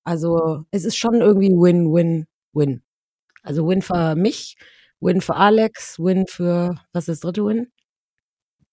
Also, 0.05 0.65
es 0.71 0.85
ist 0.85 0.97
schon 0.97 1.21
irgendwie 1.21 1.51
Win, 1.51 1.93
Win, 1.93 2.27
Win. 2.53 2.83
Also 3.43 3.67
Win 3.69 3.83
für 3.83 4.15
mich, 4.15 4.57
Win 5.01 5.21
für 5.21 5.37
Alex, 5.37 5.99
Win 5.99 6.27
für, 6.29 6.81
was 6.93 7.09
ist 7.09 7.09
das 7.09 7.21
dritte 7.21 7.45
Win? 7.45 7.69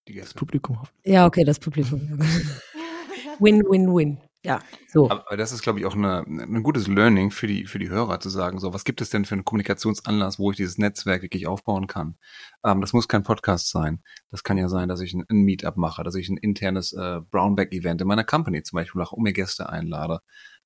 Gäste. 0.05 0.35
Publikum. 0.35 0.79
Ja, 1.05 1.25
okay, 1.25 1.43
das 1.43 1.59
Publikum. 1.59 2.19
win, 3.39 3.63
win, 3.69 3.93
win. 3.93 4.28
Ja, 4.45 4.61
so. 4.87 5.09
Aber 5.09 5.35
das 5.35 5.51
ist, 5.51 5.63
glaube 5.63 5.79
ich, 5.79 5.85
auch 5.85 5.95
eine, 5.95 6.19
ein 6.25 6.63
gutes 6.63 6.87
Learning 6.87 7.29
für 7.29 7.45
die, 7.45 7.65
für 7.65 7.77
die 7.77 7.89
Hörer 7.89 8.21
zu 8.21 8.29
sagen, 8.29 8.59
so, 8.59 8.73
was 8.73 8.85
gibt 8.85 9.01
es 9.01 9.09
denn 9.09 9.25
für 9.25 9.35
einen 9.35 9.43
Kommunikationsanlass, 9.43 10.39
wo 10.39 10.51
ich 10.51 10.57
dieses 10.57 10.77
Netzwerk 10.77 11.21
wirklich 11.23 11.45
aufbauen 11.45 11.87
kann? 11.87 12.17
Ähm, 12.63 12.79
das 12.79 12.93
muss 12.93 13.09
kein 13.09 13.23
Podcast 13.23 13.69
sein. 13.69 14.01
Das 14.31 14.43
kann 14.43 14.57
ja 14.57 14.69
sein, 14.69 14.87
dass 14.87 15.01
ich 15.01 15.13
ein, 15.13 15.25
ein 15.29 15.41
Meetup 15.41 15.75
mache, 15.75 16.03
dass 16.03 16.15
ich 16.15 16.29
ein 16.29 16.37
internes 16.37 16.93
äh, 16.93 17.19
Brownback-Event 17.31 17.99
in 17.99 18.07
meiner 18.07 18.23
Company 18.23 18.63
zum 18.63 18.77
Beispiel 18.77 18.99
mache, 18.99 19.15
um 19.15 19.23
mir 19.23 19.33
Gäste 19.33 19.67
einlade. 19.67 20.21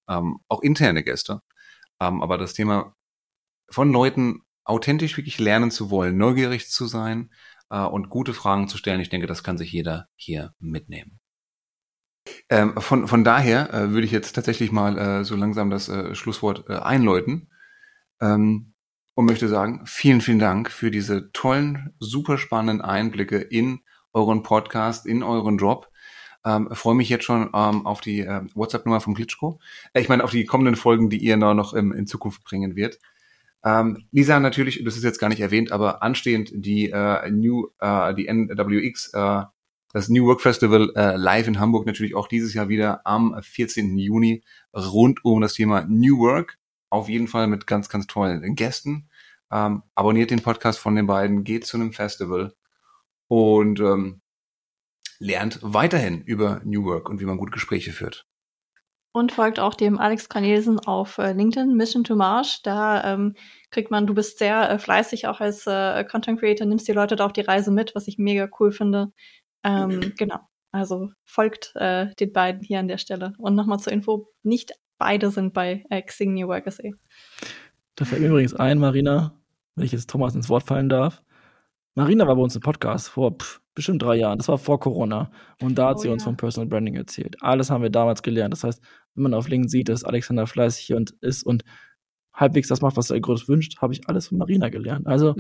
Ähm, 0.07 0.38
auch 0.49 0.61
interne 0.61 1.03
Gäste. 1.03 1.41
Ähm, 1.99 2.21
aber 2.21 2.38
das 2.38 2.53
Thema 2.53 2.95
von 3.69 3.91
Leuten 3.91 4.41
authentisch 4.65 5.17
wirklich 5.17 5.39
lernen 5.39 5.71
zu 5.71 5.89
wollen, 5.89 6.17
neugierig 6.17 6.69
zu 6.69 6.86
sein 6.86 7.32
äh, 7.71 7.80
und 7.80 8.09
gute 8.09 8.36
Fragen 8.36 8.67
zu 8.67 8.78
stellen, 8.78 9.01
ich 9.01 9.09
denke, 9.09 9.28
das 9.28 9.43
kann 9.43 9.57
sich 9.57 9.71
jeder 9.71 10.07
hier 10.15 10.53
mitnehmen. 10.59 11.19
Ähm, 12.49 12.80
von, 12.80 13.07
von 13.07 13.24
daher 13.24 13.74
äh, 13.74 13.91
würde 13.91 14.05
ich 14.05 14.11
jetzt 14.11 14.34
tatsächlich 14.34 14.71
mal 14.71 14.97
äh, 14.97 15.24
so 15.24 15.36
langsam 15.36 15.69
das 15.69 15.89
äh, 15.89 16.15
Schlusswort 16.15 16.65
äh, 16.69 16.76
einläuten 16.76 17.49
ähm, 18.21 18.74
und 19.15 19.26
möchte 19.26 19.47
sagen, 19.47 19.82
vielen, 19.86 20.21
vielen 20.21 20.39
Dank 20.39 20.71
für 20.71 20.91
diese 20.91 21.32
tollen, 21.34 21.93
super 21.99 22.38
spannenden 22.38 22.82
Einblicke 22.82 23.38
in 23.38 23.82
euren 24.13 24.43
Podcast, 24.43 25.05
in 25.05 25.24
euren 25.24 25.57
Job. 25.57 25.89
Ähm, 26.45 26.69
freue 26.71 26.95
mich 26.95 27.09
jetzt 27.09 27.24
schon 27.24 27.49
ähm, 27.53 27.86
auf 27.86 28.01
die 28.01 28.19
äh, 28.21 28.41
WhatsApp-Nummer 28.53 28.99
vom 28.99 29.15
Klitschko. 29.15 29.59
Äh, 29.93 30.01
ich 30.01 30.09
meine, 30.09 30.24
auf 30.24 30.32
die 30.32 30.45
kommenden 30.45 30.76
Folgen, 30.76 31.09
die 31.09 31.17
ihr 31.17 31.38
noch, 31.38 31.74
im, 31.74 31.93
in 31.93 32.05
Zukunft 32.05 32.43
bringen 32.43 32.76
wird. 32.76 32.99
Ähm, 33.63 34.05
Lisa 34.11 34.39
natürlich, 34.39 34.84
das 34.84 34.97
ist 34.97 35.03
jetzt 35.03 35.19
gar 35.19 35.30
nicht 35.30 35.39
erwähnt, 35.39 35.71
aber 35.71 36.03
anstehend 36.03 36.51
die 36.53 36.89
äh, 36.89 37.32
New, 37.32 37.67
äh, 37.80 38.13
die 38.13 38.28
NWX 38.28 39.13
äh, 39.13 39.43
das 39.94 40.10
New 40.10 40.26
Work 40.26 40.41
Festival 40.41 40.91
äh, 40.96 41.16
live 41.16 41.48
in 41.48 41.60
Hamburg 41.60 41.86
natürlich 41.86 42.16
auch 42.16 42.28
dieses 42.28 42.54
Jahr 42.54 42.68
wieder 42.68 43.06
am 43.06 43.39
14. 43.41 43.98
Juni 43.98 44.44
rund 44.76 45.24
um 45.24 45.39
das 45.39 45.54
Thema 45.54 45.86
New 45.88 46.18
Work. 46.20 46.58
Auf 46.89 47.10
jeden 47.10 47.28
Fall 47.28 47.48
mit 47.48 47.68
ganz, 47.68 47.89
ganz 47.89 48.08
tollen 48.08 48.56
Gästen. 48.56 49.08
Ähm, 49.52 49.84
abonniert 49.94 50.32
den 50.32 50.41
Podcast 50.41 50.80
von 50.80 50.96
den 50.96 51.06
beiden, 51.06 51.44
geht 51.44 51.66
zu 51.66 51.78
einem 51.78 51.94
Festival 51.94 52.56
und 53.28 53.80
ähm, 53.80 54.22
lernt 55.20 55.60
weiterhin 55.62 56.22
über 56.22 56.62
New 56.64 56.86
Work 56.86 57.10
und 57.10 57.20
wie 57.20 57.26
man 57.26 57.38
gut 57.38 57.52
Gespräche 57.52 57.91
führt. 57.91 58.26
Und 59.16 59.32
folgt 59.32 59.60
auch 59.60 59.76
dem 59.76 60.00
Alex 60.00 60.28
Cornelsen 60.28 60.80
auf 60.80 61.20
äh, 61.20 61.34
LinkedIn, 61.34 61.76
Mission 61.76 62.04
to 62.04 62.16
March. 62.16 62.62
Da 62.64 63.14
ähm, 63.14 63.36
kriegt 63.70 63.91
man, 63.91 64.08
du 64.08 64.16
bist 64.16 64.39
sehr 64.39 64.72
äh, 64.72 64.80
fleißig 64.80 65.28
auch 65.28 65.39
als 65.39 65.68
äh, 65.68 66.04
Content 66.04 66.39
Creator, 66.39 66.66
nimmst 66.66 66.88
die 66.88 66.94
Leute 66.94 67.16
da 67.16 67.28
auf 67.28 67.34
die 67.34 67.41
Reise 67.41 67.70
mit, 67.70 67.94
was 67.94 68.08
ich 68.08 68.18
mega 68.18 68.50
cool 68.60 68.72
finde. 68.72 69.14
Ähm, 69.64 70.14
genau. 70.18 70.39
Also 70.72 71.11
folgt 71.24 71.72
äh, 71.76 72.14
den 72.16 72.34
beiden 72.34 72.61
hier 72.61 72.80
an 72.80 72.88
der 72.88 72.97
Stelle. 72.97 73.34
Und 73.38 73.55
nochmal 73.55 73.80
zur 73.80 73.93
Info, 73.93 74.28
nicht 74.41 74.74
beide 74.97 75.30
sind 75.30 75.53
bei 75.53 75.86
äh, 75.89 76.01
Xing 76.01 76.34
New 76.34 76.47
Work 76.47 76.72
SA. 76.72 76.89
Da 77.95 78.05
fällt 78.05 78.22
mir 78.22 78.30
übrigens 78.30 78.55
ein, 78.55 78.80
Marina, 78.80 79.39
wenn 79.76 79.86
ich 79.86 79.91
jetzt 79.91 80.09
Thomas 80.09 80.34
ins 80.34 80.49
Wort 80.49 80.64
fallen 80.64 80.89
darf. 80.89 81.22
Marina 81.95 82.26
war 82.26 82.36
bei 82.36 82.41
uns 82.41 82.55
im 82.55 82.61
Podcast 82.61 83.09
vor 83.09 83.38
pff, 83.38 83.61
bestimmt 83.76 84.01
drei 84.01 84.16
Jahren. 84.16 84.39
Das 84.39 84.47
war 84.47 84.57
vor 84.57 84.80
Corona. 84.80 85.32
Und 85.61 85.76
da 85.76 85.89
hat 85.89 85.97
oh, 85.97 85.99
sie 85.99 86.07
ja. 86.07 86.14
uns 86.14 86.24
vom 86.24 86.38
Personal 86.38 86.68
Branding 86.68 86.95
erzählt. 86.95 87.36
Alles 87.41 87.70
haben 87.70 87.84
wir 87.84 87.91
damals 87.91 88.24
gelernt. 88.24 88.53
Das 88.53 88.64
heißt, 88.64 88.82
wenn 89.14 89.24
man 89.24 89.36
auf 89.36 89.47
LinkedIn 89.47 89.70
sieht, 89.70 89.89
dass 89.89 90.03
Alexander 90.03 90.47
fleißig 90.47 90.86
hier 90.86 90.97
und 90.97 91.11
ist 91.22 91.43
und 91.43 91.64
halbwegs 92.34 92.68
das 92.68 92.82
macht, 92.82 92.97
was 92.97 93.11
er 93.11 93.20
groß 93.20 93.47
wünscht, 93.47 93.80
habe 93.80 93.93
ich 93.93 94.09
alles 94.09 94.30
von 94.30 94.39
Marina 94.39 94.70
gelernt. 94.70 95.05
Also 95.05 95.36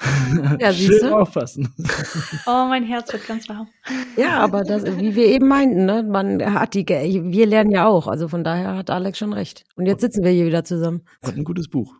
Ja, 0.60 0.72
Schön 0.72 1.12
aufpassen. 1.12 1.72
Oh, 2.46 2.66
mein 2.68 2.84
Herz 2.84 3.12
wird 3.12 3.26
ganz 3.26 3.48
warm. 3.48 3.68
Ja, 4.16 4.40
aber 4.40 4.62
das, 4.62 4.84
wie 4.84 5.14
wir 5.14 5.26
eben 5.26 5.48
meinten, 5.48 5.86
ne, 5.86 6.02
man 6.02 6.54
hat 6.54 6.74
die, 6.74 6.86
wir 6.86 7.46
lernen 7.46 7.70
ja 7.70 7.86
auch. 7.86 8.06
Also 8.06 8.28
von 8.28 8.44
daher 8.44 8.76
hat 8.76 8.90
Alex 8.90 9.18
schon 9.18 9.32
recht. 9.32 9.64
Und 9.76 9.86
jetzt 9.86 10.00
sitzen 10.00 10.24
wir 10.24 10.30
hier 10.30 10.46
wieder 10.46 10.64
zusammen. 10.64 11.02
Und 11.22 11.36
ein 11.36 11.44
gutes 11.44 11.68
Buch. 11.68 11.94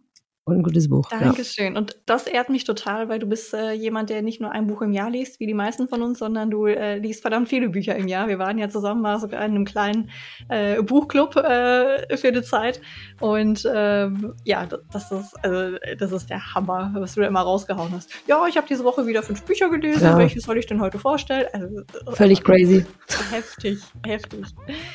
Und 0.46 0.58
ein 0.58 0.62
gutes 0.62 0.90
Buch. 0.90 1.08
Dankeschön. 1.08 1.72
Ja. 1.72 1.78
Und 1.78 1.96
das 2.04 2.26
ehrt 2.26 2.50
mich 2.50 2.64
total, 2.64 3.08
weil 3.08 3.18
du 3.18 3.26
bist 3.26 3.54
äh, 3.54 3.72
jemand, 3.72 4.10
der 4.10 4.20
nicht 4.20 4.42
nur 4.42 4.52
ein 4.52 4.66
Buch 4.66 4.82
im 4.82 4.92
Jahr 4.92 5.08
liest, 5.08 5.40
wie 5.40 5.46
die 5.46 5.54
meisten 5.54 5.88
von 5.88 6.02
uns, 6.02 6.18
sondern 6.18 6.50
du 6.50 6.66
äh, 6.66 6.98
liest 6.98 7.22
verdammt 7.22 7.48
viele 7.48 7.70
Bücher 7.70 7.96
im 7.96 8.08
Jahr. 8.08 8.28
Wir 8.28 8.38
waren 8.38 8.58
ja 8.58 8.68
zusammen 8.68 9.00
mal 9.00 9.18
sogar 9.18 9.42
in 9.42 9.52
einem 9.52 9.64
kleinen 9.64 10.10
äh, 10.50 10.82
Buchclub 10.82 11.36
äh, 11.36 12.14
für 12.18 12.28
eine 12.28 12.42
Zeit. 12.42 12.82
Und 13.20 13.66
ähm, 13.74 14.34
ja, 14.44 14.66
das 14.92 15.10
ist, 15.10 15.34
also, 15.42 15.78
das 15.98 16.12
ist 16.12 16.28
der 16.28 16.54
Hammer, 16.54 16.92
was 16.94 17.14
du 17.14 17.22
da 17.22 17.26
immer 17.26 17.40
rausgehauen 17.40 17.92
hast. 17.92 18.10
Ja, 18.26 18.46
ich 18.46 18.58
habe 18.58 18.66
diese 18.68 18.84
Woche 18.84 19.06
wieder 19.06 19.22
fünf 19.22 19.44
Bücher 19.44 19.70
gelesen. 19.70 20.04
Ja. 20.04 20.18
Welches 20.18 20.42
soll 20.42 20.58
ich 20.58 20.66
denn 20.66 20.82
heute 20.82 20.98
vorstellen? 20.98 21.46
Also, 21.54 21.82
Völlig 22.12 22.44
crazy. 22.44 22.84
Heftig, 23.30 23.78
heftig. 24.04 24.44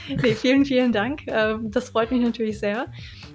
Nee, 0.10 0.34
vielen, 0.34 0.66
vielen 0.66 0.92
Dank. 0.92 1.22
Ähm, 1.26 1.72
das 1.72 1.90
freut 1.90 2.12
mich 2.12 2.22
natürlich 2.22 2.60
sehr. 2.60 2.86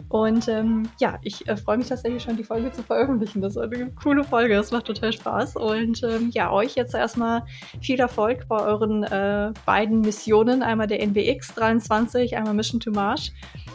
Und 0.09 0.48
ähm, 0.48 0.88
ja, 1.00 1.18
ich 1.22 1.46
äh, 1.48 1.57
freue 1.57 1.78
mich 1.78 1.88
tatsächlich 1.88 2.22
schon, 2.22 2.36
die 2.36 2.44
Folge 2.44 2.70
zu 2.72 2.82
veröffentlichen. 2.82 3.40
Das 3.40 3.57
war 3.57 3.64
eine 3.64 3.90
coole 4.02 4.22
Folge, 4.22 4.55
das 4.55 4.70
macht 4.70 4.84
total 4.86 5.12
Spaß. 5.12 5.57
Und 5.57 6.02
ähm, 6.02 6.30
ja, 6.32 6.52
euch 6.52 6.74
jetzt 6.76 6.94
erstmal 6.94 7.42
viel 7.80 7.98
Erfolg 7.98 8.46
bei 8.48 8.61
euren 8.61 9.02
äh, 9.05 9.52
beiden 9.66 10.02
Missionen. 10.02 10.62
Einmal 10.62 10.86
der 10.86 11.02
NBX 11.02 11.55
23, 11.55 12.36
einmal 12.36 12.55
Mission 12.55 12.80
to 12.80 12.90
Mars. 12.90 13.32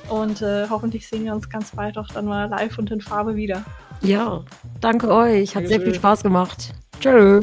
Und 0.10 0.42
äh, 0.42 0.68
hoffentlich 0.70 1.08
sehen 1.08 1.26
wir 1.26 1.34
uns 1.34 1.50
ganz 1.50 1.72
bald 1.72 1.98
auch 1.98 2.08
dann 2.08 2.26
mal 2.26 2.50
live 2.50 2.78
und 2.78 2.92
in 2.92 3.02
Farbe 3.02 3.36
wieder. 3.36 3.64
Ja, 4.02 4.44
danke 4.80 5.10
euch. 5.14 5.56
Hat 5.56 5.68
sehr 5.68 5.82
viel 5.82 5.94
Spaß 5.94 6.24
gemacht. 6.24 6.74
Tschö. 7.00 7.42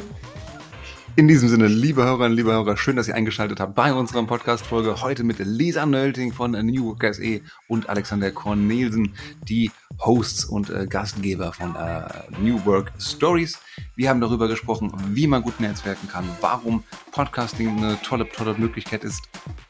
In 1.18 1.28
diesem 1.28 1.48
Sinne, 1.48 1.66
liebe 1.66 2.04
Hörerinnen, 2.04 2.36
liebe 2.36 2.52
Hörer, 2.52 2.76
schön, 2.76 2.96
dass 2.96 3.08
ihr 3.08 3.14
eingeschaltet 3.14 3.58
habt 3.58 3.74
bei 3.74 3.90
unserer 3.94 4.22
Podcast-Folge. 4.24 5.00
Heute 5.00 5.24
mit 5.24 5.38
Lisa 5.38 5.86
Nölting 5.86 6.30
von 6.30 6.50
New 6.50 6.84
Work 6.88 7.14
SE 7.14 7.40
und 7.68 7.88
Alexander 7.88 8.30
Cornelsen, 8.30 9.14
die 9.48 9.70
Hosts 9.98 10.44
und 10.44 10.68
äh, 10.68 10.86
Gastgeber 10.86 11.54
von 11.54 11.74
äh, 11.74 12.02
New 12.38 12.62
Work 12.66 12.92
Stories. 12.98 13.58
Wir 13.94 14.10
haben 14.10 14.20
darüber 14.20 14.46
gesprochen, 14.46 14.92
wie 15.12 15.26
man 15.26 15.40
gut 15.40 15.58
netzwerken 15.58 16.06
kann, 16.06 16.28
warum 16.42 16.84
Podcasting 17.12 17.78
eine 17.78 17.98
tolle, 18.02 18.28
tolle 18.28 18.52
Möglichkeit 18.58 19.02
ist, 19.02 19.22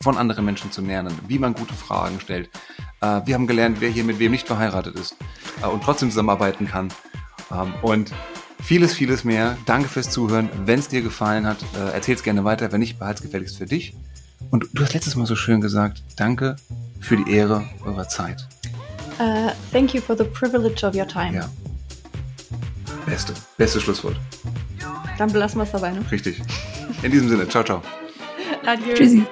von 0.03 0.17
anderen 0.19 0.45
Menschen 0.45 0.73
zu 0.73 0.81
lernen, 0.81 1.15
wie 1.29 1.39
man 1.39 1.55
gute 1.55 1.75
Fragen 1.75 2.19
stellt. 2.19 2.51
Äh, 3.01 3.21
wir 3.25 3.35
haben 3.35 3.47
gelernt, 3.47 3.77
wer 3.79 3.91
hier 3.91 4.03
mit 4.03 4.19
wem 4.19 4.33
nicht 4.33 4.49
verheiratet 4.49 4.97
ist 4.97 5.17
äh, 5.63 5.67
und 5.67 5.85
trotzdem 5.85 6.11
zusammenarbeiten 6.11 6.67
kann. 6.67 6.89
Ähm, 7.53 7.73
und 7.83 8.13
Vieles, 8.67 8.95
vieles 8.95 9.23
mehr. 9.23 9.57
Danke 9.65 9.89
fürs 9.89 10.11
Zuhören. 10.11 10.51
Wenn 10.65 10.81
es 10.81 10.89
dir 10.89 11.01
gefallen 11.01 11.47
hat, 11.47 11.63
äh, 11.77 11.93
erzähl 11.95 12.17
es 12.17 12.25
gerne 12.25 12.43
weiter. 12.43 12.73
Wenn 12.73 12.81
nicht, 12.81 12.99
behalte 12.99 13.19
es 13.19 13.23
gefälligst 13.23 13.59
für 13.59 13.67
dich. 13.67 13.95
Und 14.51 14.67
du 14.73 14.83
hast 14.83 14.93
letztes 14.93 15.15
Mal 15.15 15.25
so 15.25 15.37
schön 15.37 15.61
gesagt, 15.61 16.03
danke 16.17 16.57
für 16.99 17.17
die 17.17 17.31
Ehre 17.31 17.63
eurer 17.85 18.09
Zeit. 18.09 18.45
Uh, 19.21 19.53
thank 19.71 19.95
you 19.95 20.01
for 20.01 20.19
the 20.19 20.25
privilege 20.25 20.85
of 20.85 20.97
your 20.97 21.07
time. 21.07 21.33
Ja. 21.33 21.49
Beste, 23.07 23.35
beste 23.57 23.81
Schlusswort. 23.81 24.17
Dann 25.17 25.31
belassen 25.31 25.59
wir 25.59 25.63
es 25.63 25.71
dabei, 25.71 25.93
ne? 25.93 26.05
Richtig. 26.11 26.43
In 27.05 27.13
diesem 27.13 27.29
Sinne, 27.29 27.49
ciao, 27.49 27.63
ciao. 27.63 27.83
Adieu. 28.67 28.95
Tschüssi. 28.95 29.25